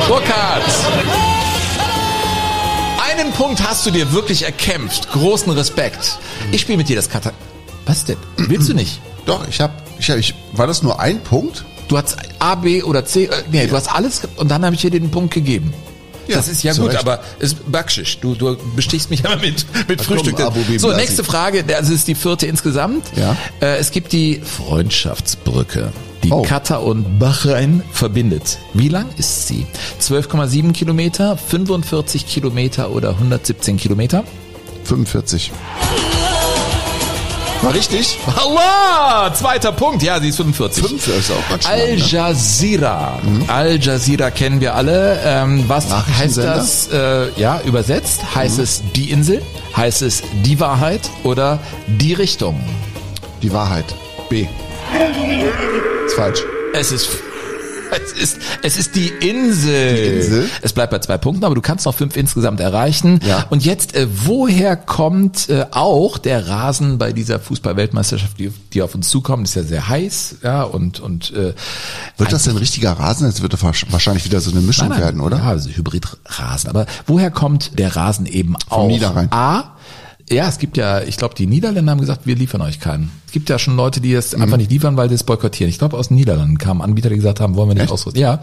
Burkhard! 0.07 0.63
Einen 3.11 3.33
Punkt 3.33 3.67
hast 3.67 3.87
du 3.87 3.91
dir 3.91 4.13
wirklich 4.13 4.45
erkämpft. 4.45 5.11
Großen 5.13 5.51
Respekt. 5.53 6.19
Ich 6.53 6.61
spiele 6.61 6.77
mit 6.77 6.91
dir 6.91 6.97
das 6.97 7.09
Katar. 7.09 7.33
Was 7.87 8.05
denn? 8.05 8.19
Willst 8.37 8.69
du 8.69 8.75
nicht? 8.75 9.01
Doch, 9.25 9.49
ich 9.49 9.61
habe, 9.63 9.73
ich 10.13 10.31
ich, 10.31 10.35
war 10.53 10.67
das 10.67 10.83
nur 10.83 11.01
ein 11.01 11.21
Punkt? 11.23 11.65
Du 11.89 11.99
hast 11.99 12.17
A, 12.39 12.55
B 12.55 12.83
oder 12.83 13.05
C, 13.05 13.25
äh, 13.25 13.31
nee, 13.51 13.67
du 13.67 13.77
hast 13.77 13.95
alles 13.95 14.23
und 14.37 14.51
dann 14.51 14.65
habe 14.65 14.75
ich 14.75 14.81
dir 14.83 14.91
den 14.91 15.11
Punkt 15.11 15.35
gegeben. 15.35 15.73
Ja, 16.27 16.37
das 16.37 16.49
ist 16.49 16.63
ja 16.63 16.73
gut, 16.73 16.89
Recht. 16.89 17.01
aber 17.01 17.21
es 17.39 17.53
ist 17.53 17.71
Backschisch. 17.71 18.19
Du, 18.21 18.35
du 18.35 18.57
bestichst 18.75 19.11
mich 19.11 19.23
immer 19.25 19.37
mit, 19.37 19.67
mit 19.89 19.99
komm, 20.07 20.17
Frühstück. 20.17 20.41
Abu 20.41 20.59
Bibi 20.61 20.79
so, 20.79 20.91
nächste 20.93 21.23
Frage. 21.23 21.63
Das 21.65 21.91
ist 21.91 22.09
die 22.09 22.15
vierte 22.15 22.47
insgesamt. 22.47 23.05
Ja. 23.15 23.37
Äh, 23.61 23.77
es 23.77 23.91
gibt 23.91 24.13
die 24.13 24.41
Freundschaftsbrücke, 24.41 25.93
die 26.23 26.31
Oh. 26.33 26.41
Katar 26.41 26.83
und 26.83 27.19
Bahrain 27.19 27.83
verbindet. 27.93 28.59
Wie 28.73 28.89
lang 28.89 29.07
ist 29.19 29.49
sie? 29.49 29.67
12,7 30.01 30.73
Kilometer, 30.73 31.37
45 31.37 32.27
Kilometer 32.27 32.91
oder 32.93 33.11
117 33.11 33.77
Kilometer? 33.77 34.25
45. 34.85 35.53
War 37.65 37.73
richtig? 37.73 38.19
Allah! 38.37 39.33
Zweiter 39.33 39.73
Punkt. 39.73 40.03
Ja, 40.03 40.21
sie 40.21 40.29
ist 40.29 40.37
45. 40.37 40.87
5 40.87 41.09
ist 41.09 41.31
auch 41.31 41.49
ganz 41.49 41.67
Al. 41.67 41.97
Ne? 41.97 41.97
Jazeera. 41.97 43.19
Al 43.49 43.79
Jazeera 43.81 44.31
kennen 44.31 44.61
wir 44.61 44.75
alle. 44.75 45.19
Ähm, 45.25 45.65
was 45.67 45.85
heißt 45.85 45.91
Nachrichtensender? 45.91 46.55
das? 46.57 46.89
Äh, 46.93 47.41
ja, 47.41 47.63
übersetzt. 47.65 48.21
Heißt 48.35 48.59
es 48.59 48.83
die 48.95 49.11
Insel? 49.11 49.41
Heißt 49.75 50.03
es 50.03 50.23
die 50.45 50.61
Wahrheit 50.61 51.09
oder 51.23 51.59
die 51.87 52.13
Richtung? 52.13 52.61
Die 53.41 53.51
Wahrheit. 53.51 53.87
B. 54.29 54.47
Ist 56.05 56.17
falsch. 56.17 56.43
Es 56.75 56.93
ist 56.93 57.09
es 58.03 58.13
ist, 58.13 58.39
es 58.63 58.77
ist 58.77 58.97
die 58.97 59.09
Insel. 59.09 59.95
Die 59.95 60.17
Insel? 60.17 60.51
Es 60.63 60.73
bleibt 60.73 60.91
bei 60.91 60.99
zwei 60.99 61.19
Punkten, 61.19 61.45
aber 61.45 61.55
du 61.55 61.61
kannst 61.61 61.87
noch 61.87 61.95
fünf 61.95 62.17
insgesamt 62.17 62.61
erreichen. 62.61 63.21
Ja. 63.27 63.47
Und 63.51 63.65
jetzt, 63.65 63.95
äh, 63.95 64.07
woher 64.11 64.77
kommt 64.77 65.49
äh, 65.49 65.67
auch 65.71 66.19
der 66.19 66.49
Rasen 66.49 66.99
bei 66.99 67.13
dieser 67.13 67.41
Fußball-Weltmeisterschaft, 67.41 68.39
die, 68.39 68.53
die 68.73 68.83
auf 68.83 68.95
uns 68.95 69.09
zukommt? 69.09 69.47
Ist 69.49 69.55
ja 69.55 69.63
sehr 69.63 69.89
heiß, 69.89 70.37
ja, 70.43 70.63
und, 70.63 71.01
und 71.01 71.33
äh, 71.33 71.55
Wird 72.17 72.33
das 72.33 72.45
denn 72.45 72.57
richtiger 72.57 72.93
Rasen? 72.93 73.27
Jetzt 73.27 73.43
wird 73.43 73.53
das 73.53 73.63
wahrscheinlich 73.63 74.25
wieder 74.25 74.41
so 74.41 74.51
eine 74.51 74.61
Mischung 74.61 74.89
Nein, 74.89 74.99
nein. 74.99 75.07
werden, 75.07 75.21
oder? 75.21 75.39
Ja, 75.39 75.45
also 75.45 75.71
Hybridrasen. 75.71 76.71
Aber 76.71 76.87
woher 77.07 77.31
kommt 77.31 77.79
der 77.79 77.95
Rasen 77.97 78.27
eben 78.27 78.57
auch? 78.69 78.87
Niederrhein. 78.87 79.29
A, 79.33 79.75
ja, 80.31 80.49
es 80.49 80.59
gibt 80.59 80.77
ja, 80.77 81.03
ich 81.03 81.17
glaube, 81.17 81.35
die 81.35 81.47
Niederländer 81.47 81.93
haben 81.93 82.01
gesagt, 82.01 82.23
wir 82.27 82.35
liefern 82.35 82.61
euch 82.63 82.81
keinen. 82.81 83.11
Es 83.27 83.33
gibt 83.33 83.49
ja 83.51 83.59
schon 83.59 83.77
Leute, 83.77 84.01
die 84.01 84.15
es 84.15 84.35
Mhm. 84.35 84.43
einfach 84.43 84.57
nicht 84.57 84.71
liefern, 84.71 84.97
weil 84.97 85.09
sie 85.09 85.15
es 85.17 85.23
boykottieren. 85.25 85.69
Ich 85.71 85.79
glaube, 85.79 85.97
aus 85.99 86.09
den 86.09 86.17
Niederlanden 86.17 86.57
kamen 86.59 86.81
Anbieter, 86.81 87.09
die 87.11 87.17
gesagt 87.17 87.41
haben, 87.41 87.57
wollen 87.57 87.69
wir 87.69 87.75
nicht 87.75 87.85
Echt? 87.85 87.93
ausrüsten. 87.93 88.23
Ja. 88.23 88.41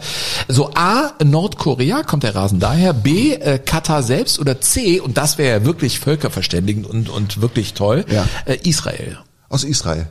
So 0.48 0.70
A, 0.74 1.12
Nordkorea 1.24 2.02
kommt 2.04 2.22
der 2.22 2.34
Rasen 2.34 2.60
daher. 2.60 2.92
B, 2.92 3.32
äh, 3.34 3.58
Katar 3.58 4.02
selbst. 4.02 4.38
Oder 4.38 4.60
C, 4.60 5.00
und 5.00 5.16
das 5.18 5.38
wäre 5.38 5.60
ja 5.60 5.64
wirklich 5.64 5.98
völkerverständigend 5.98 6.86
und, 6.86 7.08
und 7.08 7.40
wirklich 7.40 7.74
toll, 7.74 8.04
Ja. 8.10 8.26
äh, 8.44 8.56
Israel. 8.62 9.18
Aus 9.48 9.64
Israel. 9.64 10.06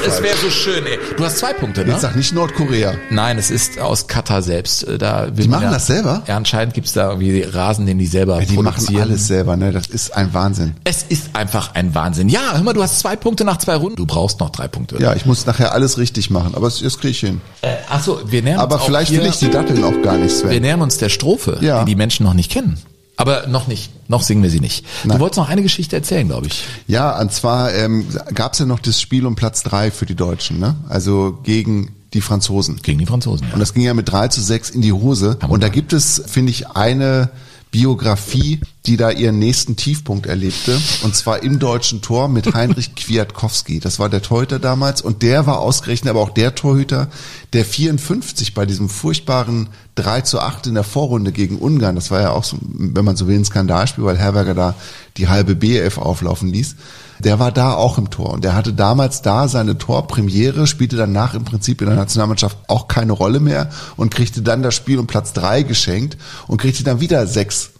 Falsch! 0.00 0.14
Es 0.16 0.22
wäre 0.22 0.36
so 0.36 0.50
schön, 0.50 0.86
ey. 0.86 0.98
Du 1.16 1.24
hast 1.24 1.38
zwei 1.38 1.52
Punkte, 1.52 1.84
ne? 1.84 1.92
Jetzt 1.92 2.02
sag 2.02 2.16
nicht 2.16 2.32
Nordkorea. 2.34 2.94
Nein, 3.10 3.38
es 3.38 3.50
ist 3.50 3.78
aus 3.78 4.06
Katar 4.06 4.42
selbst. 4.42 4.84
Äh, 4.86 4.98
Da 4.98 5.26
Die 5.30 5.48
machen 5.48 5.64
ja, 5.64 5.70
das 5.70 5.86
selber? 5.86 6.22
Ja, 6.26 6.36
anscheinend 6.36 6.74
gibt's 6.74 6.92
da 6.92 7.08
irgendwie 7.10 7.42
Rasen, 7.42 7.86
den 7.86 7.98
die 7.98 8.06
selber 8.06 8.40
Ja, 8.40 8.46
die 8.46 8.56
machen 8.56 8.74
produzieren. 8.74 9.02
alles 9.02 9.26
selber, 9.26 9.56
ne? 9.56 9.72
Das 9.72 9.86
ist 9.86 10.14
ein 10.16 10.32
Wahnsinn. 10.34 10.74
Es 10.84 11.02
ist 11.08 11.34
einfach 11.34 11.74
ein 11.74 11.94
Wahnsinn. 11.94 12.28
Ja, 12.28 12.40
hör 12.54 12.62
mal, 12.62 12.72
du 12.72 12.82
hast 12.82 12.98
zwei 13.00 13.16
Punkte 13.16 13.44
nach 13.44 13.58
zwei 13.58 13.76
Runden. 13.76 13.96
Du 13.96 14.06
brauchst 14.06 14.40
noch 14.40 14.50
drei 14.50 14.68
Punkte. 14.68 14.96
Ja, 15.00 15.14
ich 15.14 15.26
muss 15.26 15.46
nachher 15.46 15.72
alles 15.72 15.98
richtig 15.98 16.30
machen, 16.30 16.54
aber 16.54 16.66
das, 16.66 16.80
das 16.80 16.98
kriege 16.98 17.10
ich 17.12 17.20
hin. 17.20 17.40
Äh, 17.62 17.74
ach 17.88 18.02
so, 18.02 18.20
wir 18.26 18.42
nähern 18.42 18.60
Aber 18.60 18.76
uns 18.76 18.84
vielleicht 18.84 19.08
auch 19.10 19.14
hier, 19.14 19.22
will 19.22 19.30
ich 19.30 19.38
die 19.38 19.50
Datteln 19.50 19.82
auch 19.84 20.00
gar 20.02 20.14
nicht, 20.16 20.30
Wir 20.42 20.50
Sven. 20.50 20.62
nähern 20.62 20.80
uns 20.82 20.98
der 20.98 21.08
Strophe, 21.08 21.58
Ja. 21.60 21.80
die 21.84 21.90
die 21.90 21.96
Menschen 21.96 22.24
noch 22.24 22.34
nicht 22.34 22.50
kennen. 22.50 22.78
Aber 23.18 23.48
noch 23.48 23.66
nicht. 23.66 23.90
Noch 24.08 24.22
singen 24.22 24.44
wir 24.44 24.48
sie 24.48 24.60
nicht. 24.60 24.86
Du 25.02 25.08
Nein. 25.08 25.20
wolltest 25.20 25.38
noch 25.38 25.48
eine 25.48 25.62
Geschichte 25.62 25.96
erzählen, 25.96 26.28
glaube 26.28 26.46
ich. 26.46 26.64
Ja, 26.86 27.20
und 27.20 27.32
zwar 27.32 27.74
ähm, 27.74 28.06
gab 28.32 28.52
es 28.52 28.60
ja 28.60 28.64
noch 28.64 28.78
das 28.78 29.00
Spiel 29.00 29.26
um 29.26 29.34
Platz 29.34 29.64
drei 29.64 29.90
für 29.90 30.06
die 30.06 30.14
Deutschen, 30.14 30.60
ne? 30.60 30.76
Also 30.88 31.36
gegen 31.42 31.90
die 32.14 32.20
Franzosen. 32.20 32.78
Gegen 32.82 33.00
die 33.00 33.06
Franzosen, 33.06 33.48
ja. 33.48 33.54
Und 33.54 33.60
das 33.60 33.74
ging 33.74 33.82
ja 33.82 33.92
mit 33.92 34.10
3 34.10 34.28
zu 34.28 34.40
6 34.40 34.70
in 34.70 34.82
die 34.82 34.92
Hose. 34.92 35.36
Und 35.48 35.62
da 35.62 35.68
gibt 35.68 35.92
es, 35.92 36.22
finde 36.26 36.50
ich, 36.50 36.68
eine 36.68 37.30
Biografie, 37.70 38.60
die 38.86 38.96
da 38.96 39.10
ihren 39.10 39.38
nächsten 39.38 39.76
Tiefpunkt 39.76 40.26
erlebte. 40.26 40.80
Und 41.02 41.14
zwar 41.14 41.42
im 41.42 41.58
deutschen 41.58 42.00
Tor 42.00 42.28
mit 42.28 42.54
Heinrich 42.54 42.94
Kwiatkowski. 42.94 43.80
Das 43.80 43.98
war 43.98 44.08
der 44.08 44.22
Torhüter 44.22 44.58
damals. 44.58 45.02
Und 45.02 45.22
der 45.22 45.46
war 45.46 45.60
ausgerechnet 45.60 46.10
aber 46.10 46.20
auch 46.20 46.30
der 46.30 46.54
Torhüter, 46.54 47.08
der 47.52 47.64
54 47.64 48.54
bei 48.54 48.66
diesem 48.66 48.88
furchtbaren 48.88 49.68
3 49.96 50.22
zu 50.22 50.40
8 50.40 50.68
in 50.68 50.74
der 50.74 50.84
Vorrunde 50.84 51.32
gegen 51.32 51.58
Ungarn, 51.58 51.96
das 51.96 52.10
war 52.10 52.20
ja 52.20 52.30
auch 52.30 52.44
so, 52.44 52.56
wenn 52.60 53.04
man 53.04 53.16
so 53.16 53.26
will, 53.26 53.36
ein 53.36 53.44
Skandalspiel, 53.44 54.04
weil 54.04 54.16
Herberger 54.16 54.54
da 54.54 54.74
die 55.16 55.28
halbe 55.28 55.54
BF 55.56 55.98
auflaufen 55.98 56.50
ließ. 56.50 56.76
Der 57.20 57.38
war 57.38 57.52
da 57.52 57.74
auch 57.74 57.98
im 57.98 58.10
Tor 58.10 58.34
und 58.34 58.44
der 58.44 58.54
hatte 58.54 58.72
damals 58.72 59.22
da 59.22 59.48
seine 59.48 59.78
Torpremiere, 59.78 60.66
spielte 60.66 60.96
danach 60.96 61.34
im 61.34 61.44
Prinzip 61.44 61.80
in 61.80 61.88
der 61.88 61.96
Nationalmannschaft 61.96 62.56
auch 62.68 62.88
keine 62.88 63.12
Rolle 63.12 63.40
mehr 63.40 63.70
und 63.96 64.14
kriegte 64.14 64.42
dann 64.42 64.62
das 64.62 64.74
Spiel 64.74 64.98
um 64.98 65.06
Platz 65.06 65.32
drei 65.32 65.62
geschenkt 65.62 66.16
und 66.46 66.60
kriegte 66.60 66.84
dann 66.84 67.00
wieder 67.00 67.26
sechs 67.26 67.70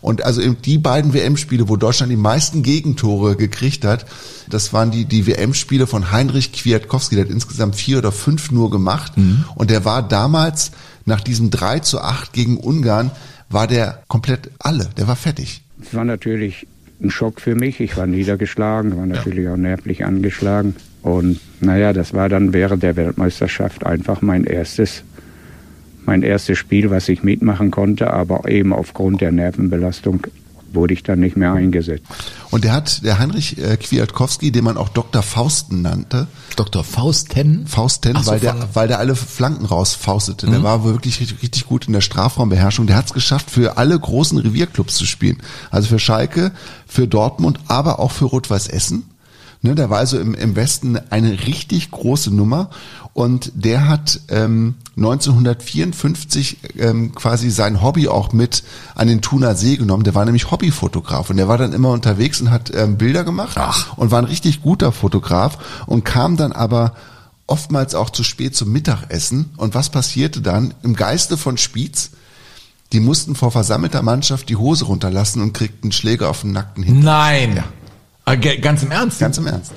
und 0.00 0.24
also 0.24 0.40
die 0.52 0.78
beiden 0.78 1.12
WM-Spiele, 1.12 1.68
wo 1.68 1.76
Deutschland 1.76 2.12
die 2.12 2.16
meisten 2.16 2.62
Gegentore 2.62 3.36
gekriegt 3.36 3.84
hat, 3.84 4.06
das 4.48 4.72
waren 4.72 4.90
die, 4.90 5.04
die 5.04 5.26
WM-Spiele 5.26 5.86
von 5.86 6.12
Heinrich 6.12 6.52
Kwiatkowski. 6.52 7.16
Der 7.16 7.24
hat 7.24 7.30
insgesamt 7.30 7.76
vier 7.76 7.98
oder 7.98 8.12
fünf 8.12 8.50
nur 8.50 8.70
gemacht. 8.70 9.16
Mhm. 9.16 9.44
Und 9.54 9.70
der 9.70 9.84
war 9.84 10.06
damals, 10.06 10.70
nach 11.04 11.20
diesem 11.20 11.50
3 11.50 11.80
zu 11.80 12.00
8 12.00 12.32
gegen 12.32 12.58
Ungarn, 12.58 13.10
war 13.48 13.66
der 13.66 14.02
komplett 14.08 14.50
alle. 14.58 14.88
Der 14.96 15.08
war 15.08 15.16
fertig. 15.16 15.62
Es 15.80 15.94
war 15.94 16.04
natürlich 16.04 16.66
ein 17.00 17.10
Schock 17.10 17.40
für 17.40 17.54
mich. 17.54 17.80
Ich 17.80 17.96
war 17.96 18.06
niedergeschlagen, 18.06 18.96
war 18.96 19.06
natürlich 19.06 19.44
ja. 19.44 19.52
auch 19.52 19.56
nervlich 19.56 20.04
angeschlagen. 20.04 20.74
Und 21.02 21.40
naja, 21.60 21.92
das 21.92 22.12
war 22.12 22.28
dann 22.28 22.52
während 22.52 22.82
der 22.82 22.96
Weltmeisterschaft 22.96 23.86
einfach 23.86 24.22
mein 24.22 24.44
erstes 24.44 25.04
mein 26.08 26.22
erstes 26.22 26.56
Spiel, 26.56 26.88
was 26.88 27.06
ich 27.10 27.22
mitmachen 27.22 27.70
konnte, 27.70 28.10
aber 28.10 28.48
eben 28.48 28.72
aufgrund 28.72 29.20
der 29.20 29.30
Nervenbelastung 29.30 30.26
wurde 30.72 30.94
ich 30.94 31.02
dann 31.02 31.20
nicht 31.20 31.36
mehr 31.36 31.52
eingesetzt. 31.52 32.04
Und 32.50 32.64
der 32.64 32.72
hat, 32.72 33.04
der 33.04 33.18
Heinrich 33.18 33.58
äh, 33.58 33.76
Kwiatkowski, 33.76 34.52
den 34.52 34.64
man 34.64 34.76
auch 34.76 34.88
Dr. 34.88 35.22
Fausten 35.22 35.82
nannte. 35.82 36.26
Dr. 36.56 36.84
Fausten? 36.84 37.66
Fausten, 37.66 38.16
so, 38.22 38.30
weil, 38.30 38.40
der, 38.40 38.68
weil 38.74 38.88
der 38.88 38.98
alle 38.98 39.14
Flanken 39.14 39.64
rausfaustete. 39.66 40.46
Der 40.46 40.58
Mhm. 40.60 40.64
war 40.64 40.84
wohl 40.84 40.92
wirklich 40.92 41.20
richtig, 41.20 41.42
richtig 41.42 41.66
gut 41.66 41.86
in 41.86 41.92
der 41.92 42.00
Strafraumbeherrschung. 42.00 42.86
Der 42.86 42.96
hat 42.96 43.06
es 43.06 43.12
geschafft, 43.12 43.50
für 43.50 43.76
alle 43.78 43.98
großen 43.98 44.38
Revierclubs 44.38 44.94
zu 44.96 45.06
spielen. 45.06 45.38
Also 45.70 45.88
für 45.88 45.98
Schalke, 45.98 46.52
für 46.86 47.06
Dortmund, 47.06 47.58
aber 47.68 47.98
auch 47.98 48.12
für 48.12 48.24
Rot-Weiß 48.26 48.68
Essen. 48.68 49.04
Ne, 49.60 49.74
der 49.74 49.90
war 49.90 49.98
also 49.98 50.20
im, 50.20 50.34
im 50.34 50.54
Westen 50.54 50.98
eine 51.10 51.32
richtig 51.48 51.90
große 51.90 52.32
Nummer 52.32 52.70
und 53.12 53.50
der 53.56 53.88
hat 53.88 54.20
ähm, 54.28 54.74
1954 54.98 56.58
ähm, 56.78 57.14
quasi 57.14 57.50
sein 57.50 57.82
Hobby 57.82 58.08
auch 58.08 58.32
mit 58.32 58.62
an 58.94 59.08
den 59.08 59.20
Thuner 59.22 59.54
See 59.54 59.76
genommen. 59.76 60.04
Der 60.04 60.14
war 60.14 60.24
nämlich 60.24 60.50
Hobbyfotograf 60.50 61.30
und 61.30 61.36
der 61.36 61.48
war 61.48 61.58
dann 61.58 61.72
immer 61.72 61.90
unterwegs 61.90 62.40
und 62.40 62.50
hat 62.50 62.72
ähm, 62.74 62.96
Bilder 62.98 63.24
gemacht 63.24 63.56
und 63.96 64.10
war 64.10 64.18
ein 64.20 64.24
richtig 64.26 64.62
guter 64.62 64.92
Fotograf 64.92 65.58
und 65.86 66.04
kam 66.04 66.36
dann 66.36 66.52
aber 66.52 66.94
oftmals 67.46 67.94
auch 67.94 68.10
zu 68.10 68.24
spät 68.24 68.54
zum 68.56 68.72
Mittagessen. 68.72 69.50
Und 69.56 69.74
was 69.74 69.88
passierte 69.90 70.40
dann? 70.42 70.74
Im 70.82 70.94
Geiste 70.94 71.36
von 71.38 71.56
Spiez, 71.56 72.10
die 72.92 73.00
mussten 73.00 73.34
vor 73.34 73.50
versammelter 73.50 74.02
Mannschaft 74.02 74.48
die 74.48 74.56
Hose 74.56 74.84
runterlassen 74.84 75.40
und 75.42 75.52
kriegten 75.54 75.92
Schläge 75.92 76.28
auf 76.28 76.42
den 76.42 76.52
nackten 76.52 76.82
Hintern. 76.82 77.04
Nein. 77.04 77.64
Ah, 78.24 78.34
ge- 78.34 78.58
Ganz 78.60 78.82
im 78.82 78.90
Ernst? 78.90 79.18
Ganz 79.20 79.38
im 79.38 79.46
Ernst. 79.46 79.72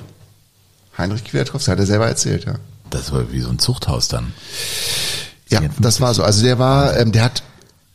Heinrich 0.98 1.24
Quertkowski 1.24 1.70
hat 1.70 1.78
er 1.78 1.86
selber 1.86 2.06
erzählt, 2.06 2.44
ja. 2.44 2.56
Das 2.92 3.10
war 3.10 3.32
wie 3.32 3.40
so 3.40 3.48
ein 3.48 3.58
Zuchthaus 3.58 4.08
dann. 4.08 4.32
Ja, 5.48 5.60
das 5.80 6.00
war 6.00 6.14
so. 6.14 6.22
Also 6.22 6.42
der 6.42 6.58
war, 6.58 6.96
ähm, 6.98 7.10
der 7.10 7.24
hat, 7.24 7.42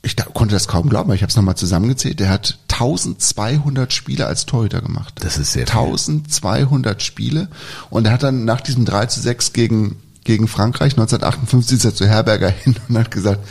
ich 0.01 0.15
da, 0.15 0.23
konnte 0.23 0.55
das 0.55 0.67
kaum 0.67 0.89
glauben, 0.89 1.09
aber 1.09 1.15
ich 1.15 1.21
habe 1.21 1.29
es 1.29 1.35
nochmal 1.35 1.55
zusammengezählt. 1.55 2.19
Der 2.19 2.29
hat 2.29 2.57
1200 2.69 3.93
Spiele 3.93 4.25
als 4.25 4.45
Torhüter 4.45 4.81
gemacht. 4.81 5.13
Das 5.19 5.37
ist 5.37 5.53
sehr 5.53 5.67
viel. 5.67 5.75
1200 5.75 7.01
Spiele 7.01 7.47
und 7.89 8.07
er 8.07 8.13
hat 8.13 8.23
dann 8.23 8.45
nach 8.45 8.61
diesem 8.61 8.85
3 8.85 9.05
zu 9.05 9.21
6 9.21 9.53
gegen, 9.53 10.01
gegen 10.23 10.47
Frankreich 10.47 10.93
1958 10.93 11.77
ist 11.77 11.85
er 11.85 11.95
zu 11.95 12.07
Herberger 12.07 12.49
hin 12.63 12.75
und 12.89 12.97
hat 12.97 13.11
gesagt, 13.11 13.47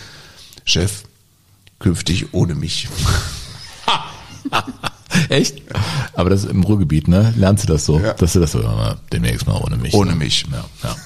Chef, 0.64 1.04
künftig 1.78 2.34
ohne 2.34 2.56
mich. 2.56 2.88
Echt? 5.28 5.62
Aber 6.14 6.30
das 6.30 6.44
ist 6.44 6.50
im 6.50 6.62
Ruhrgebiet, 6.62 7.08
ne? 7.08 7.32
Lernst 7.36 7.64
du 7.64 7.72
das 7.72 7.84
so? 7.84 7.98
Dass 7.98 8.32
du 8.32 8.40
das 8.40 8.52
so 8.52 8.60
immer 8.60 8.96
demnächst 9.12 9.46
mal 9.46 9.56
ohne 9.56 9.76
mich. 9.76 9.94
Ohne 9.94 10.12
ne? 10.12 10.16
mich. 10.16 10.46
Ja, 10.50 10.64
ja. 10.82 10.96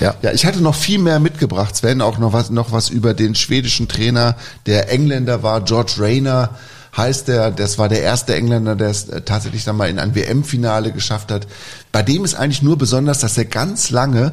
Ja. 0.00 0.14
Ja, 0.22 0.32
ich 0.32 0.44
hatte 0.44 0.60
noch 0.60 0.74
viel 0.74 0.98
mehr 0.98 1.20
mitgebracht, 1.20 1.76
Sven, 1.76 2.00
auch 2.00 2.18
noch 2.18 2.32
was, 2.32 2.50
noch 2.50 2.72
was 2.72 2.90
über 2.90 3.14
den 3.14 3.34
schwedischen 3.34 3.88
Trainer, 3.88 4.36
der 4.66 4.90
Engländer 4.90 5.42
war, 5.42 5.60
George 5.60 5.94
Rayner 5.98 6.50
heißt 6.96 7.28
der, 7.28 7.50
das 7.50 7.78
war 7.78 7.88
der 7.88 8.02
erste 8.02 8.34
Engländer, 8.34 8.76
der 8.76 8.88
es 8.88 9.08
äh, 9.08 9.22
tatsächlich 9.22 9.64
dann 9.64 9.76
mal 9.76 9.90
in 9.90 9.98
ein 9.98 10.14
WM-Finale 10.14 10.92
geschafft 10.92 11.30
hat. 11.30 11.46
Bei 11.92 12.02
dem 12.02 12.24
ist 12.24 12.34
eigentlich 12.34 12.62
nur 12.62 12.78
besonders, 12.78 13.18
dass 13.18 13.36
er 13.36 13.46
ganz 13.46 13.90
lange 13.90 14.32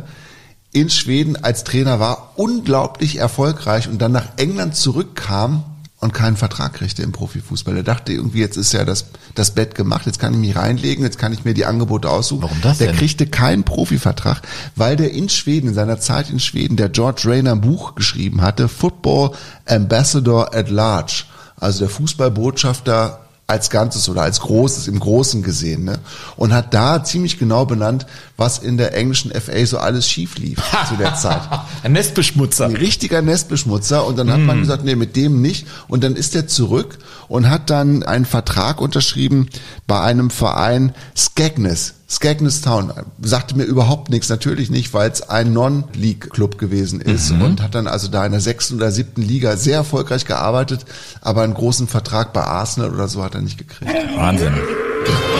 in 0.71 0.89
Schweden 0.89 1.43
als 1.43 1.63
Trainer 1.63 1.99
war, 1.99 2.33
unglaublich 2.35 3.17
erfolgreich 3.17 3.87
und 3.87 4.01
dann 4.01 4.11
nach 4.11 4.27
England 4.37 4.75
zurückkam 4.75 5.63
und 6.01 6.13
keinen 6.13 6.35
Vertrag 6.35 6.73
kriegte 6.73 7.03
im 7.03 7.11
Profifußball. 7.11 7.77
Er 7.77 7.83
dachte 7.83 8.11
irgendwie, 8.11 8.39
jetzt 8.39 8.57
ist 8.57 8.73
ja 8.73 8.83
das, 8.85 9.05
das 9.35 9.51
Bett 9.51 9.75
gemacht, 9.75 10.07
jetzt 10.07 10.19
kann 10.19 10.33
ich 10.33 10.39
mich 10.39 10.55
reinlegen, 10.55 11.03
jetzt 11.03 11.19
kann 11.19 11.31
ich 11.31 11.45
mir 11.45 11.53
die 11.53 11.65
Angebote 11.65 12.09
aussuchen. 12.09 12.41
Warum 12.41 12.59
das 12.61 12.79
Der 12.79 12.87
denn? 12.87 12.95
kriegte 12.97 13.27
keinen 13.27 13.63
Profivertrag, 13.63 14.41
weil 14.75 14.95
der 14.95 15.11
in 15.11 15.29
Schweden, 15.29 15.67
in 15.69 15.73
seiner 15.75 15.99
Zeit 15.99 16.29
in 16.31 16.39
Schweden, 16.39 16.75
der 16.75 16.89
George 16.89 17.21
Rayner 17.25 17.51
ein 17.51 17.61
Buch 17.61 17.93
geschrieben 17.95 18.41
hatte, 18.41 18.67
Football 18.67 19.31
Ambassador 19.67 20.55
at 20.55 20.69
Large, 20.71 21.23
also 21.57 21.79
der 21.79 21.89
Fußballbotschafter 21.89 23.19
als 23.51 23.69
Ganzes 23.69 24.07
oder 24.07 24.21
als 24.21 24.39
Großes 24.39 24.87
im 24.87 24.99
Großen 24.99 25.43
gesehen, 25.43 25.83
ne? 25.83 25.99
Und 26.37 26.53
hat 26.53 26.73
da 26.73 27.03
ziemlich 27.03 27.37
genau 27.37 27.65
benannt, 27.65 28.05
was 28.37 28.59
in 28.59 28.77
der 28.77 28.95
englischen 28.95 29.31
FA 29.31 29.65
so 29.65 29.77
alles 29.77 30.09
schief 30.09 30.37
lief 30.37 30.59
zu 30.89 30.95
der 30.95 31.15
Zeit. 31.15 31.41
Ein 31.83 31.91
Nestbeschmutzer. 31.91 32.65
Ein 32.65 32.77
richtiger 32.77 33.21
Nestbeschmutzer. 33.21 34.05
Und 34.05 34.17
dann 34.17 34.31
hat 34.31 34.39
man 34.39 34.61
gesagt, 34.61 34.85
nee, 34.85 34.95
mit 34.95 35.15
dem 35.17 35.41
nicht. 35.41 35.67
Und 35.89 36.03
dann 36.03 36.15
ist 36.15 36.33
er 36.33 36.47
zurück 36.47 36.97
und 37.27 37.49
hat 37.49 37.69
dann 37.69 38.03
einen 38.03 38.25
Vertrag 38.25 38.79
unterschrieben 38.79 39.49
bei 39.85 39.99
einem 39.99 40.29
Verein 40.29 40.93
Skegness. 41.15 41.95
Skegness 42.11 42.59
Town 42.61 42.91
sagte 43.21 43.55
mir 43.55 43.63
überhaupt 43.63 44.09
nichts, 44.09 44.27
natürlich 44.27 44.69
nicht, 44.69 44.93
weil 44.93 45.09
es 45.09 45.21
ein 45.29 45.53
Non-League-Club 45.53 46.57
gewesen 46.57 46.99
ist 46.99 47.31
Mhm. 47.31 47.41
und 47.41 47.61
hat 47.61 47.73
dann 47.73 47.87
also 47.87 48.09
da 48.09 48.25
in 48.25 48.33
der 48.33 48.41
sechsten 48.41 48.75
oder 48.75 48.91
siebten 48.91 49.21
Liga 49.21 49.55
sehr 49.55 49.77
erfolgreich 49.77 50.25
gearbeitet, 50.25 50.85
aber 51.21 51.43
einen 51.43 51.53
großen 51.53 51.87
Vertrag 51.87 52.33
bei 52.33 52.43
Arsenal 52.43 52.93
oder 52.93 53.07
so 53.07 53.23
hat 53.23 53.35
er 53.35 53.41
nicht 53.41 53.57
gekriegt. 53.57 53.89
Wahnsinn. 54.17 54.53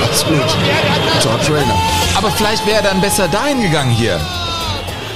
Absolut. 0.06 0.40
George 1.22 1.54
Rayner. 1.54 1.76
Aber 2.16 2.32
vielleicht 2.32 2.66
wäre 2.66 2.78
er 2.78 2.84
dann 2.84 3.02
besser 3.02 3.28
dahin 3.28 3.62
gegangen 3.62 3.92
hier. 3.92 4.20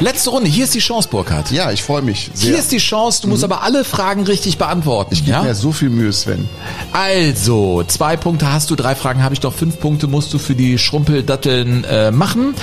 Letzte 0.02 0.30
Runde, 0.30 0.50
hier 0.50 0.66
ist 0.66 0.76
die 0.76 0.80
Chance, 0.80 1.08
Burkhard. 1.10 1.52
Ja, 1.52 1.72
ich 1.72 1.82
freue 1.82 2.02
mich 2.02 2.30
sehr. 2.34 2.50
Hier 2.50 2.60
ist 2.60 2.72
die 2.72 2.80
Chance, 2.80 3.22
du 3.22 3.30
musst 3.30 3.46
aber 3.46 3.64
alle 3.64 3.86
Fragen 3.86 4.24
richtig 4.24 4.58
beantworten. 4.58 5.14
ich 5.14 5.22
gebe 5.24 5.38
ja? 5.38 5.44
mir 5.44 5.56
so 5.56 5.72
viel 5.72 5.90
Mühe, 5.90 6.12
Sven. 6.12 6.50
Also, 6.92 7.84
zwei 7.88 8.18
Punkte 8.18 8.52
hast 8.52 8.70
du, 8.70 8.76
drei 8.76 8.94
Fragen 8.94 9.24
habe 9.24 9.34
ich 9.34 9.40
doch, 9.40 9.54
fünf 9.54 9.80
Punkte 9.80 10.08
musst 10.08 10.34
du 10.34 10.38
für 10.38 10.54
die 10.54 10.78
Schrumpeldatteln 10.78 11.86
äh, 11.86 12.12
machen. 12.12 12.56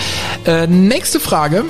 Äh, 0.44 0.66
nächste 0.66 1.20
Frage. 1.20 1.64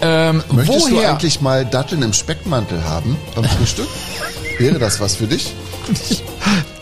Ähm, 0.00 0.44
Möchtest 0.52 0.90
du 0.90 0.96
woher? 0.96 1.10
eigentlich 1.10 1.40
mal 1.40 1.64
Datteln 1.64 2.02
im 2.02 2.12
Speckmantel 2.12 2.84
haben 2.84 3.16
beim 3.34 3.44
Frühstück? 3.44 3.88
Wäre 4.58 4.78
das 4.78 5.00
was 5.00 5.16
für 5.16 5.26
dich? 5.26 5.52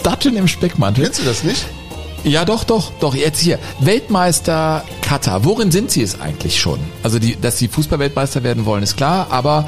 Datteln 0.03 0.37
im 0.37 0.49
Speckmantel? 0.49 1.05
Kennst 1.05 1.21
du 1.21 1.25
das 1.25 1.45
nicht? 1.45 1.65
Ja, 2.25 2.45
doch, 2.45 2.65
doch, 2.65 2.93
doch. 3.01 3.15
Jetzt 3.15 3.41
hier. 3.41 3.59
Weltmeister 3.81 4.85
Katar. 5.01 5.45
Worin 5.45 5.71
sind 5.73 5.91
sie 5.91 6.03
es 6.03 6.21
eigentlich 6.21 6.61
schon? 6.61 6.79
Also, 7.03 7.19
die, 7.19 7.37
dass 7.41 7.59
sie 7.59 7.69
Fußballweltmeister 7.69 8.43
werden 8.45 8.65
wollen, 8.65 8.83
ist 8.83 8.97
klar. 8.97 9.27
Aber 9.31 9.67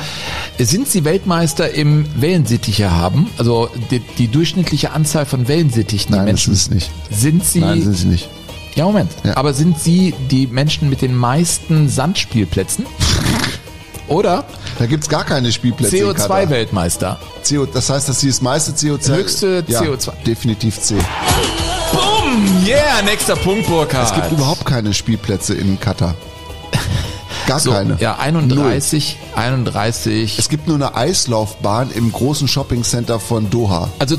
sind 0.59 0.89
sie 0.89 1.05
Weltmeister 1.05 1.71
im 1.75 2.07
Wellensittiche 2.21 2.93
haben? 2.93 3.29
Also, 3.39 3.69
die, 3.91 3.99
die 3.99 4.29
durchschnittliche 4.29 4.93
Anzahl 4.93 5.27
von 5.27 5.49
Wellensittichen, 5.49 6.13
die 6.13 6.17
Nein, 6.19 6.25
Menschen. 6.27 6.53
das 6.53 6.63
ist 6.63 6.71
nicht. 6.71 6.91
Sind 7.11 7.45
sie. 7.45 7.61
Nein, 7.61 7.83
sind 7.83 7.97
sie 7.97 8.07
nicht. 8.07 8.29
Ja, 8.77 8.85
Moment. 8.87 9.11
Ja. 9.25 9.37
Aber 9.37 9.53
sind 9.53 9.79
sie 9.81 10.15
die 10.31 10.47
Menschen 10.47 10.89
mit 10.89 11.03
den 11.03 11.15
meisten 11.17 11.89
Sandspielplätzen? 11.89 12.87
Oder 14.09 14.45
Da 14.79 14.87
gibt's 14.87 15.09
gar 15.09 15.25
keine 15.25 15.51
Spielplätze. 15.51 15.97
in 15.97 16.07
Katar. 16.15 16.41
CO2-Weltmeister? 16.41 17.19
CO, 17.49 17.67
das 17.67 17.89
heißt, 17.89 18.09
dass 18.09 18.21
sie 18.21 18.29
das 18.29 18.43
meiste 18.43 18.73
CO2. 18.73 19.15
Höchste 19.17 19.65
ja, 19.67 19.81
CO2. 19.81 20.13
Definitiv 20.27 20.79
C. 20.81 20.97
Yeah, 22.67 23.03
nächster 23.05 23.37
Punkt, 23.37 23.67
Burkhard. 23.69 24.09
Es 24.09 24.15
gibt 24.15 24.33
überhaupt 24.33 24.65
keine 24.65 24.93
Spielplätze 24.95 25.55
in 25.55 25.79
Katar. 25.79 26.15
Gar 27.47 27.61
so, 27.61 27.71
keine. 27.73 27.97
Ja, 28.01 28.17
31, 28.19 29.17
31. 29.37 30.39
Es 30.39 30.49
gibt 30.49 30.67
nur 30.67 30.77
eine 30.77 30.95
Eislaufbahn 30.97 31.91
im 31.93 32.11
großen 32.11 32.49
Shoppingcenter 32.49 33.21
von 33.21 33.51
Doha. 33.51 33.91
Also 33.99 34.17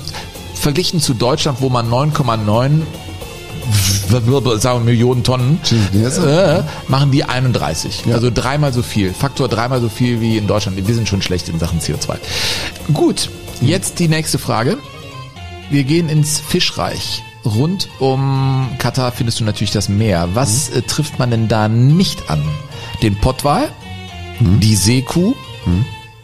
verglichen 0.54 1.02
zu 1.02 1.14
Deutschland, 1.14 1.58
wo 1.62 1.70
man 1.70 1.90
9,9 1.90 2.82
w- 4.10 4.58
sagen 4.60 4.80
wir 4.80 4.86
Millionen 4.86 5.24
Tonnen 5.24 5.60
äh, 5.72 6.62
machen 6.88 7.12
die 7.12 7.24
31. 7.24 8.04
Also 8.14 8.30
dreimal 8.34 8.72
so 8.74 8.84
viel. 8.84 9.14
Faktor 9.14 9.48
dreimal 9.50 9.82
so 9.82 9.90
viel 9.90 10.22
wie 10.22 10.38
in 10.38 10.48
Deutschland. 10.48 10.78
Wir 10.88 10.96
sind 10.96 11.10
schon 11.10 11.22
schlecht 11.22 11.50
in 11.50 11.60
Sachen 11.60 11.80
CO2. 11.82 12.18
Gut, 12.94 13.30
jetzt 13.62 14.00
die 14.00 14.08
nächste 14.08 14.38
Frage. 14.38 14.78
Wir 15.72 15.84
gehen 15.84 16.10
ins 16.10 16.40
Fischreich. 16.40 17.24
Rund 17.46 17.90
um 18.00 18.70
Katar 18.80 19.12
findest 19.12 19.40
du 19.40 19.44
natürlich 19.44 19.72
das 19.72 19.88
Meer. 19.90 20.30
Was 20.34 20.70
äh, 20.70 20.82
trifft 20.82 21.20
man 21.20 21.32
denn 21.32 21.48
da 21.48 21.68
nicht 21.68 22.30
an? 22.30 22.44
Den 23.02 23.16
Pottwal, 23.20 23.70
die 24.40 24.76
Seekuh 24.76 25.34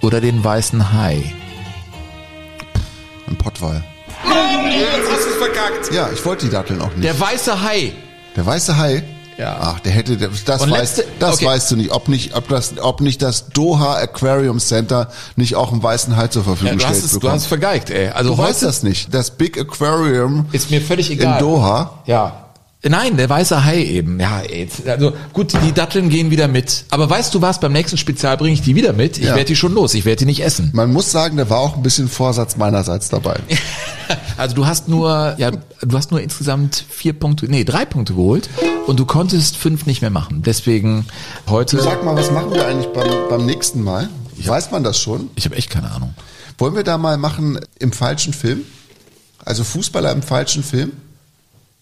oder 0.02 0.20
den 0.22 0.44
weißen 0.44 0.94
Hai? 0.94 1.24
Ein 3.28 3.36
Pottwal. 3.38 3.84
Jetzt 4.26 5.12
hast 5.12 5.26
du 5.26 5.30
es 5.30 5.36
verkackt. 5.38 5.94
Ja, 5.94 6.10
ich 6.12 6.26
wollte 6.26 6.46
die 6.46 6.52
Datteln 6.52 6.82
auch 6.82 6.92
nicht. 6.92 7.04
Der 7.04 7.20
weiße 7.20 7.62
Hai. 7.62 7.94
Der 8.36 8.46
weiße 8.46 8.78
Hai? 8.78 9.04
Ja. 9.42 9.58
Ach, 9.60 9.80
der 9.80 9.92
hätte, 9.92 10.16
das, 10.18 10.62
Und 10.62 10.70
weißt, 10.72 10.98
letzte- 10.98 11.06
das 11.20 11.36
okay. 11.38 11.46
weißt 11.48 11.72
du 11.72 11.76
nicht, 11.78 11.92
ob 11.92 12.08
nicht, 12.08 12.36
ob 12.36 12.48
das, 12.48 12.74
ob 12.80 13.02
nicht 13.02 13.22
das 13.24 13.50
Doha 13.50 13.96
Aquarium 13.96 14.60
Center 14.60 15.10
nicht 15.36 15.56
auch 15.56 15.72
einen 15.72 15.82
weißen 15.82 16.16
Hai 16.16 16.28
zur 16.28 16.44
Verfügung 16.44 16.74
Ja, 16.74 16.80
du 16.80 16.86
hast 16.86 16.98
stellt 17.00 17.12
es, 17.12 17.20
du 17.20 17.30
hast 17.30 17.42
es 17.42 17.48
vergeigt, 17.48 17.90
ey. 17.90 18.10
Also 18.10 18.32
du 18.32 18.38
heute 18.38 18.50
weißt 18.50 18.64
das 18.64 18.84
nicht. 18.84 19.14
Das 19.14 19.32
Big 19.32 19.60
Aquarium 19.60 20.46
ist 20.52 20.70
mir 20.70 20.80
völlig 20.82 21.10
egal. 21.10 21.40
in 21.40 21.46
Doha. 21.46 22.02
Ja. 22.06 22.38
Nein, 22.84 23.16
der 23.16 23.30
weiße 23.30 23.64
Hai 23.64 23.78
eben. 23.84 24.20
Ja, 24.20 24.40
ey, 24.42 24.62
jetzt, 24.62 24.88
also 24.88 25.14
gut, 25.34 25.54
die 25.66 25.72
Datteln 25.72 26.10
gehen 26.10 26.32
wieder 26.32 26.48
mit. 26.48 26.86
Aber 26.90 27.08
weißt 27.10 27.34
du 27.34 27.40
was, 27.42 27.60
beim 27.60 27.72
nächsten 27.74 27.98
Spezial 27.98 28.38
bringe 28.38 28.54
ich 28.54 28.62
die 28.64 28.76
wieder 28.76 28.94
mit. 28.94 29.18
Ich 29.20 29.26
Ja. 29.26 29.36
werde 29.36 29.46
die 29.46 29.56
schon 29.56 29.74
los, 29.74 29.94
ich 29.94 30.04
werde 30.06 30.18
die 30.18 30.26
nicht 30.26 30.44
essen. 30.44 30.72
Man 30.74 30.92
muss 30.92 31.12
sagen, 31.12 31.38
da 31.38 31.48
war 31.50 31.60
auch 31.60 31.76
ein 31.76 31.84
bisschen 31.84 32.10
Vorsatz 32.10 32.58
meinerseits 32.58 33.10
dabei. 33.10 33.36
Also 34.38 34.56
du 34.56 34.66
hast 34.66 34.88
nur, 34.88 35.36
ja, 35.38 35.52
du 35.52 35.98
hast 35.98 36.12
nur 36.12 36.22
insgesamt 36.22 36.86
vier 36.90 37.14
Punkte, 37.14 37.46
nee, 37.46 37.64
drei 37.64 37.86
Punkte 37.86 38.14
geholt 38.14 38.50
und 38.88 39.00
du 39.00 39.06
konntest 39.06 39.58
fünf 39.58 39.86
nicht 39.86 40.02
mehr 40.02 40.10
machen. 40.10 40.42
Deswegen 40.44 41.06
heute. 41.50 41.78
Du 41.78 41.84
sag 41.84 42.04
mal, 42.04 42.16
was 42.16 42.32
machen 42.32 42.54
wir 42.54 42.66
eigentlich 42.66 42.88
beim, 42.88 43.10
beim 43.30 43.46
nächsten 43.46 43.84
Mal? 43.84 44.10
Weiß 44.38 44.72
man 44.72 44.84
das 44.84 45.00
schon? 45.00 45.30
Ich 45.36 45.46
habe 45.46 45.56
echt 45.56 45.70
keine 45.70 45.92
Ahnung. 45.92 46.16
Wollen 46.58 46.76
wir 46.76 46.84
da 46.84 46.98
mal 46.98 47.18
machen 47.18 47.60
im 47.80 47.92
falschen 47.92 48.34
Film? 48.34 48.62
Also 49.44 49.64
Fußballer 49.64 50.12
im 50.12 50.24
falschen 50.24 50.64
Film? 50.64 50.92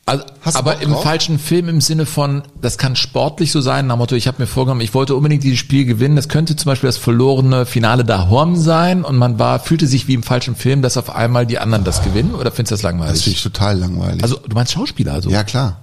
Also, 0.10 0.24
aber 0.58 0.82
im 0.82 0.96
falschen 0.96 1.38
Film 1.38 1.70
im 1.70 1.82
Sinne 1.82 2.06
von, 2.06 2.44
das 2.62 2.78
kann 2.78 2.96
sportlich 2.96 3.52
so 3.52 3.62
sein, 3.62 3.88
nach 3.88 3.98
Motto, 3.98 4.16
ich 4.16 4.28
habe 4.28 4.42
mir 4.42 4.48
vorgenommen, 4.48 4.82
ich 4.82 4.94
wollte 4.94 5.16
unbedingt 5.16 5.44
dieses 5.44 5.60
Spiel 5.60 5.86
gewinnen. 5.86 6.16
Das 6.16 6.30
könnte 6.30 6.56
zum 6.56 6.66
Beispiel 6.66 6.88
das 6.88 6.98
verlorene 6.98 7.66
Finale 7.66 8.04
da 8.04 8.28
Horm 8.28 8.56
sein 8.56 9.04
und 9.04 9.18
man 9.18 9.38
war, 9.40 9.60
fühlte 9.60 9.88
sich 9.88 10.08
wie 10.08 10.16
im 10.16 10.24
falschen 10.24 10.56
Film, 10.56 10.82
dass 10.82 10.98
auf 10.98 11.16
einmal 11.16 11.46
die 11.46 11.60
anderen 11.60 11.84
das 11.84 12.04
gewinnen 12.04 12.34
oder 12.34 12.52
findest 12.52 12.72
du 12.72 12.76
das 12.76 12.82
langweilig? 12.84 13.14
Das 13.14 13.24
finde 13.24 13.38
ich 13.38 13.44
total 13.44 13.78
langweilig. 13.78 14.24
also 14.24 14.38
du 14.38 14.56
meinst 14.56 14.74
Schauspieler 14.74 15.14
also? 15.14 15.30
ja, 15.30 15.44
klar. 15.44 15.78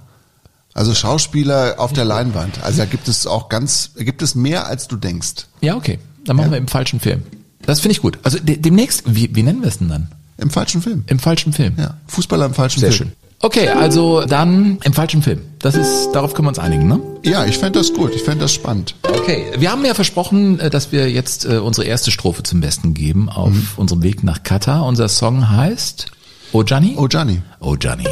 Also 0.73 0.93
Schauspieler 0.93 1.75
auf 1.77 1.93
der 1.93 2.05
Leinwand. 2.05 2.63
Also 2.63 2.79
da 2.79 2.85
gibt 2.85 3.07
es 3.07 3.25
auch 3.25 3.49
ganz, 3.49 3.91
gibt 3.97 4.21
es 4.21 4.35
mehr 4.35 4.67
als 4.67 4.87
du 4.87 4.95
denkst. 4.95 5.47
Ja, 5.61 5.75
okay. 5.75 5.97
Dann 6.25 6.35
machen 6.35 6.51
wir 6.51 6.57
im 6.59 6.67
falschen 6.67 6.99
Film. 6.99 7.23
Das 7.65 7.79
finde 7.79 7.93
ich 7.93 8.01
gut. 8.01 8.19
Also 8.23 8.37
de 8.37 8.57
demnächst, 8.57 9.03
wie, 9.07 9.35
wie 9.35 9.41
nennen 9.41 9.61
wir 9.61 9.69
es 9.69 9.79
denn 9.79 9.89
dann? 9.89 10.09
Im 10.37 10.51
falschen 10.51 10.81
Film. 10.81 11.03
Im 11.07 11.17
falschen 11.17 11.51
Film. 11.51 11.73
Ja. 11.77 11.95
Fußballer 12.07 12.45
im 12.45 12.53
falschen 12.53 12.79
Sehr 12.79 12.91
Film. 12.91 13.09
schön. 13.09 13.26
Okay, 13.39 13.69
also 13.69 14.25
dann 14.25 14.79
im 14.83 14.93
falschen 14.93 15.21
Film. 15.21 15.41
Das 15.59 15.75
ist, 15.75 16.11
darauf 16.11 16.33
können 16.33 16.47
wir 16.47 16.49
uns 16.49 16.59
einigen, 16.59 16.87
ne? 16.87 16.99
Ja, 17.23 17.45
ich 17.45 17.57
fände 17.57 17.79
das 17.79 17.93
gut. 17.93 18.15
Ich 18.15 18.23
fände 18.23 18.41
das 18.41 18.53
spannend. 18.53 18.95
Okay, 19.03 19.45
wir 19.57 19.71
haben 19.71 19.85
ja 19.85 19.93
versprochen, 19.93 20.59
äh, 20.59 20.69
dass 20.69 20.91
wir 20.91 21.09
jetzt 21.11 21.45
äh, 21.45 21.57
unsere 21.57 21.85
erste 21.85 22.09
Strophe 22.09 22.41
zum 22.43 22.61
Besten 22.61 22.93
geben 22.93 23.29
auf 23.29 23.77
unserem 23.77 24.01
Weg 24.01 24.23
nach 24.23 24.41
Katar. 24.43 24.85
Unser 24.85 25.07
Song 25.07 25.49
heißt 25.49 26.07
Oh 26.53 26.63
Gianni? 26.63 26.95
Oh 26.97 27.07
Gianni. 27.07 27.41
Oh 27.59 27.75
Gianni. 27.75 28.05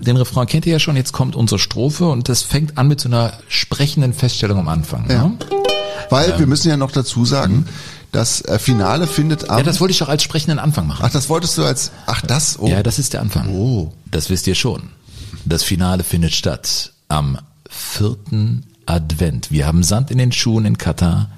Den 0.00 0.16
Refrain 0.16 0.46
kennt 0.46 0.66
ihr 0.66 0.72
ja 0.72 0.78
schon, 0.78 0.96
jetzt 0.96 1.12
kommt 1.12 1.36
unsere 1.36 1.58
Strophe 1.58 2.08
und 2.08 2.28
das 2.28 2.42
fängt 2.42 2.78
an 2.78 2.88
mit 2.88 3.00
so 3.00 3.08
einer 3.08 3.34
sprechenden 3.48 4.14
Feststellung 4.14 4.58
am 4.58 4.68
Anfang. 4.68 5.08
Ja. 5.10 5.24
Ne? 5.24 5.36
Weil 6.08 6.38
wir 6.38 6.46
müssen 6.46 6.68
ja 6.68 6.76
noch 6.76 6.90
dazu 6.90 7.24
sagen, 7.24 7.66
das 8.12 8.42
äh, 8.42 8.58
Finale 8.58 9.06
findet 9.06 9.50
am. 9.50 9.58
ja, 9.58 9.64
das 9.64 9.80
wollte 9.80 9.92
ich 9.92 9.98
doch 9.98 10.08
als 10.08 10.22
sprechenden 10.22 10.58
Anfang 10.58 10.86
machen. 10.86 11.04
ach, 11.06 11.12
das 11.12 11.28
wolltest 11.28 11.56
du 11.58 11.64
als. 11.64 11.90
Ach, 12.06 12.22
das. 12.22 12.58
Oh. 12.58 12.66
Ja, 12.66 12.82
das 12.82 12.98
ist 12.98 13.12
der 13.12 13.20
Anfang. 13.20 13.48
Oh. 13.54 13.92
Das 14.10 14.30
wisst 14.30 14.46
ihr 14.46 14.54
schon. 14.54 14.90
Das 15.44 15.62
Finale 15.62 16.04
findet 16.04 16.34
statt 16.34 16.92
am 17.08 17.38
vierten 17.68 18.64
Advent. 18.86 19.50
Wir 19.50 19.66
haben 19.66 19.82
Sand 19.82 20.10
in 20.10 20.18
den 20.18 20.32
Schuhen 20.32 20.64
in 20.64 20.78
Katar 20.78 21.30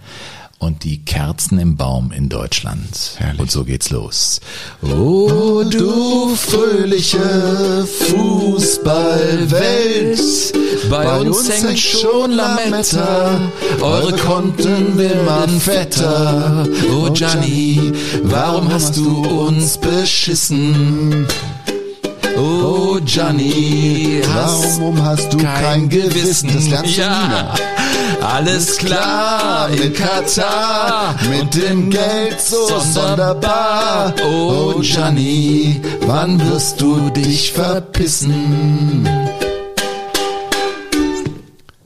und 0.62 0.84
die 0.84 1.04
Kerzen 1.04 1.58
im 1.58 1.76
Baum 1.76 2.12
in 2.12 2.28
Deutschland. 2.28 3.16
Herrlich. 3.16 3.40
Und 3.40 3.50
so 3.50 3.64
geht's 3.64 3.90
los. 3.90 4.40
Oh, 4.82 5.64
du 5.68 6.36
fröhliche 6.36 7.84
Fußballwelt. 8.08 8.92
Bei, 10.88 11.20
uns 11.20 11.50
hängt 11.50 11.78
schon 11.78 12.32
Lametta, 12.32 13.40
eure 13.80 14.12
Konten 14.16 14.96
werden 14.96 15.60
fetter. 15.60 16.66
Oh 16.92 17.10
Gianni, 17.10 17.92
warum 18.22 18.72
hast 18.72 18.96
du 18.96 19.24
uns 19.24 19.78
beschissen? 19.78 21.26
Oh 22.36 22.98
Gianni, 23.04 24.22
Warum 24.26 25.02
hast 25.02 25.32
du 25.32 25.38
kein, 25.38 25.88
Gewissen? 25.88 26.50
Das 26.52 26.68
lernst 26.68 26.96
du 26.96 27.00
nie 27.00 27.06
ja, 27.06 27.28
mehr. 27.28 27.54
Alles 28.22 28.76
klar 28.78 29.68
in 29.70 29.92
Katar 29.92 31.16
Mit 31.28 31.54
dem 31.54 31.90
Geld 31.90 32.40
so 32.40 32.78
sonderbar. 32.80 34.14
Oh 34.24 34.80
Gianni, 34.80 35.80
wann 36.06 36.40
wirst 36.50 36.80
du 36.80 37.10
dich 37.10 37.52
verpissen? 37.52 39.08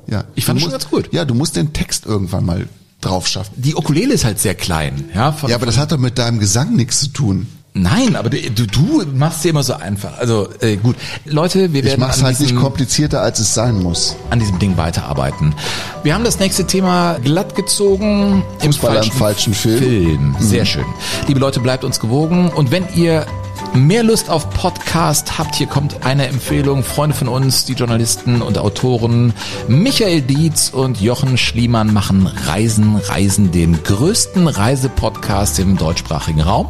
Ja, 0.09 0.25
Ich 0.35 0.45
fand 0.45 0.59
du 0.59 0.63
schon 0.63 0.71
musst- 0.71 0.83
ganz 0.85 0.91
gut. 0.91 1.13
Ja, 1.13 1.25
du 1.25 1.35
musst 1.35 1.57
den 1.57 1.73
Text 1.73 2.07
irgendwann 2.07 2.45
mal 2.45 2.69
drauf 3.01 3.27
schaffen. 3.29 3.53
Die 3.57 3.75
Ukulele 3.75 4.15
ist 4.15 4.25
halt 4.25 4.39
sehr 4.39 4.55
klein, 4.55 5.11
ja. 5.15 5.33
Von, 5.33 5.51
Ja, 5.51 5.57
aber 5.57 5.67
das 5.67 5.79
hat 5.79 5.93
doch 5.93 5.99
mit 5.99 6.19
deinem 6.19 6.39
Gesang 6.39 6.75
nichts 6.77 7.01
zu 7.01 7.09
tun. 7.09 7.47
Nein, 7.79 8.17
aber 8.17 8.31
du, 8.31 8.67
du, 8.67 9.05
machst 9.15 9.45
dir 9.45 9.51
immer 9.51 9.63
so 9.63 9.75
einfach. 9.75 10.19
Also 10.19 10.49
äh, 10.61 10.77
gut, 10.77 10.97
Leute, 11.27 11.75
wir 11.75 11.81
Ich 11.81 11.87
werden 11.87 12.01
mach's 12.01 12.21
an, 12.21 12.25
halt 12.25 12.41
nicht 12.41 12.51
diesem, 12.53 12.63
komplizierter, 12.63 13.21
als 13.21 13.39
es 13.39 13.53
sein 13.53 13.83
muss. 13.83 14.17
an 14.31 14.41
diesem 14.41 14.59
Ding 14.59 14.79
weiterarbeiten. 14.79 15.55
Wir 16.03 16.15
haben 16.15 16.25
das 16.25 16.39
nächste 16.39 16.67
Thema 16.67 17.19
glatt 17.23 17.55
gezogen 17.55 18.43
im 18.63 18.73
Fußballer 18.73 19.03
im 19.03 19.11
falschen 19.11 19.53
Film. 19.53 19.79
Film. 19.79 20.37
Sehr 20.41 20.65
schön. 20.65 20.87
Liebe 21.29 21.39
Leute, 21.39 21.61
bleibt 21.61 21.85
uns 21.85 22.01
gewogen 22.01 22.49
und 22.49 22.71
wenn 22.71 22.87
ihr 22.95 23.27
mehr 23.75 24.03
Lust 24.03 24.31
auf 24.31 24.49
Podcast 24.51 25.37
habt, 25.37 25.55
hier 25.55 25.67
kommt 25.67 26.03
eine 26.07 26.29
Empfehlung. 26.29 26.83
Freunde 26.83 27.15
von 27.15 27.29
uns, 27.29 27.67
die 27.67 27.75
Journalisten 27.75 28.41
und 28.41 28.57
Autoren 28.57 29.35
Michael 29.69 30.23
Dietz 30.23 30.71
und 30.71 31.03
Jochen 31.03 31.37
Schliemann 31.37 31.93
machen 31.93 32.27
Reisen, 32.27 32.97
Reisen, 32.97 33.53
den 33.53 33.83
größten 33.83 34.49
Reisepodcast 34.49 35.59
im 35.59 35.77
deutschsprachigen 35.77 36.41
Raum. 36.41 36.69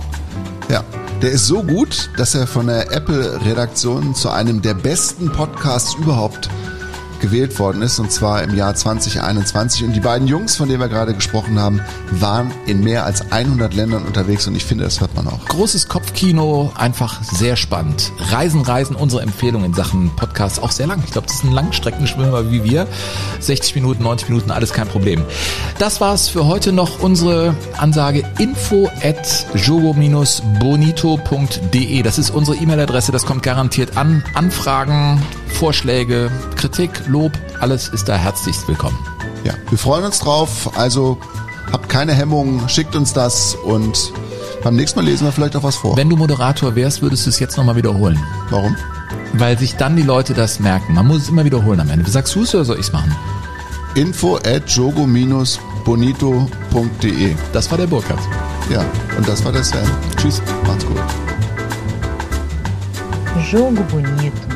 Ja, 0.68 0.82
der 1.22 1.30
ist 1.30 1.46
so 1.46 1.62
gut, 1.62 2.10
dass 2.16 2.34
er 2.34 2.46
von 2.46 2.66
der 2.66 2.90
Apple-Redaktion 2.90 4.14
zu 4.14 4.30
einem 4.30 4.62
der 4.62 4.74
besten 4.74 5.30
Podcasts 5.30 5.94
überhaupt 5.94 6.48
gewählt 7.20 7.58
worden 7.58 7.82
ist, 7.82 7.98
und 7.98 8.12
zwar 8.12 8.42
im 8.42 8.54
Jahr 8.54 8.74
2021. 8.74 9.84
Und 9.84 9.92
die 9.92 10.00
beiden 10.00 10.28
Jungs, 10.28 10.56
von 10.56 10.68
denen 10.68 10.80
wir 10.80 10.88
gerade 10.88 11.14
gesprochen 11.14 11.58
haben, 11.58 11.80
waren 12.10 12.50
in 12.66 12.82
mehr 12.82 13.04
als 13.04 13.32
100 13.32 13.74
Ländern 13.74 14.04
unterwegs 14.04 14.46
und 14.46 14.54
ich 14.54 14.64
finde, 14.64 14.84
das 14.84 15.00
hört 15.00 15.14
man 15.14 15.26
auch. 15.28 15.44
Großes 15.46 15.88
Kopfkino, 15.88 16.72
einfach 16.74 17.22
sehr 17.22 17.56
spannend. 17.56 18.12
Reisen, 18.30 18.62
Reisen, 18.62 18.96
unsere 18.96 19.22
Empfehlung 19.22 19.64
in 19.64 19.74
Sachen 19.74 20.14
Podcast 20.16 20.62
auch 20.62 20.70
sehr 20.70 20.86
lang. 20.86 21.02
Ich 21.04 21.12
glaube, 21.12 21.26
das 21.26 21.36
ist 21.36 21.44
ein 21.44 21.52
Langstreckenschwimmer 21.52 22.50
wie 22.50 22.64
wir. 22.64 22.86
60 23.40 23.74
Minuten, 23.74 24.02
90 24.02 24.28
Minuten, 24.28 24.50
alles 24.50 24.72
kein 24.72 24.88
Problem. 24.88 25.24
Das 25.78 26.00
war's 26.00 26.28
für 26.28 26.46
heute 26.46 26.72
noch 26.72 27.00
unsere 27.00 27.54
Ansage 27.76 28.24
info 28.38 28.90
at 29.02 29.46
jogo-bonito.de. 29.54 32.02
Das 32.02 32.18
ist 32.18 32.30
unsere 32.30 32.56
E-Mail-Adresse, 32.56 33.12
das 33.12 33.26
kommt 33.26 33.42
garantiert 33.42 33.96
an. 33.96 34.24
Anfragen 34.34 35.22
Vorschläge, 35.48 36.30
Kritik, 36.56 36.90
Lob, 37.06 37.32
alles 37.60 37.88
ist 37.88 38.08
da 38.08 38.16
herzlichst 38.16 38.66
willkommen. 38.68 38.98
Ja, 39.44 39.54
wir 39.70 39.78
freuen 39.78 40.04
uns 40.04 40.18
drauf. 40.18 40.76
Also 40.76 41.18
habt 41.72 41.88
keine 41.88 42.12
Hemmungen, 42.14 42.68
schickt 42.68 42.94
uns 42.96 43.12
das 43.12 43.54
und 43.54 44.12
beim 44.62 44.76
nächsten 44.76 44.98
Mal 44.98 45.04
lesen 45.06 45.26
wir 45.26 45.32
vielleicht 45.32 45.56
auch 45.56 45.62
was 45.62 45.76
vor. 45.76 45.96
Wenn 45.96 46.08
du 46.08 46.16
Moderator 46.16 46.74
wärst, 46.74 47.02
würdest 47.02 47.26
du 47.26 47.30
es 47.30 47.38
jetzt 47.38 47.56
nochmal 47.56 47.76
wiederholen. 47.76 48.20
Warum? 48.50 48.74
Weil 49.34 49.58
sich 49.58 49.76
dann 49.76 49.96
die 49.96 50.02
Leute 50.02 50.34
das 50.34 50.60
merken. 50.60 50.94
Man 50.94 51.06
muss 51.06 51.22
es 51.22 51.28
immer 51.28 51.44
wiederholen 51.44 51.80
am 51.80 51.90
Ende. 51.90 52.10
Sagst 52.10 52.34
du 52.34 52.42
es 52.42 52.54
oder 52.54 52.64
soll 52.64 52.78
ich 52.78 52.86
es 52.86 52.92
machen? 52.92 53.14
Info 53.94 54.36
at 54.36 54.68
jogo-bonito.de 54.68 57.34
Das 57.52 57.70
war 57.70 57.78
der 57.78 57.86
Burkhardt. 57.86 58.20
Ja, 58.70 58.84
und 59.16 59.28
das 59.28 59.44
war 59.44 59.52
der 59.52 59.62
Sven. 59.62 59.88
Tschüss, 60.16 60.42
macht's 60.66 60.84
gut. 60.84 60.96
Jogo 63.50 63.82
Bonito. 63.84 64.55